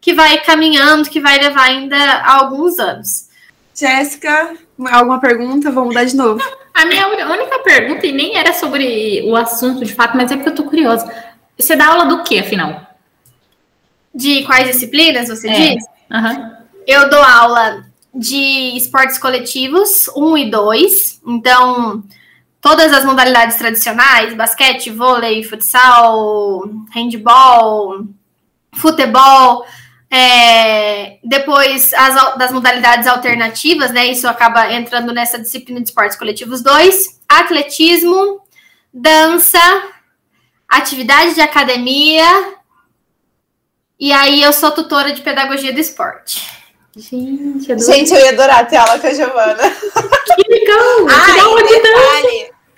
que 0.00 0.12
vai 0.12 0.38
caminhando, 0.42 1.08
que 1.08 1.20
vai 1.20 1.38
levar 1.38 1.62
ainda 1.62 2.22
alguns 2.22 2.78
anos. 2.78 3.28
Jéssica, 3.74 4.54
alguma 4.90 5.18
pergunta? 5.18 5.70
Vou 5.70 5.86
mudar 5.86 6.04
de 6.04 6.14
novo. 6.14 6.40
A 6.74 6.84
minha 6.86 7.06
única 7.06 7.60
pergunta, 7.60 8.04
e 8.04 8.10
nem 8.10 8.36
era 8.36 8.52
sobre 8.52 9.22
o 9.24 9.36
assunto 9.36 9.84
de 9.84 9.94
fato, 9.94 10.16
mas 10.16 10.30
é 10.32 10.36
porque 10.36 10.50
eu 10.50 10.54
tô 10.56 10.64
curiosa. 10.64 11.06
Você 11.58 11.76
dá 11.76 11.88
aula 11.88 12.06
do 12.06 12.22
que, 12.22 12.38
afinal? 12.38 12.86
De 14.14 14.44
quais 14.44 14.68
disciplinas 14.68 15.28
você 15.28 15.48
é. 15.48 15.74
diz? 15.74 15.84
Uhum. 16.10 16.56
Eu 16.86 17.08
dou 17.08 17.22
aula 17.22 17.84
de 18.14 18.76
esportes 18.76 19.18
coletivos 19.18 20.08
1 20.14 20.38
e 20.38 20.50
2. 20.50 21.20
Então, 21.26 22.04
todas 22.60 22.92
as 22.92 23.04
modalidades 23.04 23.56
tradicionais: 23.56 24.34
basquete, 24.34 24.90
vôlei, 24.90 25.42
futsal, 25.42 26.62
handball, 26.92 28.06
futebol. 28.74 29.66
É, 30.10 31.18
depois 31.24 31.92
as, 31.92 32.36
das 32.36 32.52
modalidades 32.52 33.08
alternativas, 33.08 33.90
né? 33.90 34.06
Isso 34.06 34.28
acaba 34.28 34.72
entrando 34.72 35.12
nessa 35.12 35.38
disciplina 35.38 35.80
de 35.80 35.88
esportes 35.88 36.16
coletivos 36.16 36.62
2, 36.62 37.20
atletismo, 37.28 38.40
dança, 38.92 39.58
atividade 40.68 41.34
de 41.34 41.40
academia. 41.40 42.54
E 43.98 44.12
aí 44.12 44.42
eu 44.42 44.52
sou 44.52 44.70
tutora 44.72 45.12
de 45.12 45.22
pedagogia 45.22 45.72
do 45.72 45.80
esporte. 45.80 46.42
Gente, 46.96 47.72
adorei. 47.72 47.94
Gente, 47.94 48.12
eu 48.12 48.20
ia 48.20 48.30
adorar 48.30 48.68
ter 48.68 48.76
aula 48.76 48.98
com 48.98 49.06
a 49.06 49.14
Giovana. 49.14 49.62
Que 50.36 50.50
legal! 50.50 51.06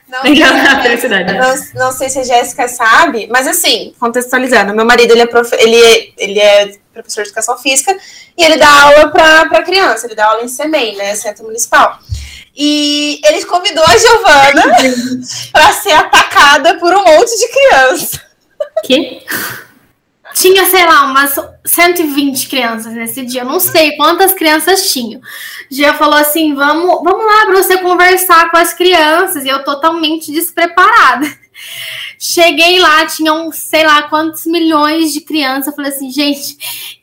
Ah, 0.09 0.23
não, 0.23 0.23
legal, 0.23 0.83
felicidade. 0.83 1.33
Não, 1.33 1.87
não, 1.87 1.93
sei 1.93 2.09
se 2.09 2.21
a 2.21 2.23
Jéssica 2.23 2.69
sabe, 2.69 3.27
mas 3.27 3.47
assim, 3.49 3.93
contextualizando, 3.99 4.73
meu 4.73 4.85
marido 4.85 5.11
ele 5.11 5.23
é, 5.23 5.27
prof... 5.27 5.53
ele 5.59 5.77
é, 5.77 6.09
ele 6.17 6.39
é 6.39 6.73
professor 7.03 7.23
de 7.23 7.29
educação 7.29 7.57
física 7.59 7.97
e 8.37 8.45
ele 8.45 8.57
dá 8.57 8.69
aula 8.83 9.09
para 9.09 9.63
criança, 9.63 10.07
ele 10.07 10.15
dá 10.15 10.27
aula 10.27 10.43
em 10.43 10.49
SEMEI, 10.49 10.97
né, 10.97 11.15
Centro 11.15 11.45
Municipal. 11.45 11.99
E 12.57 13.21
ele 13.25 13.45
convidou 13.45 13.85
a 13.85 13.97
Giovana 13.99 14.63
para 15.53 15.73
ser 15.73 15.93
atacada 15.93 16.79
por 16.79 16.95
um 16.95 17.05
monte 17.05 17.39
de 17.39 17.49
criança. 17.49 18.23
Que? 18.83 19.23
Tinha, 20.35 20.67
sei 20.67 20.85
lá, 20.85 21.05
umas 21.05 21.35
120 21.65 22.49
crianças 22.49 22.93
nesse 22.93 23.25
dia. 23.25 23.43
Eu 23.43 23.47
não 23.47 23.61
sei 23.61 23.97
quantas 23.97 24.35
crianças 24.35 24.91
tinham. 24.93 25.21
Gia 25.71 25.95
falou 25.95 26.17
assim: 26.17 26.55
vamos, 26.55 27.03
vamos 27.03 27.25
lá 27.25 27.47
para 27.47 27.57
você 27.57 27.79
conversar 27.79 28.51
com 28.51 28.57
as 28.57 28.75
crianças. 28.75 29.45
E 29.45 29.49
eu 29.49 29.65
totalmente 29.65 30.31
despreparada. 30.33 31.27
Cheguei 32.19 32.79
lá, 32.79 33.07
tinham, 33.07 33.51
sei 33.53 33.85
lá, 33.85 34.05
quantos 34.05 34.47
milhões 34.47 35.13
de 35.13 35.21
crianças. 35.21 35.69
Eu 35.69 35.75
falei 35.75 35.91
assim, 35.91 36.11
gente, 36.11 36.55
o 36.55 36.57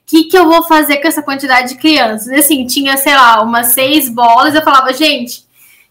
que, 0.05 0.23
que 0.25 0.37
eu 0.37 0.47
vou 0.47 0.63
fazer 0.63 0.97
com 0.97 1.07
essa 1.07 1.21
quantidade 1.21 1.69
de 1.69 1.79
crianças? 1.79 2.27
Assim, 2.29 2.65
tinha, 2.65 2.97
sei 2.97 3.13
lá, 3.13 3.41
umas 3.41 3.67
seis 3.67 4.09
bolas. 4.09 4.55
Eu 4.55 4.61
falava, 4.61 4.93
gente, 4.93 5.42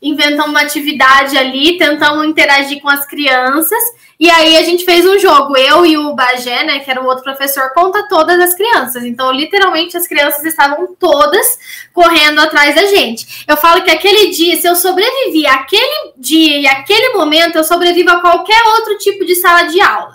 inventamos 0.03 0.51
uma 0.51 0.63
atividade 0.63 1.39
ali, 1.39 1.79
tentamos 1.79 2.27
interagir 2.27 2.81
com 2.83 2.89
as 2.89 3.07
crianças. 3.07 3.79
E 4.19 4.29
aí 4.29 4.57
a 4.57 4.63
gente 4.63 4.85
fez 4.85 5.07
um 5.07 5.19
jogo, 5.19 5.57
eu 5.57 5.87
e 5.87 5.97
o 5.97 6.15
Bagé, 6.15 6.65
né, 6.65 6.81
que 6.81 6.91
era 6.91 7.01
o 7.01 7.07
outro 7.07 7.25
professor, 7.25 7.73
conta 7.73 8.09
todas 8.09 8.39
as 8.41 8.55
crianças. 8.55 9.05
Então, 9.05 9.33
literalmente, 9.33 9.97
as 9.97 10.07
crianças 10.07 10.45
estavam 10.45 10.95
todas 10.99 11.59
correndo 11.93 12.41
atrás 12.41 12.75
da 12.75 12.87
gente. 12.87 13.45
Eu 13.47 13.57
falo 13.57 13.83
que 13.83 13.91
aquele 13.91 14.31
dia, 14.31 14.57
se 14.57 14.67
eu 14.67 14.77
sobrevivi 14.77 15.47
àquele 15.47 16.13
dia 16.17 16.59
e 16.59 16.67
aquele 16.67 17.15
momento, 17.15 17.57
eu 17.57 17.65
sobrevivo 17.65 18.11
a 18.11 18.21
qualquer 18.21 18.63
outro 18.77 18.99
tipo 18.99 19.25
de 19.25 19.37
sala 19.37 19.63
de 19.65 19.81
aula 19.81 20.12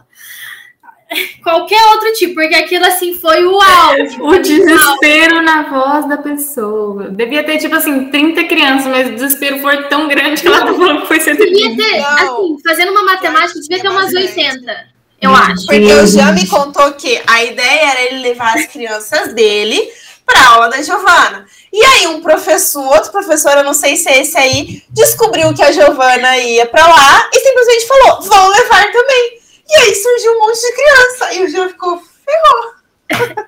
qualquer 1.43 1.81
outro 1.93 2.13
tipo, 2.13 2.35
porque 2.35 2.55
aquilo 2.55 2.85
assim 2.85 3.13
foi 3.15 3.45
o 3.45 3.61
auge. 3.61 4.21
o 4.21 4.39
desespero 4.39 5.41
na 5.41 5.63
voz 5.63 6.07
da 6.07 6.17
pessoa. 6.17 7.09
Devia 7.09 7.43
ter, 7.43 7.57
tipo 7.57 7.75
assim, 7.75 8.09
30 8.09 8.43
crianças, 8.45 8.87
mas 8.87 9.07
o 9.07 9.11
desespero 9.13 9.59
foi 9.59 9.83
tão 9.83 10.07
grande 10.07 10.41
que 10.41 10.47
ela 10.47 10.65
tá 10.65 10.73
falando 10.73 11.01
que 11.01 11.07
foi 11.07 11.19
120. 11.19 11.53
Devia 11.53 11.77
ter, 11.77 12.01
assim, 12.01 12.57
fazendo 12.65 12.91
uma 12.91 13.03
matemática, 13.03 13.59
devia 13.59 13.81
ter 13.81 13.89
umas 13.89 14.13
80. 14.13 14.97
Eu 15.21 15.35
acho. 15.35 15.65
Porque 15.65 15.93
o 15.93 16.05
Jean 16.05 16.31
me 16.33 16.47
contou 16.47 16.91
que 16.93 17.21
a 17.25 17.43
ideia 17.43 17.91
era 17.91 18.01
ele 18.03 18.19
levar 18.19 18.55
as 18.55 18.67
crianças 18.67 19.33
dele 19.33 19.89
para 20.25 20.47
aula 20.49 20.69
da 20.69 20.81
Giovana. 20.81 21.45
E 21.71 21.83
aí 21.83 22.07
um 22.07 22.21
professor, 22.21 22.83
outro 22.83 23.11
professor, 23.11 23.51
eu 23.53 23.63
não 23.63 23.73
sei 23.73 23.95
se 23.95 24.09
é 24.09 24.21
esse 24.21 24.37
aí, 24.37 24.83
descobriu 24.89 25.53
que 25.53 25.63
a 25.63 25.71
Giovana 25.71 26.37
ia 26.37 26.65
para 26.65 26.85
lá 26.85 27.29
e 27.33 27.39
simplesmente 27.39 27.87
falou: 27.87 28.21
"Vão 28.21 28.49
levar 28.49 28.91
também". 28.91 29.36
E 29.69 29.75
aí 29.75 29.95
surgiu 29.95 30.33
um 30.33 30.39
monte 30.39 30.61
de 30.61 30.73
criança. 30.73 31.33
E 31.33 31.43
o 31.43 31.49
Jean 31.49 31.69
ficou, 31.69 31.97
ferrou. 31.97 32.77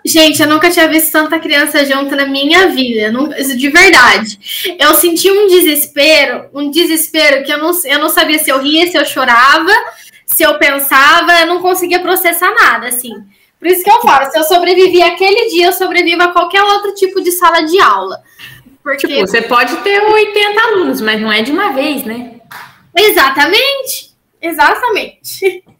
Gente, 0.06 0.42
eu 0.42 0.48
nunca 0.48 0.70
tinha 0.70 0.88
visto 0.88 1.12
tanta 1.12 1.40
criança 1.40 1.86
junto 1.86 2.16
na 2.16 2.26
minha 2.26 2.70
vida, 2.70 3.12
de 3.56 3.70
verdade. 3.70 4.40
Eu 4.80 4.94
senti 4.96 5.30
um 5.30 5.48
desespero, 5.48 6.50
um 6.54 6.72
desespero 6.72 7.44
que 7.44 7.52
eu 7.52 7.58
não, 7.58 7.72
eu 7.86 8.00
não 8.00 8.10
sabia 8.10 8.40
se 8.40 8.50
eu 8.50 8.60
ria, 8.60 8.90
se 8.90 8.98
eu 8.98 9.06
chorava, 9.06 9.72
se 10.26 10.44
eu 10.44 10.58
pensava, 10.58 11.42
eu 11.42 11.48
não 11.48 11.62
conseguia 11.62 12.00
processar 12.00 12.52
nada, 12.52 12.88
assim. 12.88 13.14
Por 13.60 13.68
isso 13.68 13.84
que 13.84 13.92
eu 13.92 14.02
falo, 14.02 14.32
se 14.32 14.40
eu 14.40 14.44
sobrevivi 14.44 15.02
aquele 15.02 15.50
dia, 15.50 15.68
eu 15.68 15.74
sobrevivo 15.74 16.24
a 16.24 16.32
qualquer 16.32 16.64
outro 16.64 16.94
tipo 16.94 17.22
de 17.22 17.32
sala 17.32 17.62
de 17.62 17.80
aula. 17.82 18.22
Porque... 18.82 19.06
Tipo, 19.06 19.28
você 19.28 19.42
pode 19.42 19.76
ter 19.78 20.02
80 20.02 20.62
alunos, 20.62 21.02
mas 21.02 21.20
não 21.20 21.32
é 21.32 21.42
de 21.42 21.52
uma 21.52 21.74
vez, 21.74 22.06
né? 22.06 22.40
Exatamente. 22.96 24.16
Exatamente. 24.42 25.64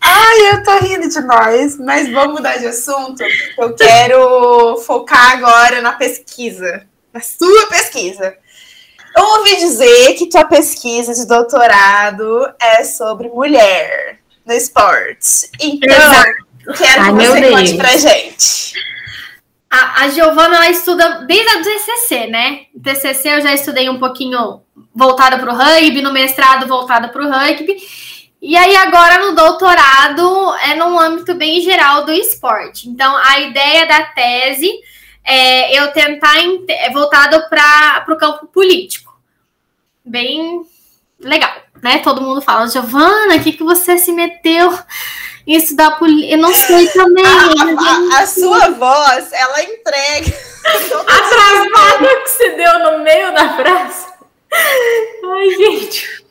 Ai, 0.00 0.52
eu 0.52 0.62
tô 0.62 0.78
rindo 0.78 1.08
de 1.08 1.20
nós, 1.20 1.78
mas 1.78 2.10
vamos 2.12 2.34
mudar 2.34 2.58
de 2.58 2.66
assunto. 2.66 3.22
Eu 3.58 3.74
quero 3.74 4.76
focar 4.78 5.32
agora 5.32 5.82
na 5.82 5.92
pesquisa, 5.92 6.86
na 7.12 7.20
sua 7.20 7.66
pesquisa. 7.66 8.36
Eu 9.16 9.24
ouvi 9.24 9.56
dizer 9.56 10.14
que 10.14 10.28
tua 10.28 10.44
pesquisa 10.44 11.14
de 11.14 11.26
doutorado 11.26 12.52
é 12.60 12.84
sobre 12.84 13.28
mulher 13.28 14.20
no 14.44 14.52
esporte. 14.52 15.50
Então, 15.60 15.96
Exato. 15.96 16.30
quero 16.76 17.02
Ai, 17.02 17.12
que 17.12 17.26
você 17.26 17.50
conte 17.50 17.76
pra 17.76 17.96
gente. 17.96 18.74
A, 19.70 20.04
a 20.04 20.08
Giovana, 20.10 20.56
ela 20.56 20.70
estuda 20.70 21.24
desde 21.26 21.48
a 21.48 21.62
TCC, 21.62 22.26
né? 22.28 22.66
TCC 22.82 23.28
eu 23.28 23.40
já 23.40 23.54
estudei 23.54 23.88
um 23.88 23.98
pouquinho 23.98 24.60
voltada 24.94 25.38
para 25.38 25.52
o 25.52 25.56
rugby, 25.56 26.00
no 26.00 26.12
mestrado 26.12 26.66
voltada 26.66 27.08
para 27.08 27.22
o 27.22 27.30
rugby. 27.30 27.76
E 28.48 28.56
aí, 28.56 28.76
agora 28.76 29.26
no 29.26 29.34
doutorado, 29.34 30.54
é 30.62 30.76
num 30.76 30.96
âmbito 30.96 31.34
bem 31.34 31.60
geral 31.60 32.04
do 32.04 32.12
esporte. 32.12 32.88
Então, 32.88 33.16
a 33.16 33.40
ideia 33.40 33.86
da 33.86 34.04
tese 34.04 34.70
é 35.24 35.76
eu 35.76 35.90
tentar 35.90 36.36
é 36.68 36.88
voltado 36.92 37.42
para 37.48 38.06
o 38.08 38.16
campo 38.16 38.46
político. 38.46 39.12
Bem 40.04 40.62
legal, 41.18 41.56
né? 41.82 41.98
Todo 41.98 42.22
mundo 42.22 42.40
fala, 42.40 42.68
Giovana, 42.68 43.34
o 43.34 43.42
que, 43.42 43.50
que 43.50 43.64
você 43.64 43.98
se 43.98 44.12
meteu 44.12 44.78
em 45.44 45.56
estudar 45.56 45.98
política? 45.98 46.34
Eu 46.34 46.38
não 46.38 46.54
sei 46.54 46.86
também. 46.94 47.26
A, 47.26 48.18
a, 48.18 48.22
a 48.22 48.26
sua 48.28 48.70
voz, 48.70 49.32
ela 49.32 49.60
entrega. 49.64 50.32
A 51.04 51.20
travada 51.28 52.22
que 52.22 52.28
você 52.28 52.50
deu 52.50 52.78
no 52.78 52.98
meio 53.00 53.34
da 53.34 53.56
frase. 53.56 54.06
Ai, 54.52 55.50
gente. 55.50 56.25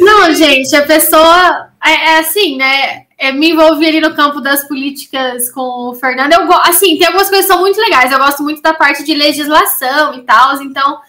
Não, 0.00 0.32
gente, 0.34 0.74
a 0.76 0.82
pessoa 0.82 1.70
é, 1.84 1.90
é 1.90 2.18
assim, 2.18 2.56
né? 2.56 3.06
É, 3.18 3.32
me 3.32 3.50
envolvi 3.50 3.86
ali 3.86 4.00
no 4.00 4.14
campo 4.14 4.40
das 4.40 4.66
políticas 4.66 5.50
com 5.50 5.90
o 5.90 5.94
Fernando. 5.94 6.32
Eu 6.32 6.52
assim, 6.62 6.96
tem 6.96 7.06
algumas 7.06 7.28
coisas 7.28 7.46
que 7.46 7.52
são 7.52 7.60
muito 7.60 7.80
legais. 7.80 8.10
Eu 8.10 8.18
gosto 8.18 8.42
muito 8.42 8.62
da 8.62 8.72
parte 8.72 9.04
de 9.04 9.14
legislação 9.14 10.14
e 10.14 10.22
tal. 10.22 10.62
Então, 10.62 11.00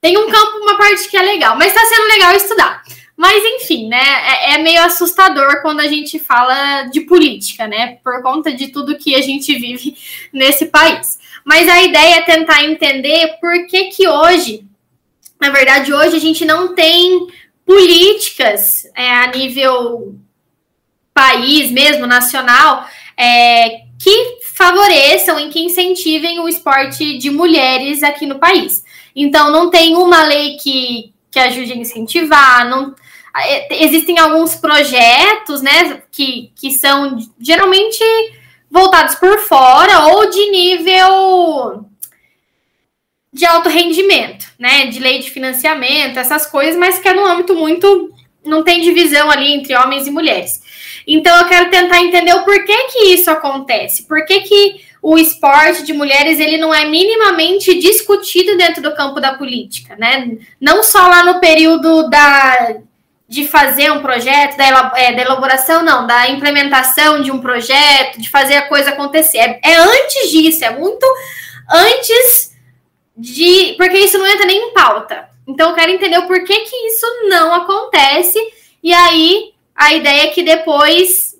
tem 0.00 0.16
um 0.16 0.30
campo, 0.30 0.58
uma 0.58 0.76
parte 0.76 1.08
que 1.08 1.16
é 1.16 1.22
legal, 1.22 1.56
mas 1.56 1.68
está 1.68 1.84
sendo 1.84 2.06
legal 2.08 2.32
estudar. 2.34 2.82
Mas 3.16 3.42
enfim, 3.42 3.88
né? 3.88 3.98
É, 3.98 4.54
é, 4.54 4.58
meio 4.58 4.82
assustador 4.82 5.62
quando 5.62 5.80
a 5.80 5.88
gente 5.88 6.18
fala 6.18 6.82
de 6.84 7.00
política, 7.00 7.66
né? 7.66 7.98
Por 8.04 8.22
conta 8.22 8.52
de 8.52 8.68
tudo 8.68 8.98
que 8.98 9.14
a 9.14 9.22
gente 9.22 9.54
vive 9.58 9.96
nesse 10.32 10.66
país. 10.66 11.18
Mas 11.44 11.68
a 11.68 11.82
ideia 11.82 12.16
é 12.16 12.22
tentar 12.22 12.64
entender 12.64 13.38
por 13.40 13.66
que 13.66 13.84
que 13.84 14.06
hoje, 14.06 14.66
na 15.40 15.48
verdade, 15.48 15.94
hoje 15.94 16.16
a 16.16 16.20
gente 16.20 16.44
não 16.44 16.74
tem 16.74 17.26
políticas 17.66 18.86
é, 18.94 19.10
a 19.10 19.26
nível 19.26 20.14
país 21.12 21.70
mesmo, 21.70 22.06
nacional, 22.06 22.86
é, 23.16 23.80
que 23.98 24.38
favoreçam 24.42 25.40
e 25.40 25.48
que 25.48 25.60
incentivem 25.60 26.38
o 26.38 26.48
esporte 26.48 27.18
de 27.18 27.30
mulheres 27.30 28.02
aqui 28.02 28.24
no 28.24 28.38
país. 28.38 28.84
Então, 29.14 29.50
não 29.50 29.68
tem 29.68 29.96
uma 29.96 30.22
lei 30.24 30.56
que, 30.56 31.12
que 31.30 31.38
ajude 31.38 31.72
a 31.72 31.76
incentivar, 31.76 32.68
não, 32.68 32.94
é, 33.34 33.84
existem 33.84 34.18
alguns 34.18 34.54
projetos, 34.54 35.60
né, 35.60 36.02
que, 36.12 36.52
que 36.54 36.70
são 36.70 37.18
geralmente 37.40 38.04
voltados 38.70 39.14
por 39.16 39.38
fora 39.40 40.06
ou 40.06 40.30
de 40.30 40.50
nível 40.50 41.86
de 43.36 43.44
alto 43.44 43.68
rendimento, 43.68 44.46
né? 44.58 44.86
De 44.86 44.98
lei 44.98 45.18
de 45.18 45.30
financiamento, 45.30 46.18
essas 46.18 46.46
coisas, 46.46 46.74
mas 46.74 46.98
que 46.98 47.06
é 47.06 47.12
no 47.12 47.26
âmbito 47.26 47.54
muito. 47.54 48.10
não 48.42 48.64
tem 48.64 48.80
divisão 48.80 49.30
ali 49.30 49.52
entre 49.52 49.76
homens 49.76 50.06
e 50.06 50.10
mulheres. 50.10 50.62
Então 51.06 51.36
eu 51.40 51.46
quero 51.46 51.70
tentar 51.70 51.98
entender 51.98 52.32
o 52.34 52.44
porquê 52.44 52.74
que 52.90 53.12
isso 53.12 53.30
acontece. 53.30 54.04
Por 54.04 54.24
que, 54.24 54.40
que 54.40 54.80
o 55.02 55.18
esporte 55.18 55.82
de 55.82 55.92
mulheres 55.92 56.40
ele 56.40 56.56
não 56.56 56.72
é 56.72 56.86
minimamente 56.86 57.78
discutido 57.78 58.56
dentro 58.56 58.82
do 58.82 58.94
campo 58.94 59.20
da 59.20 59.34
política, 59.34 59.94
né? 59.96 60.38
Não 60.58 60.82
só 60.82 61.06
lá 61.06 61.22
no 61.22 61.38
período 61.38 62.08
da 62.08 62.76
de 63.28 63.46
fazer 63.46 63.90
um 63.90 64.00
projeto, 64.00 64.56
da, 64.56 64.92
é, 64.94 65.12
da 65.12 65.22
elaboração, 65.22 65.82
não, 65.82 66.06
da 66.06 66.30
implementação 66.30 67.20
de 67.20 67.32
um 67.32 67.40
projeto, 67.40 68.20
de 68.20 68.30
fazer 68.30 68.54
a 68.54 68.68
coisa 68.68 68.90
acontecer. 68.90 69.38
É, 69.38 69.60
é 69.62 69.76
antes 69.76 70.30
disso, 70.30 70.64
é 70.64 70.70
muito 70.70 71.04
antes 71.68 72.55
de. 73.16 73.74
Porque 73.76 73.98
isso 73.98 74.18
não 74.18 74.26
entra 74.26 74.46
nem 74.46 74.68
em 74.68 74.72
pauta. 74.72 75.28
Então, 75.46 75.70
eu 75.70 75.74
quero 75.74 75.92
entender 75.92 76.18
o 76.18 76.26
porquê 76.26 76.60
que 76.60 76.76
isso 76.88 77.06
não 77.28 77.54
acontece. 77.54 78.38
E 78.82 78.92
aí, 78.92 79.52
a 79.74 79.94
ideia 79.94 80.24
é 80.24 80.26
que 80.28 80.42
depois 80.42 81.36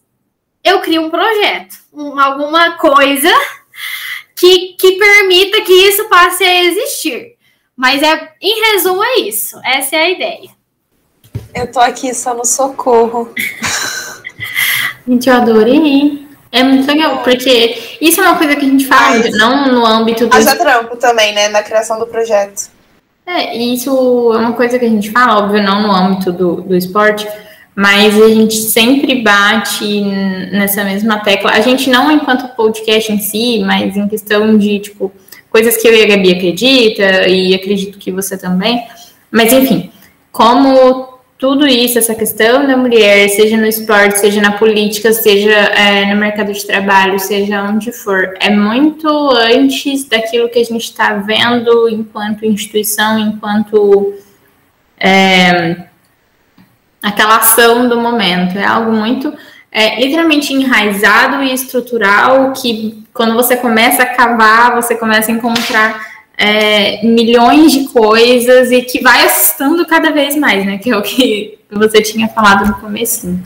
eu 0.62 0.80
crio 0.80 1.02
um 1.02 1.10
projeto, 1.10 1.76
um, 1.92 2.18
alguma 2.18 2.72
coisa 2.76 3.30
que, 4.34 4.74
que 4.78 4.92
permita 4.92 5.60
que 5.62 5.72
isso 5.72 6.08
passe 6.08 6.44
a 6.44 6.64
existir. 6.64 7.36
Mas, 7.76 8.02
é, 8.02 8.32
em 8.40 8.72
resumo, 8.72 9.02
é 9.02 9.20
isso. 9.20 9.60
Essa 9.64 9.96
é 9.96 9.98
a 10.00 10.10
ideia. 10.10 10.50
Eu 11.54 11.70
tô 11.70 11.80
aqui 11.80 12.14
só 12.14 12.34
no 12.34 12.44
socorro. 12.44 13.32
Gente, 15.06 15.28
eu 15.28 15.34
adorei. 15.34 16.25
É 16.52 16.62
muito 16.62 16.86
legal, 16.86 17.18
porque 17.18 17.96
isso 18.00 18.20
é 18.20 18.24
uma 18.24 18.36
coisa 18.36 18.56
que 18.56 18.64
a 18.64 18.68
gente 18.68 18.86
fala, 18.86 19.18
Mas, 19.18 19.36
não 19.36 19.72
no 19.72 19.84
âmbito 19.84 20.26
do. 20.26 20.34
Haja 20.34 20.56
trampo 20.56 20.96
também, 20.96 21.34
né? 21.34 21.48
Na 21.48 21.62
criação 21.62 21.98
do 21.98 22.06
projeto. 22.06 22.70
É, 23.26 23.56
isso 23.56 23.90
é 24.32 24.38
uma 24.38 24.52
coisa 24.52 24.78
que 24.78 24.84
a 24.84 24.88
gente 24.88 25.10
fala, 25.10 25.38
óbvio, 25.38 25.62
não 25.62 25.82
no 25.82 25.92
âmbito 25.92 26.32
do, 26.32 26.62
do 26.62 26.76
esporte, 26.76 27.26
mas 27.74 28.20
a 28.22 28.28
gente 28.28 28.54
sempre 28.54 29.20
bate 29.20 30.02
nessa 30.52 30.84
mesma 30.84 31.18
tecla. 31.18 31.50
A 31.50 31.60
gente 31.60 31.90
não 31.90 32.10
enquanto 32.10 32.54
podcast 32.54 33.12
em 33.12 33.18
si, 33.18 33.62
mas 33.66 33.96
em 33.96 34.06
questão 34.06 34.56
de, 34.56 34.78
tipo, 34.78 35.12
coisas 35.50 35.76
que 35.76 35.88
eu 35.88 35.94
e 35.94 36.04
a 36.04 36.06
Gabi 36.06 36.34
acredita, 36.34 37.28
e 37.28 37.52
acredito 37.52 37.98
que 37.98 38.12
você 38.12 38.38
também. 38.38 38.86
Mas, 39.30 39.52
enfim, 39.52 39.90
como 40.30 41.15
tudo 41.38 41.66
isso, 41.66 41.98
essa 41.98 42.14
questão 42.14 42.66
da 42.66 42.76
mulher, 42.76 43.28
seja 43.28 43.58
no 43.58 43.66
esporte, 43.66 44.18
seja 44.18 44.40
na 44.40 44.52
política, 44.52 45.12
seja 45.12 45.50
é, 45.50 46.06
no 46.06 46.16
mercado 46.16 46.50
de 46.50 46.66
trabalho, 46.66 47.18
seja 47.20 47.62
onde 47.62 47.92
for, 47.92 48.34
é 48.40 48.48
muito 48.48 49.06
antes 49.32 50.04
daquilo 50.04 50.48
que 50.48 50.58
a 50.58 50.64
gente 50.64 50.84
está 50.84 51.12
vendo 51.14 51.90
enquanto 51.90 52.46
instituição, 52.46 53.18
enquanto 53.18 54.14
é, 54.98 55.88
aquela 57.02 57.36
ação 57.36 57.86
do 57.86 58.00
momento. 58.00 58.56
É 58.56 58.64
algo 58.64 58.92
muito 58.92 59.30
é, 59.70 60.00
literalmente 60.00 60.54
enraizado 60.54 61.42
e 61.42 61.52
estrutural 61.52 62.54
que 62.54 63.04
quando 63.12 63.34
você 63.34 63.58
começa 63.58 64.02
a 64.02 64.06
cavar, 64.06 64.74
você 64.74 64.94
começa 64.94 65.30
a 65.30 65.34
encontrar 65.34 66.15
é, 66.36 67.04
milhões 67.04 67.72
de 67.72 67.88
coisas 67.88 68.70
e 68.70 68.82
que 68.82 69.02
vai 69.02 69.24
assustando 69.24 69.86
cada 69.86 70.10
vez 70.10 70.36
mais, 70.36 70.64
né? 70.66 70.78
Que 70.78 70.90
é 70.90 70.96
o 70.96 71.02
que 71.02 71.58
você 71.70 72.02
tinha 72.02 72.28
falado 72.28 72.66
no 72.66 72.74
começo. 72.74 73.38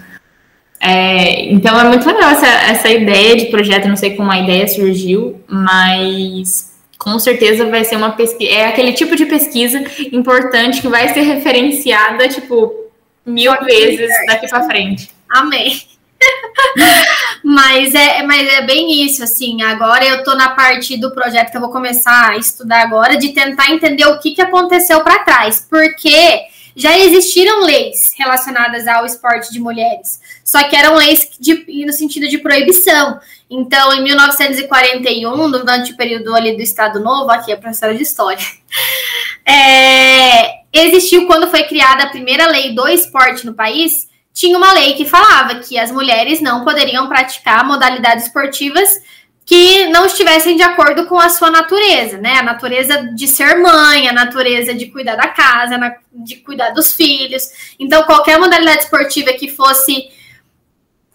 É, 0.81 1.53
então 1.53 1.79
é 1.79 1.85
muito 1.85 2.07
legal 2.07 2.31
essa, 2.31 2.47
essa 2.47 2.89
ideia 2.89 3.37
de 3.37 3.47
projeto, 3.47 3.87
não 3.87 3.97
sei 3.97 4.17
como 4.17 4.31
a 4.31 4.39
ideia 4.39 4.67
surgiu, 4.67 5.39
mas 5.47 6.71
com 6.99 7.19
certeza 7.19 7.67
vai 7.67 7.85
ser 7.85 7.97
uma 7.97 8.13
pesquisa. 8.13 8.51
É 8.51 8.67
aquele 8.67 8.93
tipo 8.93 9.15
de 9.15 9.27
pesquisa 9.27 9.83
importante 10.13 10.81
que 10.81 10.89
vai 10.89 11.13
ser 11.13 11.21
referenciada, 11.21 12.29
tipo, 12.29 12.73
mil 13.25 13.53
vezes 13.65 14.11
daqui 14.27 14.49
para 14.49 14.65
frente. 14.65 15.11
Amém. 15.29 15.90
mas, 17.43 17.95
é, 17.95 18.23
mas 18.23 18.49
é 18.49 18.63
bem 18.63 19.05
isso, 19.05 19.23
assim. 19.23 19.63
Agora 19.63 20.05
eu 20.05 20.23
tô 20.25 20.35
na 20.35 20.51
parte 20.51 20.97
do 20.97 21.13
projeto 21.13 21.51
que 21.51 21.57
eu 21.57 21.61
vou 21.61 21.71
começar 21.71 22.31
a 22.31 22.37
estudar 22.37 22.83
agora, 22.83 23.17
de 23.17 23.31
tentar 23.31 23.71
entender 23.71 24.07
o 24.07 24.19
que, 24.19 24.33
que 24.33 24.43
aconteceu 24.43 25.01
para 25.03 25.25
trás. 25.25 25.67
Porque 25.69 26.47
já 26.75 26.99
existiram 26.99 27.65
leis 27.65 28.15
relacionadas 28.17 28.87
ao 28.87 29.05
esporte 29.05 29.53
de 29.53 29.61
mulheres, 29.61 30.21
só 30.45 30.63
que 30.65 30.77
eram 30.77 30.95
leis 30.95 31.29
de, 31.39 31.85
no 31.85 31.93
sentido 31.93 32.29
de 32.29 32.39
proibição. 32.39 33.21
Então, 33.51 33.93
em 33.93 34.03
1941, 34.03 35.51
durante 35.51 35.93
o 35.93 35.97
período 35.97 36.35
ali 36.35 36.57
do 36.57 36.63
Estado 36.63 37.01
Novo, 37.01 37.31
aqui 37.31 37.53
é 37.53 37.57
professora 37.57 37.95
de 37.95 38.03
História, 38.03 38.45
é, 39.45 40.61
existiu, 40.73 41.27
quando 41.27 41.51
foi 41.51 41.65
criada 41.65 42.05
a 42.05 42.11
primeira 42.11 42.47
lei 42.49 42.75
do 42.75 42.87
esporte 42.89 43.45
no 43.45 43.55
país, 43.55 44.09
tinha 44.33 44.57
uma 44.57 44.73
lei 44.73 44.95
que 44.95 45.05
falava 45.05 45.57
que 45.57 45.79
as 45.79 45.91
mulheres 45.91 46.41
não 46.41 46.65
poderiam 46.65 47.09
praticar 47.09 47.65
modalidades 47.65 48.27
esportivas 48.27 49.01
que 49.45 49.87
não 49.87 50.07
estivessem 50.07 50.57
de 50.57 50.63
acordo 50.63 51.07
com 51.07 51.19
a 51.19 51.29
sua 51.29 51.51
natureza, 51.51 52.19
né? 52.19 52.39
A 52.39 52.43
natureza 52.43 53.09
de 53.13 53.27
ser 53.27 53.59
mãe, 53.59 54.09
a 54.09 54.13
natureza 54.13 54.73
de 54.73 54.87
cuidar 54.87 55.17
da 55.17 55.27
casa, 55.27 55.77
de 56.13 56.37
cuidar 56.37 56.71
dos 56.71 56.95
filhos. 56.95 57.75
Então, 57.77 58.05
qualquer 58.05 58.39
modalidade 58.39 58.85
esportiva 58.85 59.33
que 59.33 59.49
fosse 59.49 60.09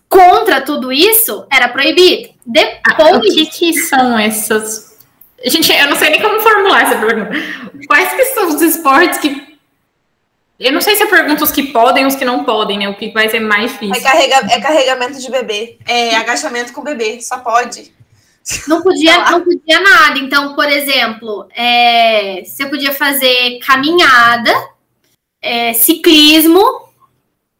contra 0.10 0.60
tudo 0.60 0.92
isso 0.92 1.48
era 1.50 1.70
proibido. 1.70 2.34
Depois. 2.46 2.82
Ah, 2.84 3.18
o 3.18 3.22
que, 3.22 3.46
que 3.46 3.74
são 3.74 4.20
essas? 4.20 4.98
Gente, 5.46 5.72
eu 5.72 5.90
não 5.90 5.96
sei 5.96 6.10
nem 6.10 6.22
como 6.22 6.40
formular 6.42 6.84
essa 6.84 6.98
pergunta. 6.98 7.32
Quais 7.88 8.14
que 8.14 8.26
são 8.26 8.48
os 8.50 8.62
esportes 8.62 9.20
que 9.20 9.55
eu 10.60 10.72
não 10.72 10.82
sei 10.82 10.96
se 10.96 11.04
é 11.04 11.08
pergunta 11.08 11.44
os 11.44 11.52
que 11.52 11.64
podem 11.64 12.06
os 12.06 12.16
que 12.16 12.24
não 12.24 12.46
podem, 12.46 12.80
né? 12.80 12.88
O 12.88 12.96
que 12.96 13.12
vai 13.12 13.30
ser 13.30 13.42
mais 13.42 13.72
difícil. 13.72 13.96
É, 13.96 14.02
carrega, 14.02 14.36
é 14.50 14.62
carregamento 14.62 15.20
de 15.20 15.30
bebê. 15.30 15.78
É 15.86 16.16
agachamento 16.16 16.72
com 16.72 16.82
bebê, 16.82 17.22
só 17.22 17.40
pode. 17.40 17.94
Não 18.68 18.82
podia, 18.82 19.32
não 19.32 19.42
podia 19.44 19.82
nada. 19.82 20.20
Então, 20.20 20.56
por 20.56 20.70
exemplo, 20.70 21.48
é, 21.56 22.44
você 22.46 22.68
podia 22.68 22.94
fazer 22.94 23.60
caminhada, 23.60 24.54
é, 25.42 25.74
ciclismo. 25.74 26.64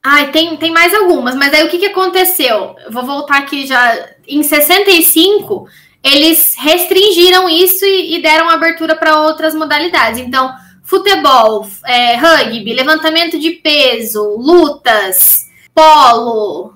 Ai, 0.04 0.32
tem, 0.32 0.56
tem 0.58 0.72
mais 0.72 0.94
algumas, 0.94 1.34
mas 1.36 1.52
aí 1.52 1.66
o 1.66 1.70
que, 1.70 1.80
que 1.80 1.88
aconteceu? 1.88 2.76
Eu 2.86 2.92
vou 2.92 3.04
voltar 3.04 3.40
aqui 3.40 3.66
já. 3.66 4.10
Em 4.28 4.44
65, 4.44 5.68
eles 6.04 6.56
restringiram 6.58 7.50
isso 7.50 7.84
e, 7.84 8.16
e 8.16 8.22
deram 8.22 8.48
abertura 8.48 8.96
para 8.96 9.20
outras 9.22 9.56
modalidades. 9.56 10.20
Então, 10.20 10.54
futebol, 10.86 11.68
é, 11.86 12.16
rugby, 12.16 12.74
levantamento 12.74 13.38
de 13.38 13.52
peso, 13.52 14.24
lutas, 14.38 15.48
polo, 15.74 16.76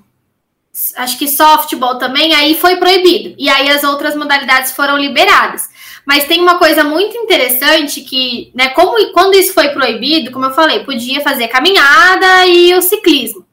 acho 0.96 1.18
que 1.18 1.28
softball 1.28 1.98
também, 1.98 2.34
aí 2.34 2.56
foi 2.56 2.78
proibido. 2.78 3.36
E 3.38 3.48
aí 3.48 3.70
as 3.70 3.84
outras 3.84 4.16
modalidades 4.16 4.72
foram 4.72 4.98
liberadas. 4.98 5.70
Mas 6.06 6.26
tem 6.26 6.42
uma 6.42 6.58
coisa 6.58 6.84
muito 6.84 7.16
interessante 7.16 8.02
que, 8.02 8.52
né, 8.56 8.70
como 8.70 9.14
quando 9.14 9.36
isso 9.36 9.54
foi 9.54 9.70
proibido, 9.70 10.32
como 10.32 10.46
eu 10.46 10.52
falei, 10.52 10.84
podia 10.84 11.22
fazer 11.22 11.48
caminhada 11.48 12.48
e 12.48 12.74
o 12.74 12.82
ciclismo. 12.82 13.46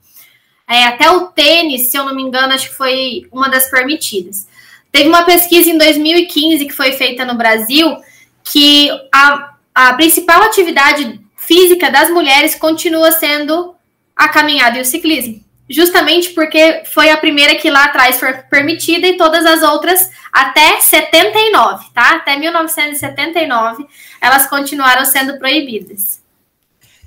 É, 0.69 0.85
até 0.85 1.11
o 1.11 1.27
tênis, 1.29 1.91
se 1.91 1.97
eu 1.97 2.05
não 2.05 2.15
me 2.15 2.23
engano, 2.23 2.55
acho 2.55 2.71
que 2.71 2.75
foi 2.77 3.27
uma 3.31 3.49
das 3.49 3.71
permitidas. 3.71 4.49
Teve 4.91 5.09
uma 5.09 5.25
pesquisa 5.25 5.69
em 5.69 5.77
2015 5.77 6.65
que 6.65 6.73
foi 6.73 6.93
feita 6.93 7.25
no 7.25 7.35
Brasil 7.35 7.97
que 8.43 8.89
a, 9.13 9.56
a 9.77 9.93
principal 9.93 10.41
atividade 10.41 11.21
física 11.37 11.91
das 11.91 12.09
mulheres 12.09 12.55
continua 12.55 13.13
sendo 13.13 13.75
a 14.17 14.27
caminhada 14.27 14.79
e 14.79 14.81
o 14.81 14.87
ciclismo. 14.87 15.45
Justamente 15.69 16.31
porque 16.31 16.83
foi 16.87 17.11
a 17.11 17.17
primeira 17.19 17.57
que 17.57 17.69
lá 17.69 17.85
atrás 17.85 18.19
foi 18.19 18.33
permitida 18.33 19.07
e 19.07 19.19
todas 19.19 19.45
as 19.45 19.63
outras 19.63 20.11
até 20.33 20.81
79, 20.81 21.89
tá? 21.93 22.17
Até 22.17 22.39
1979 22.39 23.87
elas 24.19 24.47
continuaram 24.47 25.05
sendo 25.05 25.39
proibidas. 25.39 26.23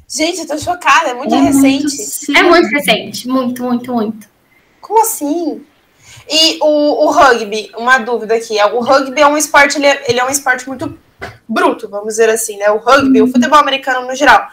Gente, 0.07 0.41
eu 0.41 0.47
tô 0.47 0.57
chocada, 0.59 1.09
é 1.09 1.13
muito 1.15 1.33
é 1.33 1.39
recente. 1.39 1.97
Muito, 2.27 2.37
é 2.37 2.43
muito 2.43 2.69
recente, 2.69 3.27
muito, 3.27 3.63
muito, 3.63 3.93
muito. 3.93 4.29
Como 4.79 5.01
assim? 5.01 5.65
E 6.29 6.59
o, 6.61 7.05
o 7.05 7.11
rugby, 7.11 7.71
uma 7.75 7.97
dúvida 7.97 8.35
aqui. 8.35 8.61
O 8.73 8.79
rugby 8.79 9.21
é 9.21 9.27
um 9.27 9.37
esporte, 9.37 9.79
ele 9.79 9.87
é, 9.87 10.03
ele 10.07 10.19
é 10.19 10.23
um 10.23 10.29
esporte 10.29 10.67
muito 10.67 10.99
bruto, 11.47 11.89
vamos 11.89 12.09
dizer 12.09 12.29
assim, 12.29 12.57
né? 12.57 12.69
O 12.71 12.77
rugby, 12.77 13.21
o 13.21 13.27
futebol 13.27 13.59
americano 13.59 14.07
no 14.07 14.15
geral. 14.15 14.47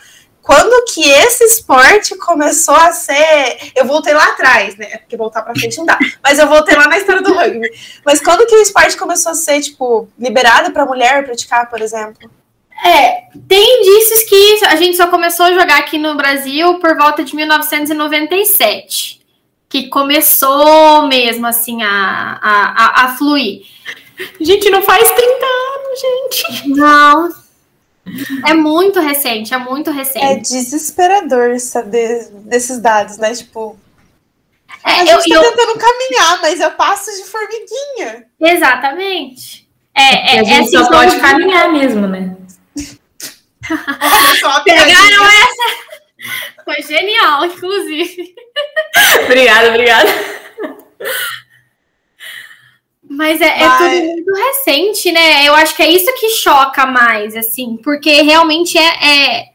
Quando 0.47 0.85
que 0.85 1.03
esse 1.03 1.43
esporte 1.43 2.17
começou 2.19 2.77
a 2.77 2.93
ser. 2.93 3.73
Eu 3.75 3.85
voltei 3.85 4.15
lá 4.15 4.27
atrás, 4.27 4.77
né? 4.77 4.99
Porque 4.99 5.17
voltar 5.17 5.43
pra 5.43 5.53
frente 5.53 5.77
não 5.77 5.85
dá. 5.85 5.99
Mas 6.23 6.39
eu 6.39 6.47
voltei 6.47 6.77
lá 6.77 6.87
na 6.87 6.99
história 6.99 7.21
do 7.21 7.35
rugby. 7.35 7.69
Mas 8.05 8.21
quando 8.21 8.47
que 8.47 8.55
o 8.55 8.63
esporte 8.63 8.97
começou 8.97 9.33
a 9.33 9.35
ser, 9.35 9.61
tipo, 9.61 10.09
liberado 10.17 10.71
pra 10.71 10.87
mulher 10.87 11.25
praticar, 11.25 11.69
por 11.69 11.81
exemplo? 11.81 12.31
É, 12.85 13.25
tem 13.49 13.81
indícios 13.81 14.23
que 14.23 14.65
a 14.67 14.77
gente 14.77 14.97
só 14.97 15.09
começou 15.09 15.47
a 15.47 15.53
jogar 15.53 15.79
aqui 15.79 15.99
no 15.99 16.15
Brasil 16.15 16.79
por 16.79 16.97
volta 16.97 17.25
de 17.25 17.35
1997. 17.35 19.21
Que 19.69 19.89
começou 19.89 21.09
mesmo, 21.09 21.45
assim, 21.45 21.83
a, 21.83 22.39
a, 22.41 23.03
a, 23.03 23.05
a 23.07 23.17
fluir. 23.17 23.63
Gente, 24.41 24.71
não 24.71 24.83
faz 24.83 25.09
30 25.11 25.47
anos, 25.47 26.01
gente. 26.01 26.69
Não. 26.71 27.35
É 28.47 28.55
muito 28.55 29.01
recente, 29.01 29.53
é 29.53 29.59
muito 29.59 29.91
recente. 29.91 30.25
É 30.25 30.37
desesperador 30.37 31.59
saber 31.59 32.29
desses 32.45 32.79
dados, 32.79 33.19
né? 33.19 33.35
Tipo, 33.35 33.77
É, 34.85 34.91
a 34.93 35.01
eu- 35.05 35.21
gente 35.21 35.29
tá 35.29 35.35
eu- 35.35 35.43
tentando 35.51 35.79
caminhar, 35.79 36.41
mas 36.41 36.61
eu 36.61 36.71
passo 36.73 37.11
de 37.11 37.25
formiguinha. 37.29 38.27
Exatamente. 38.41 39.69
É, 39.95 40.37
E 40.37 40.37
é, 40.37 40.41
a 40.41 40.45
gente 40.45 40.77
é 40.77 40.79
só 40.85 40.89
pode 40.89 41.07
assim, 41.17 41.21
caminhar 41.21 41.69
mesmo, 41.73 42.07
né? 42.07 42.37
Pegaram 44.65 45.25
essa? 45.25 46.65
Foi 46.65 46.83
genial, 46.83 47.45
inclusive. 47.47 48.35
obrigada, 49.25 49.69
obrigada. 49.69 50.09
Mas 53.09 53.41
é, 53.41 53.47
é 53.63 53.69
tudo 53.79 54.05
muito 54.13 54.33
recente, 54.35 55.13
né? 55.13 55.45
Eu 55.47 55.55
acho 55.55 55.75
que 55.77 55.83
é 55.83 55.91
isso 55.91 56.13
que 56.19 56.29
choca 56.31 56.87
mais, 56.87 57.37
assim, 57.37 57.77
porque 57.83 58.23
realmente 58.23 58.77
é, 58.77 58.83
é, 58.83 59.49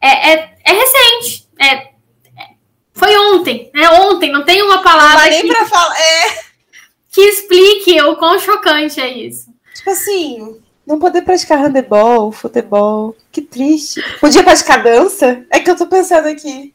é, 0.00 0.32
é, 0.32 0.54
é 0.64 0.72
recente. 0.72 1.46
É, 1.60 1.66
é- 1.74 1.90
foi 2.92 3.16
ontem, 3.16 3.70
né? 3.74 3.88
Ontem, 3.90 4.30
não 4.32 4.44
tem 4.44 4.62
uma 4.62 4.76
Não 4.76 4.82
palavra 4.82 5.24
dá 5.24 5.30
nem 5.30 5.42
que, 5.42 5.48
pra 5.48 5.66
falar. 5.66 5.96
É, 6.00 6.38
que 7.12 7.20
explique 7.20 8.00
o 8.02 8.16
quão 8.16 8.38
chocante 8.38 9.00
é 9.00 9.08
isso. 9.08 9.46
tipo 9.74 9.90
assim, 9.90 10.60
não 10.86 10.98
poder 10.98 11.22
praticar 11.22 11.58
handebol, 11.58 12.32
futebol. 12.32 13.14
Que 13.30 13.42
triste. 13.42 14.02
Podia 14.20 14.42
praticar 14.42 14.82
dança? 14.82 15.44
É 15.50 15.60
que 15.60 15.70
eu 15.70 15.76
tô 15.76 15.86
pensando 15.86 16.26
aqui. 16.28 16.74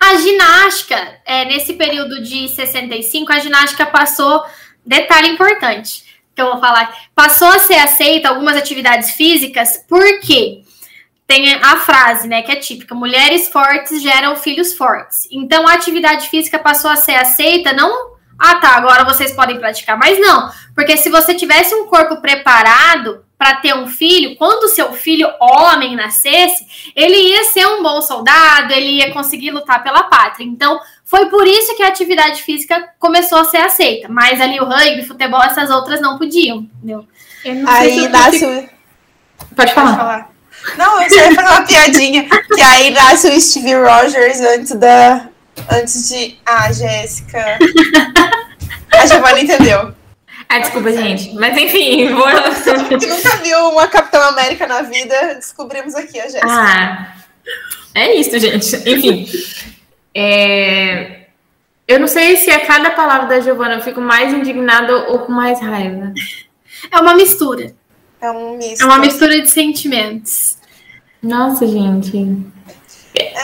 A 0.00 0.16
ginástica, 0.16 1.20
é, 1.24 1.44
nesse 1.44 1.74
período 1.74 2.20
de 2.22 2.48
65, 2.48 3.32
a 3.32 3.38
ginástica 3.38 3.86
passou. 3.86 4.42
Detalhe 4.84 5.28
importante 5.28 6.04
que 6.34 6.42
eu 6.42 6.52
vou 6.52 6.60
falar: 6.60 6.94
passou 7.14 7.48
a 7.48 7.58
ser 7.58 7.76
aceita 7.76 8.28
algumas 8.28 8.56
atividades 8.56 9.10
físicas, 9.12 9.84
porque 9.88 10.62
tem 11.26 11.54
a 11.54 11.76
frase, 11.76 12.28
né, 12.28 12.42
que 12.42 12.52
é 12.52 12.56
típica: 12.56 12.94
mulheres 12.94 13.48
fortes 13.48 14.02
geram 14.02 14.36
filhos 14.36 14.74
fortes. 14.74 15.28
Então 15.30 15.66
a 15.66 15.74
atividade 15.74 16.28
física 16.28 16.58
passou 16.58 16.90
a 16.90 16.96
ser 16.96 17.14
aceita, 17.14 17.72
não. 17.72 18.12
Ah, 18.38 18.56
tá, 18.56 18.76
agora 18.76 19.04
vocês 19.04 19.32
podem 19.32 19.58
praticar, 19.58 19.96
mas 19.96 20.18
não, 20.18 20.50
porque 20.74 20.96
se 20.96 21.08
você 21.08 21.32
tivesse 21.32 21.74
um 21.74 21.86
corpo 21.86 22.20
preparado 22.20 23.24
para 23.42 23.56
ter 23.56 23.74
um 23.74 23.88
filho, 23.88 24.36
quando 24.36 24.68
seu 24.68 24.92
filho 24.92 25.28
homem 25.40 25.96
nascesse, 25.96 26.64
ele 26.94 27.16
ia 27.16 27.42
ser 27.42 27.66
um 27.66 27.82
bom 27.82 28.00
soldado, 28.00 28.72
ele 28.72 28.98
ia 28.98 29.10
conseguir 29.12 29.50
lutar 29.50 29.82
pela 29.82 30.04
pátria. 30.04 30.44
Então, 30.44 30.78
foi 31.04 31.26
por 31.26 31.44
isso 31.44 31.74
que 31.76 31.82
a 31.82 31.88
atividade 31.88 32.40
física 32.40 32.90
começou 33.00 33.38
a 33.38 33.44
ser 33.44 33.56
aceita. 33.56 34.06
Mas 34.08 34.40
ali 34.40 34.60
o 34.60 34.64
rugby, 34.64 35.02
futebol, 35.04 35.42
essas 35.42 35.70
outras 35.70 36.00
não 36.00 36.18
podiam, 36.18 36.58
entendeu? 36.76 37.04
Eu 37.44 37.54
não 37.56 37.72
sei 37.78 37.90
se 37.94 37.98
Aí 37.98 38.08
nasce 38.08 38.30
consigo- 38.38 38.52
o. 38.52 38.54
Pode 38.62 39.56
Pode 39.56 39.74
falar. 39.74 39.96
falar. 39.96 40.30
Não, 40.78 41.02
eu 41.02 41.10
só 41.10 41.16
ia 41.16 41.34
fazer 41.34 41.48
uma 41.48 41.62
piadinha. 41.66 42.28
Que 42.54 42.60
aí 42.62 42.90
nasce 42.92 43.26
o 43.28 43.40
Steve 43.40 43.74
Rogers 43.74 44.38
antes 44.40 44.72
da. 44.76 45.26
Antes 45.68 46.08
de. 46.08 46.38
Ah, 46.46 46.70
Jéssica. 46.72 47.58
A 48.92 49.04
Giovanna 49.04 49.40
entendeu. 49.40 49.92
Ah, 50.52 50.58
desculpa, 50.58 50.92
gente. 50.92 51.32
Mas 51.34 51.56
enfim, 51.56 52.12
vou. 52.12 52.26
Que 52.98 53.06
nunca 53.06 53.36
viu 53.36 53.70
uma 53.70 53.86
Capitão 53.86 54.20
América 54.22 54.66
na 54.66 54.82
vida, 54.82 55.34
descobrimos 55.36 55.94
aqui 55.94 56.20
a 56.20 56.24
Jéssica. 56.24 56.46
Ah, 56.46 57.14
é 57.94 58.14
isso, 58.16 58.38
gente. 58.38 58.76
Enfim. 58.86 59.26
É, 60.14 61.20
Eu 61.88 61.98
não 61.98 62.06
sei 62.06 62.36
se 62.36 62.50
a 62.50 62.66
cada 62.66 62.90
palavra 62.90 63.28
da 63.28 63.40
Giovana 63.40 63.76
eu 63.76 63.80
fico 63.80 64.00
mais 64.00 64.32
indignada 64.32 65.10
ou 65.10 65.20
com 65.20 65.32
mais 65.32 65.58
raiva. 65.60 66.12
É 66.90 66.98
uma 66.98 67.14
mistura. 67.14 67.74
É 68.20 68.30
um 68.30 68.56
misto. 68.56 68.82
É 68.82 68.84
uma 68.84 68.98
mistura 68.98 69.40
de 69.40 69.48
sentimentos. 69.48 70.58
Nossa, 71.22 71.66
gente. 71.66 72.44
É, 73.14 73.34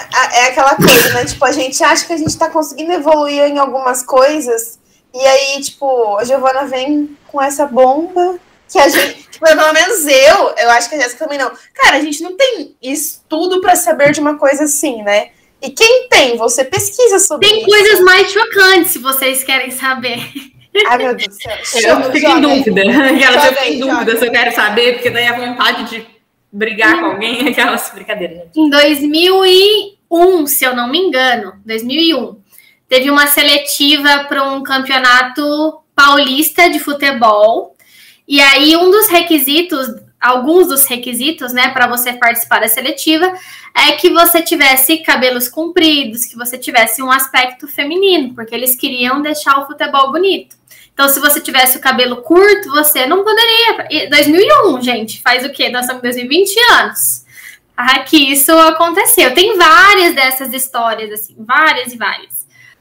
é 0.40 0.48
aquela 0.48 0.74
coisa, 0.76 1.14
né? 1.14 1.24
Tipo, 1.24 1.44
a 1.44 1.52
gente 1.52 1.82
acha 1.82 2.06
que 2.06 2.12
a 2.12 2.16
gente 2.16 2.36
tá 2.36 2.48
conseguindo 2.48 2.92
evoluir 2.92 3.42
em 3.44 3.58
algumas 3.58 4.02
coisas, 4.02 4.77
e 5.14 5.26
aí, 5.26 5.60
tipo, 5.62 6.16
a 6.16 6.24
Giovana 6.24 6.64
vem 6.66 7.16
com 7.28 7.40
essa 7.40 7.66
bomba 7.66 8.38
que 8.70 8.78
a 8.78 8.88
gente. 8.88 9.28
Tipo, 9.38 9.44
pelo 9.54 9.72
menos 9.72 10.04
eu, 10.04 10.54
eu 10.58 10.70
acho 10.70 10.88
que 10.88 10.96
a 10.96 10.98
Jéssica 10.98 11.24
também 11.24 11.38
não. 11.38 11.52
Cara, 11.72 11.98
a 11.98 12.00
gente 12.00 12.22
não 12.24 12.36
tem 12.36 12.74
estudo 12.82 13.60
pra 13.60 13.76
saber 13.76 14.10
de 14.10 14.18
uma 14.18 14.36
coisa 14.36 14.64
assim, 14.64 15.00
né? 15.02 15.28
E 15.62 15.70
quem 15.70 16.08
tem, 16.08 16.36
você 16.36 16.64
pesquisa 16.64 17.20
sobre 17.20 17.48
Tem 17.48 17.58
isso. 17.58 17.68
coisas 17.68 18.00
mais 18.00 18.32
chocantes, 18.32 18.92
se 18.92 18.98
vocês 18.98 19.44
querem 19.44 19.70
saber. 19.70 20.18
Ai, 20.86 20.98
meu 20.98 21.14
Deus 21.14 21.28
do 21.28 21.34
céu. 21.34 22.00
Eu 22.00 22.12
fico 22.12 22.30
em 22.30 22.40
dúvida. 22.40 22.82
Aquelas 22.82 23.44
eu 23.44 23.52
fico 23.54 23.64
em 23.64 23.78
dúvida 23.78 24.16
se 24.16 24.26
eu 24.26 24.32
quero 24.32 24.54
saber, 24.54 24.94
porque 24.94 25.10
daí 25.10 25.26
a 25.26 25.36
vontade 25.36 25.84
de 25.84 26.06
brigar 26.52 26.98
com 27.00 27.06
alguém, 27.06 27.46
aquelas 27.48 27.90
brincadeiras. 27.90 28.48
Em 28.56 28.70
2001, 28.70 30.46
se 30.46 30.64
eu 30.64 30.74
não 30.74 30.88
me 30.88 30.98
engano, 30.98 31.54
2001, 31.64 32.37
teve 32.88 33.10
uma 33.10 33.26
seletiva 33.26 34.24
para 34.24 34.44
um 34.44 34.62
campeonato 34.62 35.80
paulista 35.94 36.70
de 36.70 36.78
futebol. 36.78 37.76
E 38.26 38.40
aí, 38.40 38.76
um 38.76 38.90
dos 38.90 39.08
requisitos, 39.08 39.94
alguns 40.20 40.68
dos 40.68 40.86
requisitos, 40.86 41.52
né, 41.52 41.70
para 41.70 41.86
você 41.86 42.12
participar 42.12 42.60
da 42.60 42.68
seletiva, 42.68 43.32
é 43.74 43.92
que 43.92 44.10
você 44.10 44.42
tivesse 44.42 44.98
cabelos 44.98 45.48
compridos, 45.48 46.24
que 46.24 46.36
você 46.36 46.56
tivesse 46.56 47.02
um 47.02 47.10
aspecto 47.10 47.68
feminino, 47.68 48.34
porque 48.34 48.54
eles 48.54 48.74
queriam 48.74 49.20
deixar 49.20 49.58
o 49.58 49.66
futebol 49.66 50.10
bonito. 50.10 50.56
Então, 50.92 51.08
se 51.08 51.20
você 51.20 51.40
tivesse 51.40 51.78
o 51.78 51.80
cabelo 51.80 52.16
curto, 52.22 52.70
você 52.70 53.06
não 53.06 53.22
poderia. 53.22 53.86
E 53.88 54.08
2001, 54.08 54.82
gente, 54.82 55.22
faz 55.22 55.44
o 55.44 55.50
quê? 55.50 55.68
Nós 55.68 55.82
estamos 55.82 56.02
em 56.02 56.08
2020 56.08 56.56
anos. 56.72 57.24
Ah, 57.76 58.00
que 58.00 58.16
isso 58.16 58.50
aconteceu. 58.50 59.32
Tem 59.32 59.56
várias 59.56 60.12
dessas 60.16 60.52
histórias, 60.52 61.12
assim, 61.12 61.36
várias 61.38 61.92
e 61.92 61.96
várias. 61.96 62.37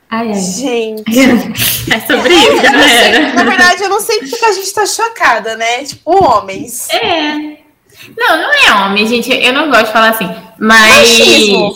Ai, 0.09 0.29
ai. 0.29 0.33
Gente. 0.35 1.03
É 1.89 1.99
sobre 2.01 2.33
isso, 2.33 2.61
galera. 2.61 3.33
na 3.33 3.43
verdade, 3.45 3.81
eu 3.83 3.87
não 3.89 4.01
sei 4.01 4.19
porque 4.19 4.35
que 4.35 4.43
a 4.45 4.51
gente 4.51 4.73
tá 4.73 4.85
chocada, 4.85 5.55
né? 5.55 5.85
Tipo, 5.85 6.21
homens. 6.21 6.89
É. 6.89 7.31
Não, 8.17 8.41
não 8.41 8.53
é 8.53 8.71
homem, 8.85 9.07
gente. 9.07 9.31
Eu 9.33 9.53
não 9.53 9.69
gosto 9.69 9.85
de 9.85 9.93
falar 9.93 10.09
assim. 10.09 10.29
Mas. 10.59 10.91
Machismo. 10.91 11.75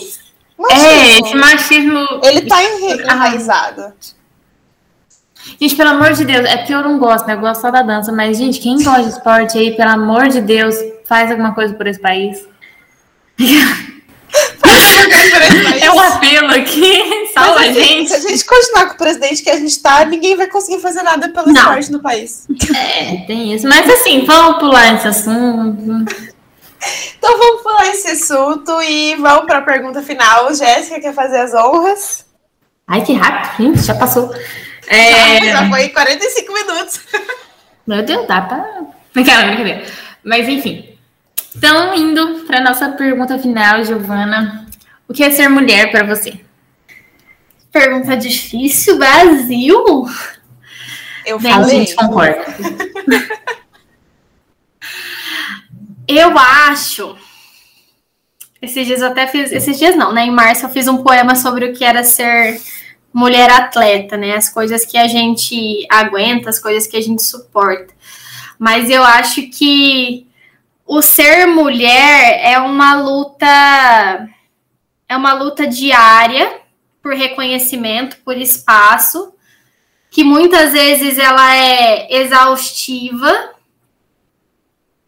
É, 0.70 1.12
esse 1.20 1.34
Machismo. 1.36 1.94
machismo. 1.94 2.08
Ele 2.26 2.42
tá 2.42 2.58
Ah. 2.58 3.14
enraizado. 3.14 3.94
Gente, 5.60 5.76
pelo 5.76 5.90
amor 5.92 6.12
de 6.14 6.26
Deus, 6.26 6.46
é 6.46 6.58
porque 6.58 6.74
eu 6.74 6.84
não 6.84 7.00
gosto, 7.00 7.26
né? 7.26 7.34
Eu 7.34 7.40
gosto 7.40 7.62
só 7.62 7.72
da 7.72 7.82
dança. 7.82 8.12
Mas, 8.12 8.38
gente, 8.38 8.60
quem 8.60 8.84
gosta 8.84 9.04
de 9.04 9.10
esporte 9.10 9.58
aí, 9.58 9.76
pelo 9.78 9.92
amor 9.92 10.28
de 10.28 10.42
Deus, 10.42 10.76
faz 11.06 11.32
alguma 11.32 11.56
coisa 11.56 11.74
por 11.74 11.88
esse 11.88 12.00
país. 12.02 12.46
É 15.82 15.92
um 15.92 16.00
apelo 16.00 16.52
aqui. 16.52 17.28
Salva 17.34 17.56
Mas, 17.60 17.68
a 17.68 17.72
assim, 17.72 17.84
gente. 17.84 18.10
Se 18.10 18.16
a 18.16 18.20
gente 18.20 18.46
continuar 18.46 18.86
com 18.88 18.94
o 18.94 18.98
presidente 18.98 19.44
que 19.44 19.50
a 19.50 19.58
gente 19.58 19.80
tá, 19.82 20.06
ninguém 20.06 20.36
vai 20.36 20.48
conseguir 20.48 20.82
fazer 20.82 21.02
nada 21.02 21.30
pelo 21.30 21.48
Não. 21.48 21.54
esporte 21.54 21.92
no 21.92 22.00
país. 22.02 22.48
É, 22.76 23.18
tem 23.28 23.54
isso. 23.54 23.68
Mas 23.68 23.90
assim, 23.90 24.26
vamos 24.26 24.60
pular 24.60 24.96
esse 24.96 25.08
assunto. 25.08 26.06
Então 27.18 27.38
vamos 27.38 27.62
pular 27.62 27.88
esse 27.90 28.08
assunto 28.10 28.82
e 28.82 29.16
vamos 29.16 29.46
pra 29.46 29.62
pergunta 29.62 30.02
final. 30.02 30.54
Jéssica 30.54 31.00
quer 31.00 31.14
fazer 31.14 31.40
as 31.40 31.54
honras. 31.54 32.26
Ai, 32.88 33.04
que 33.04 33.14
rápido, 33.14 33.64
gente, 33.64 33.86
já 33.86 33.96
passou. 33.96 34.34
É... 34.88 35.46
Já 35.52 35.70
foi 35.70 35.90
45 35.90 36.54
minutos. 36.54 37.00
Meu 37.88 38.04
Deus, 38.04 38.28
dá 38.28 38.42
pra. 38.42 38.82
Brincadeira, 39.14 39.56
brincadeira. 39.56 39.86
Mas 40.24 40.48
enfim. 40.48 40.91
Então, 41.56 41.94
indo 41.96 42.46
para 42.46 42.62
nossa 42.62 42.90
pergunta 42.90 43.38
final, 43.38 43.84
Giovana. 43.84 44.66
O 45.08 45.14
que 45.14 45.24
é 45.24 45.32
ser 45.32 45.50
mulher 45.50 45.92
para 45.92 46.04
você? 46.04 46.40
Pergunta 47.72 48.16
difícil, 48.16 48.98
Brasil? 48.98 50.08
Eu 51.26 51.40
Bem, 51.40 51.52
a 51.52 51.56
falei. 51.56 51.80
gente 51.80 51.96
concorda. 51.96 52.46
Eu 56.08 56.38
acho. 56.38 57.16
Esses 58.62 58.86
dias 58.86 59.02
eu 59.02 59.08
até 59.08 59.28
fiz. 59.28 59.52
Esses 59.52 59.80
dias 59.80 59.96
não, 59.96 60.12
né? 60.12 60.26
Em 60.26 60.32
março 60.32 60.66
eu 60.66 60.70
fiz 60.70 60.88
um 60.88 61.04
poema 61.04 61.36
sobre 61.36 61.66
o 61.66 61.74
que 61.74 61.86
era 61.86 62.04
ser 62.04 62.60
mulher 63.14 63.50
atleta, 63.50 64.18
né? 64.18 64.36
As 64.36 64.50
coisas 64.50 64.86
que 64.86 64.98
a 64.98 65.08
gente 65.08 65.86
aguenta, 65.90 66.50
as 66.50 66.60
coisas 66.60 66.86
que 66.86 66.98
a 66.98 67.02
gente 67.02 67.24
suporta. 67.24 67.94
Mas 68.60 68.90
eu 68.90 69.04
acho 69.04 69.50
que 69.50 70.28
o 70.94 71.02
ser 71.02 71.46
mulher 71.48 72.42
é 72.44 72.60
uma 72.60 72.96
luta. 72.96 73.48
É 75.08 75.16
uma 75.16 75.34
luta 75.34 75.66
diária 75.66 76.60
por 77.02 77.14
reconhecimento, 77.14 78.18
por 78.26 78.38
espaço, 78.38 79.34
que 80.10 80.22
muitas 80.22 80.74
vezes 80.74 81.18
ela 81.18 81.56
é 81.56 82.14
exaustiva 82.22 83.52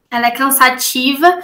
ela 0.10 0.28
é 0.28 0.32
cansativa, 0.32 1.42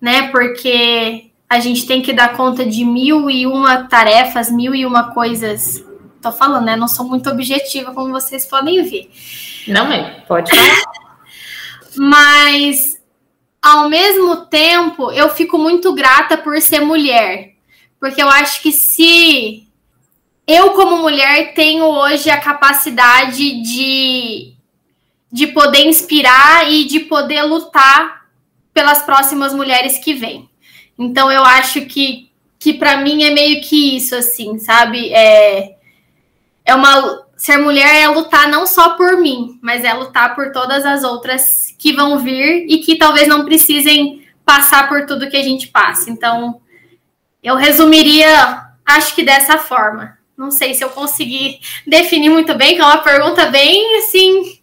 né? 0.00 0.28
Porque 0.28 1.30
a 1.48 1.58
gente 1.58 1.84
tem 1.86 2.00
que 2.00 2.12
dar 2.12 2.36
conta 2.36 2.64
de 2.64 2.84
mil 2.84 3.28
e 3.28 3.46
uma 3.46 3.88
tarefas, 3.88 4.52
mil 4.52 4.72
e 4.72 4.86
uma 4.86 5.12
coisas. 5.12 5.84
Tô 6.22 6.30
falando, 6.30 6.66
né? 6.66 6.76
Não 6.76 6.86
sou 6.86 7.08
muito 7.08 7.28
objetiva, 7.28 7.92
como 7.92 8.12
vocês 8.12 8.46
podem 8.46 8.84
ver. 8.84 9.10
Não, 9.66 9.86
mãe, 9.86 10.22
pode 10.28 10.54
falar. 10.54 10.92
Mas 11.96 12.99
ao 13.62 13.88
mesmo 13.88 14.46
tempo, 14.46 15.12
eu 15.12 15.28
fico 15.30 15.58
muito 15.58 15.92
grata 15.92 16.36
por 16.36 16.60
ser 16.60 16.80
mulher. 16.80 17.54
Porque 17.98 18.22
eu 18.22 18.28
acho 18.28 18.62
que 18.62 18.72
se 18.72 19.68
eu, 20.46 20.70
como 20.70 20.96
mulher, 20.96 21.52
tenho 21.52 21.84
hoje 21.84 22.30
a 22.30 22.40
capacidade 22.40 23.62
de, 23.62 24.54
de 25.30 25.46
poder 25.48 25.86
inspirar 25.86 26.70
e 26.70 26.84
de 26.86 27.00
poder 27.00 27.42
lutar 27.42 28.26
pelas 28.72 29.02
próximas 29.02 29.52
mulheres 29.52 29.98
que 29.98 30.14
vêm. 30.14 30.48
Então, 30.98 31.30
eu 31.30 31.44
acho 31.44 31.82
que, 31.82 32.30
que 32.58 32.72
para 32.74 32.96
mim 32.96 33.22
é 33.22 33.30
meio 33.30 33.60
que 33.60 33.96
isso, 33.96 34.14
assim, 34.14 34.58
sabe? 34.58 35.12
É, 35.12 35.76
é 36.64 36.74
uma. 36.74 37.28
Ser 37.36 37.56
mulher 37.56 38.02
é 38.02 38.08
lutar 38.08 38.48
não 38.48 38.66
só 38.66 38.96
por 38.96 39.18
mim, 39.18 39.58
mas 39.62 39.82
é 39.82 39.94
lutar 39.94 40.34
por 40.34 40.52
todas 40.52 40.84
as 40.84 41.04
outras 41.04 41.69
que 41.80 41.94
vão 41.94 42.18
vir 42.18 42.66
e 42.68 42.78
que 42.78 42.96
talvez 42.96 43.26
não 43.26 43.46
precisem 43.46 44.22
passar 44.44 44.86
por 44.86 45.06
tudo 45.06 45.30
que 45.30 45.36
a 45.36 45.42
gente 45.42 45.68
passa. 45.68 46.10
Então, 46.10 46.60
eu 47.42 47.56
resumiria, 47.56 48.66
acho 48.84 49.14
que 49.14 49.22
dessa 49.22 49.56
forma. 49.56 50.18
Não 50.36 50.50
sei 50.50 50.74
se 50.74 50.84
eu 50.84 50.90
consegui 50.90 51.58
definir 51.86 52.28
muito 52.28 52.54
bem, 52.54 52.74
que 52.74 52.82
é 52.82 52.84
uma 52.84 52.98
pergunta 52.98 53.46
bem 53.46 53.96
assim. 53.96 54.58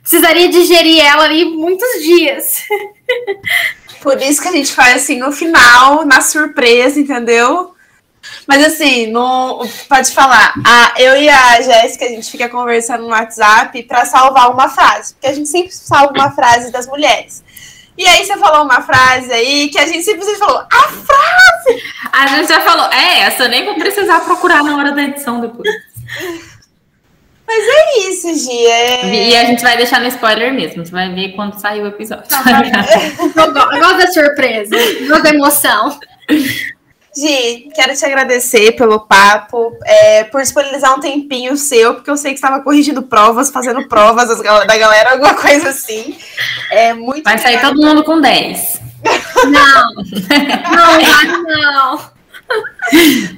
Precisaria 0.00 0.48
digerir 0.48 1.04
ela 1.04 1.24
ali 1.24 1.44
muitos 1.44 2.02
dias. 2.02 2.62
Por 4.02 4.20
isso 4.22 4.40
que 4.40 4.48
a 4.48 4.52
gente 4.52 4.72
faz 4.72 4.96
assim 4.96 5.18
no 5.18 5.30
final, 5.30 6.06
na 6.06 6.22
surpresa, 6.22 6.98
entendeu? 6.98 7.74
Mas 8.46 8.64
assim, 8.64 9.08
no, 9.08 9.66
pode 9.88 10.10
falar. 10.12 10.54
A, 10.64 10.94
eu 10.98 11.16
e 11.16 11.28
a 11.28 11.60
Jéssica, 11.60 12.04
a 12.04 12.08
gente 12.08 12.30
fica 12.30 12.48
conversando 12.48 13.02
no 13.02 13.08
WhatsApp 13.08 13.82
para 13.84 14.04
salvar 14.04 14.50
uma 14.50 14.68
frase. 14.68 15.14
Porque 15.14 15.26
a 15.26 15.32
gente 15.32 15.48
sempre 15.48 15.72
salva 15.72 16.12
uma 16.12 16.30
frase 16.32 16.70
das 16.70 16.86
mulheres. 16.86 17.42
E 17.96 18.06
aí 18.06 18.24
você 18.24 18.36
falou 18.38 18.64
uma 18.64 18.80
frase 18.80 19.30
aí 19.32 19.68
que 19.68 19.78
a 19.78 19.86
gente 19.86 20.02
simplesmente 20.02 20.38
falou, 20.38 20.58
a 20.58 20.82
frase! 20.88 21.82
A 22.12 22.26
gente 22.28 22.48
já 22.48 22.60
falou, 22.60 22.90
é 22.90 23.20
essa, 23.20 23.48
nem 23.48 23.64
vou 23.64 23.74
precisar 23.74 24.20
procurar 24.20 24.62
na 24.62 24.76
hora 24.76 24.92
da 24.92 25.02
edição 25.02 25.40
depois. 25.40 25.68
Mas 27.46 27.64
é 27.68 27.98
isso, 28.08 28.34
Gi. 28.34 28.66
É... 28.66 29.28
E 29.30 29.36
a 29.36 29.44
gente 29.44 29.62
vai 29.62 29.76
deixar 29.76 30.00
no 30.00 30.06
spoiler 30.06 30.54
mesmo. 30.54 30.86
Você 30.86 30.90
vai 30.90 31.12
ver 31.12 31.32
quando 31.32 31.60
sair 31.60 31.82
o 31.82 31.86
episódio. 31.86 32.24
Tá, 32.28 32.40
eu 33.36 33.52
gosto 33.52 33.98
da 33.98 34.06
surpresa, 34.10 34.74
gosto 35.06 35.22
da 35.22 35.30
emoção. 35.30 36.00
Gi, 37.14 37.68
quero 37.74 37.94
te 37.94 38.06
agradecer 38.06 38.72
pelo 38.72 39.00
papo, 39.00 39.76
é, 39.84 40.24
por 40.24 40.40
disponibilizar 40.40 40.96
um 40.96 41.00
tempinho 41.00 41.56
seu, 41.58 41.94
porque 41.94 42.10
eu 42.10 42.16
sei 42.16 42.32
que 42.32 42.38
estava 42.38 42.62
corrigindo 42.62 43.02
provas, 43.02 43.50
fazendo 43.50 43.86
provas 43.86 44.28
da 44.38 44.76
galera, 44.78 45.12
alguma 45.12 45.34
coisa 45.34 45.68
assim. 45.68 46.16
É 46.70 46.94
muito 46.94 47.24
vai 47.24 47.36
sair 47.36 47.60
todo 47.60 47.80
mundo 47.80 48.02
com 48.02 48.18
10. 48.18 48.80
Não, 49.44 49.94
não, 50.72 51.42
não. 51.42 52.12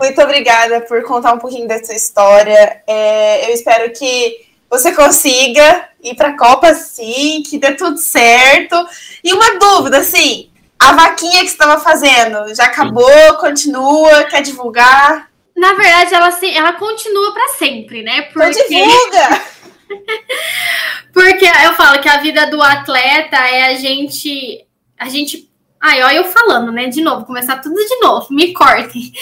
Muito 0.00 0.22
obrigada 0.22 0.80
por 0.82 1.02
contar 1.02 1.32
um 1.32 1.38
pouquinho 1.38 1.66
dessa 1.66 1.92
história. 1.92 2.80
É, 2.86 3.48
eu 3.48 3.54
espero 3.54 3.92
que 3.92 4.46
você 4.70 4.92
consiga 4.92 5.88
ir 6.02 6.14
para 6.14 6.28
a 6.28 6.36
Copa, 6.36 6.74
sim, 6.74 7.42
que 7.44 7.58
dê 7.58 7.72
tudo 7.72 7.98
certo. 7.98 8.76
E 9.22 9.32
uma 9.32 9.58
dúvida, 9.58 9.98
assim, 9.98 10.50
a 10.84 10.92
vaquinha 10.92 11.40
que 11.40 11.48
você 11.48 11.54
estava 11.54 11.80
fazendo 11.80 12.54
já 12.54 12.64
acabou, 12.64 13.34
continua, 13.38 14.24
quer 14.24 14.42
divulgar? 14.42 15.30
Na 15.56 15.74
verdade, 15.74 16.14
ela, 16.14 16.38
ela 16.52 16.72
continua 16.74 17.32
para 17.32 17.48
sempre, 17.50 18.02
né? 18.02 18.28
Então 18.30 18.32
Porque... 18.32 18.60
Então 18.60 18.88
divulga! 18.88 19.42
Porque 21.12 21.44
eu 21.44 21.74
falo 21.74 22.00
que 22.00 22.08
a 22.08 22.18
vida 22.18 22.46
do 22.48 22.60
atleta 22.60 23.36
é 23.36 23.68
a 23.68 23.74
gente. 23.76 24.66
A 24.98 25.08
gente. 25.08 25.48
Ai, 25.80 26.02
olha 26.02 26.16
eu 26.16 26.24
falando, 26.24 26.72
né? 26.72 26.88
De 26.88 27.02
novo, 27.02 27.26
começar 27.26 27.58
tudo 27.58 27.76
de 27.76 28.00
novo, 28.00 28.26
me 28.30 28.52
cortem. 28.52 29.12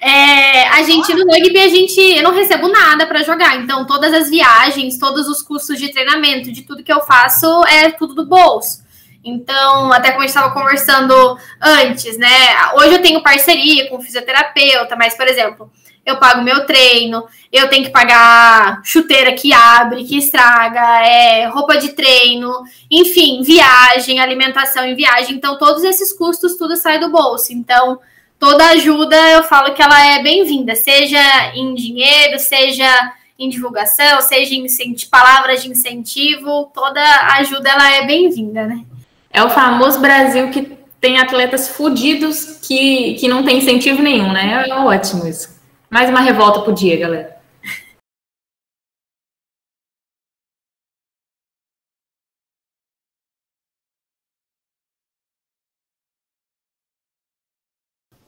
É, 0.00 0.68
a 0.68 0.82
gente 0.82 1.14
no 1.14 1.24
rugby, 1.24 1.58
a 1.58 1.68
gente. 1.68 2.00
Eu 2.00 2.22
não 2.22 2.34
recebo 2.34 2.68
nada 2.68 3.06
para 3.06 3.22
jogar. 3.22 3.56
Então, 3.56 3.86
todas 3.86 4.12
as 4.12 4.28
viagens, 4.28 4.98
todos 4.98 5.26
os 5.26 5.40
custos 5.40 5.78
de 5.78 5.90
treinamento, 5.90 6.52
de 6.52 6.62
tudo 6.62 6.82
que 6.82 6.92
eu 6.92 7.00
faço, 7.00 7.64
é 7.66 7.90
tudo 7.90 8.14
do 8.14 8.26
bolso. 8.26 8.86
Então, 9.28 9.92
até 9.92 10.10
como 10.10 10.22
a 10.22 10.26
gente 10.26 10.36
estava 10.36 10.54
conversando 10.54 11.38
antes, 11.60 12.16
né? 12.16 12.28
Hoje 12.74 12.94
eu 12.94 13.02
tenho 13.02 13.22
parceria 13.22 13.88
com 13.88 14.00
fisioterapeuta, 14.00 14.96
mas, 14.96 15.16
por 15.16 15.28
exemplo, 15.28 15.70
eu 16.04 16.16
pago 16.16 16.42
meu 16.42 16.64
treino, 16.64 17.26
eu 17.52 17.68
tenho 17.68 17.84
que 17.84 17.90
pagar 17.90 18.80
chuteira 18.82 19.32
que 19.34 19.52
abre, 19.52 20.04
que 20.04 20.16
estraga, 20.16 21.06
é, 21.06 21.46
roupa 21.46 21.76
de 21.76 21.90
treino, 21.90 22.62
enfim, 22.90 23.42
viagem, 23.42 24.18
alimentação 24.18 24.84
em 24.84 24.94
viagem. 24.94 25.36
Então, 25.36 25.58
todos 25.58 25.84
esses 25.84 26.12
custos, 26.12 26.56
tudo 26.56 26.76
sai 26.76 26.98
do 26.98 27.10
bolso. 27.10 27.52
Então, 27.52 28.00
toda 28.38 28.70
ajuda, 28.70 29.16
eu 29.30 29.42
falo 29.42 29.74
que 29.74 29.82
ela 29.82 30.06
é 30.06 30.22
bem-vinda, 30.22 30.74
seja 30.74 31.20
em 31.54 31.74
dinheiro, 31.74 32.38
seja 32.38 33.12
em 33.38 33.48
divulgação, 33.48 34.20
seja 34.20 34.54
em 34.54 34.66
palavras 35.10 35.62
de 35.62 35.70
incentivo, 35.70 36.70
toda 36.74 37.00
ajuda 37.36 37.70
ela 37.70 37.94
é 37.94 38.06
bem-vinda, 38.06 38.66
né? 38.66 38.84
É 39.30 39.42
o 39.42 39.50
famoso 39.50 40.00
Brasil 40.00 40.50
que 40.50 40.78
tem 41.00 41.18
atletas 41.18 41.68
fudidos 41.68 42.58
que, 42.62 43.14
que 43.14 43.28
não 43.28 43.44
tem 43.44 43.58
incentivo 43.58 44.02
nenhum, 44.02 44.32
né? 44.32 44.66
É 44.68 44.74
ótimo 44.74 45.26
isso. 45.26 45.58
Mais 45.90 46.10
uma 46.10 46.20
revolta 46.20 46.60
pro 46.60 46.74
dia, 46.74 46.96
galera. 46.98 47.38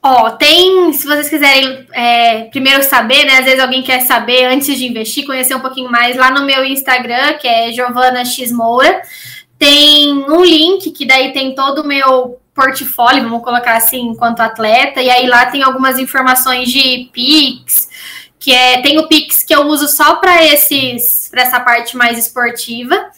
Ó, 0.03 0.25
oh, 0.25 0.31
tem, 0.31 0.91
se 0.93 1.05
vocês 1.05 1.29
quiserem 1.29 1.85
é, 1.93 2.45
primeiro 2.45 2.81
saber, 2.81 3.23
né? 3.23 3.37
Às 3.37 3.45
vezes 3.45 3.59
alguém 3.59 3.83
quer 3.83 3.99
saber 4.01 4.45
antes 4.45 4.75
de 4.75 4.87
investir, 4.87 5.27
conhecer 5.27 5.53
um 5.53 5.59
pouquinho 5.59 5.91
mais 5.91 6.17
lá 6.17 6.31
no 6.31 6.43
meu 6.43 6.65
Instagram, 6.65 7.33
que 7.37 7.47
é 7.47 7.71
Giovana 7.71 8.25
X 8.25 8.51
Moura 8.51 9.01
tem 9.61 10.11
um 10.11 10.43
link 10.43 10.89
que 10.89 11.05
daí 11.05 11.31
tem 11.33 11.53
todo 11.53 11.83
o 11.83 11.87
meu 11.87 12.41
portfólio, 12.51 13.21
vamos 13.21 13.43
colocar 13.43 13.77
assim, 13.77 14.07
enquanto 14.07 14.39
atleta, 14.39 14.99
e 15.03 15.07
aí 15.07 15.27
lá 15.27 15.45
tem 15.45 15.61
algumas 15.61 15.99
informações 15.99 16.67
de 16.71 17.07
Pix, 17.13 17.87
que 18.39 18.51
é 18.51 18.81
tem 18.81 18.97
o 18.97 19.07
Pix 19.07 19.43
que 19.43 19.53
eu 19.53 19.67
uso 19.67 19.87
só 19.87 20.15
para 20.15 20.43
esses 20.43 21.27
para 21.29 21.43
essa 21.43 21.59
parte 21.59 21.95
mais 21.95 22.17
esportiva, 22.17 23.11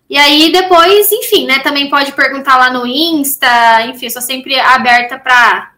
E 0.08 0.16
aí 0.16 0.50
depois, 0.50 1.12
enfim, 1.12 1.46
né, 1.46 1.58
também 1.58 1.90
pode 1.90 2.12
perguntar 2.12 2.56
lá 2.56 2.70
no 2.70 2.86
Insta, 2.86 3.82
enfim, 3.86 4.06
eu 4.06 4.10
sou 4.10 4.22
sempre 4.22 4.58
aberta 4.58 5.18
para 5.18 5.72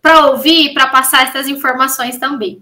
para 0.00 0.26
ouvir, 0.26 0.74
para 0.74 0.88
passar 0.88 1.28
essas 1.28 1.46
informações 1.46 2.18
também. 2.18 2.60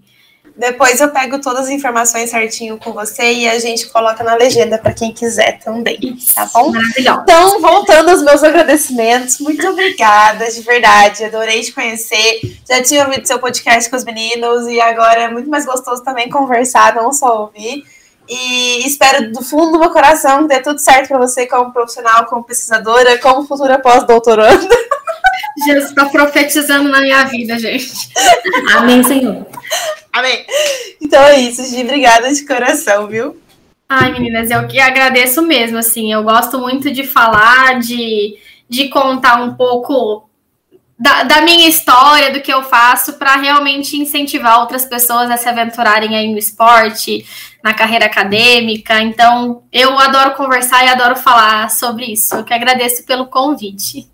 Depois 0.55 0.99
eu 0.99 1.09
pego 1.09 1.39
todas 1.39 1.61
as 1.61 1.69
informações 1.69 2.29
certinho 2.29 2.77
com 2.77 2.91
você 2.91 3.33
e 3.33 3.49
a 3.49 3.57
gente 3.57 3.87
coloca 3.87 4.23
na 4.23 4.35
legenda 4.35 4.77
para 4.77 4.93
quem 4.93 5.11
quiser 5.11 5.59
também, 5.59 6.17
tá 6.35 6.47
bom? 6.53 6.71
Maravilhoso. 6.71 7.21
Então, 7.23 7.61
voltando 7.61 8.09
aos 8.09 8.21
meus 8.21 8.43
agradecimentos, 8.43 9.39
muito 9.39 9.65
obrigada, 9.67 10.51
de 10.51 10.61
verdade, 10.61 11.23
adorei 11.23 11.61
te 11.61 11.71
conhecer. 11.71 12.41
Já 12.67 12.83
tinha 12.83 13.05
ouvido 13.05 13.25
seu 13.25 13.39
podcast 13.39 13.89
com 13.89 13.95
os 13.95 14.03
meninos 14.03 14.67
e 14.67 14.79
agora 14.79 15.21
é 15.21 15.31
muito 15.31 15.49
mais 15.49 15.65
gostoso 15.65 16.03
também 16.03 16.29
conversar, 16.29 16.93
não 16.95 17.11
só 17.11 17.43
ouvir. 17.43 17.83
E 18.33 18.87
espero 18.87 19.29
do 19.29 19.41
fundo 19.41 19.73
do 19.73 19.79
meu 19.79 19.89
coração 19.89 20.43
que 20.43 20.55
dê 20.55 20.61
tudo 20.61 20.79
certo 20.79 21.09
para 21.09 21.17
você 21.17 21.45
como 21.45 21.73
profissional, 21.73 22.25
como 22.27 22.45
pesquisadora, 22.45 23.19
como 23.19 23.45
futura 23.45 23.77
pós-doutoranda. 23.77 24.73
Jesus 25.67 25.89
está 25.89 26.05
profetizando 26.05 26.87
na 26.87 27.01
minha 27.01 27.25
vida, 27.25 27.59
gente. 27.59 27.91
Amém, 28.73 29.03
Senhor. 29.03 29.45
Amém. 30.13 30.45
Então 31.01 31.21
é 31.21 31.41
isso, 31.41 31.61
Gi. 31.65 31.81
Obrigada 31.81 32.33
de 32.33 32.45
coração, 32.45 33.07
viu? 33.07 33.37
Ai, 33.89 34.13
meninas, 34.13 34.49
eu 34.49 34.65
que 34.65 34.79
agradeço 34.79 35.41
mesmo, 35.41 35.77
assim. 35.77 36.13
Eu 36.13 36.23
gosto 36.23 36.57
muito 36.57 36.89
de 36.89 37.05
falar, 37.05 37.79
de, 37.79 38.37
de 38.69 38.87
contar 38.87 39.43
um 39.43 39.55
pouco 39.55 40.29
da, 41.01 41.23
da 41.23 41.41
minha 41.41 41.67
história, 41.67 42.31
do 42.31 42.41
que 42.41 42.53
eu 42.53 42.61
faço, 42.61 43.13
para 43.13 43.35
realmente 43.35 43.97
incentivar 43.97 44.59
outras 44.59 44.85
pessoas 44.85 45.31
a 45.31 45.35
se 45.35 45.49
aventurarem 45.49 46.15
aí 46.15 46.31
no 46.31 46.37
esporte, 46.37 47.25
na 47.63 47.73
carreira 47.73 48.05
acadêmica. 48.05 49.01
Então, 49.01 49.63
eu 49.73 49.97
adoro 49.97 50.35
conversar 50.35 50.85
e 50.85 50.89
adoro 50.89 51.15
falar 51.15 51.71
sobre 51.71 52.05
isso. 52.05 52.35
Eu 52.35 52.43
que 52.43 52.53
agradeço 52.53 53.03
pelo 53.03 53.25
convite. 53.25 54.07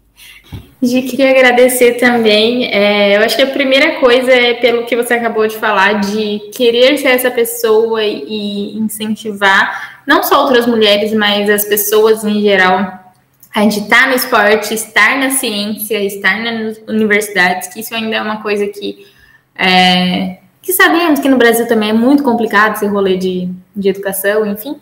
Gi, 0.82 1.02
queria 1.02 1.32
agradecer 1.32 1.96
também. 1.96 2.74
É, 2.74 3.18
eu 3.18 3.22
acho 3.22 3.36
que 3.36 3.42
a 3.42 3.48
primeira 3.48 4.00
coisa 4.00 4.32
é 4.32 4.54
pelo 4.54 4.86
que 4.86 4.96
você 4.96 5.16
acabou 5.16 5.46
de 5.46 5.58
falar, 5.58 6.00
de 6.00 6.40
querer 6.56 6.98
ser 6.98 7.10
essa 7.10 7.30
pessoa 7.30 8.02
e 8.02 8.78
incentivar 8.78 10.00
não 10.08 10.24
só 10.24 10.42
outras 10.44 10.66
mulheres, 10.66 11.12
mas 11.14 11.50
as 11.50 11.66
pessoas 11.66 12.24
em 12.24 12.42
geral 12.42 13.07
a 13.54 13.62
gente 13.62 13.80
estar 13.80 14.08
no 14.08 14.14
esporte, 14.14 14.74
estar 14.74 15.18
na 15.18 15.32
ciência, 15.32 16.04
estar 16.04 16.40
nas 16.40 16.78
universidades, 16.88 17.68
que 17.70 17.80
isso 17.80 17.94
ainda 17.96 18.18
é 18.18 18.22
uma 18.22 18.42
coisa 18.42 18.68
que, 18.68 19.08
é, 19.56 20.38
que 20.62 20.74
sabemos 20.74 21.20
que 21.20 21.30
no 21.30 21.38
Brasil 21.38 21.68
também 21.68 21.90
é 21.90 21.94
muito 21.94 22.24
complicado 22.24 22.76
esse 22.76 22.86
rolê 22.86 23.18
de, 23.18 23.50
de 23.76 23.90
educação, 23.90 24.46
enfim. 24.46 24.76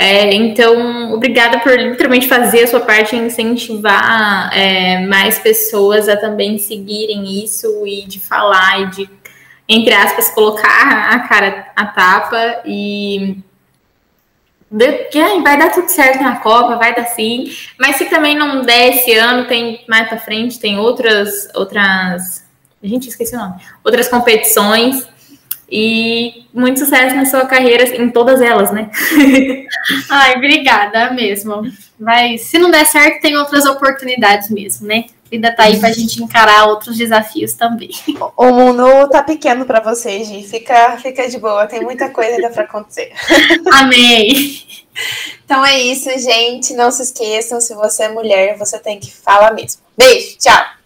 É, 0.00 0.32
então, 0.32 1.12
obrigada 1.12 1.58
por 1.58 1.76
literalmente 1.76 2.28
fazer 2.28 2.62
a 2.62 2.66
sua 2.68 2.78
parte 2.78 3.16
em 3.16 3.26
incentivar 3.26 4.48
é, 4.56 5.04
mais 5.04 5.40
pessoas 5.40 6.08
a 6.08 6.16
também 6.16 6.56
seguirem 6.56 7.42
isso 7.42 7.84
e 7.84 8.06
de 8.06 8.20
falar 8.20 8.82
e 8.82 8.86
de, 8.90 9.10
entre 9.68 9.92
aspas, 9.92 10.28
colocar 10.30 11.10
a 11.12 11.18
cara 11.26 11.72
a 11.74 11.84
tapa 11.84 12.60
e 12.64 13.38
vai 14.70 15.58
dar 15.58 15.70
tudo 15.70 15.88
certo 15.88 16.22
na 16.22 16.36
Copa, 16.36 16.76
vai 16.76 16.94
dar 16.94 17.06
sim. 17.06 17.50
Mas 17.78 17.96
se 17.96 18.06
também 18.06 18.36
não 18.36 18.62
der 18.62 18.96
esse 18.96 19.12
ano, 19.14 19.46
tem 19.46 19.84
mais 19.88 20.08
para 20.08 20.18
frente, 20.18 20.58
tem 20.58 20.78
outras 20.78 21.48
outras, 21.54 22.44
gente 22.82 23.08
esqueci 23.08 23.34
o 23.34 23.38
nome, 23.38 23.54
outras 23.84 24.08
competições 24.08 25.06
e 25.70 26.46
muito 26.52 26.80
sucesso 26.80 27.14
na 27.14 27.26
sua 27.26 27.44
carreira, 27.46 27.84
em 27.96 28.08
todas 28.08 28.40
elas, 28.40 28.72
né? 28.72 28.90
Ai, 30.08 30.36
obrigada 30.36 31.10
mesmo. 31.12 31.62
Mas 31.98 32.42
se 32.42 32.58
não 32.58 32.70
der 32.70 32.86
certo, 32.86 33.20
tem 33.20 33.36
outras 33.36 33.66
oportunidades 33.66 34.50
mesmo, 34.50 34.86
né? 34.86 35.04
A 35.28 35.30
vida 35.30 35.54
tá 35.54 35.64
aí 35.64 35.78
pra 35.78 35.92
gente 35.92 36.22
encarar 36.22 36.68
outros 36.68 36.96
desafios 36.96 37.52
também. 37.52 37.90
O 38.34 38.50
mundo 38.50 39.08
tá 39.08 39.22
pequeno 39.22 39.66
para 39.66 39.78
vocês, 39.78 40.26
Gi. 40.26 40.42
Fica, 40.42 40.96
fica 40.96 41.28
de 41.28 41.38
boa, 41.38 41.66
tem 41.66 41.82
muita 41.82 42.08
coisa 42.08 42.36
ainda 42.36 42.48
para 42.48 42.64
acontecer. 42.64 43.12
Amém. 43.72 44.62
Então 45.44 45.64
é 45.64 45.78
isso, 45.78 46.08
gente. 46.18 46.72
Não 46.72 46.90
se 46.90 47.02
esqueçam, 47.02 47.60
se 47.60 47.74
você 47.74 48.04
é 48.04 48.08
mulher, 48.08 48.56
você 48.56 48.78
tem 48.78 48.98
que 48.98 49.12
falar 49.12 49.52
mesmo. 49.52 49.82
Beijo, 49.96 50.38
tchau. 50.38 50.77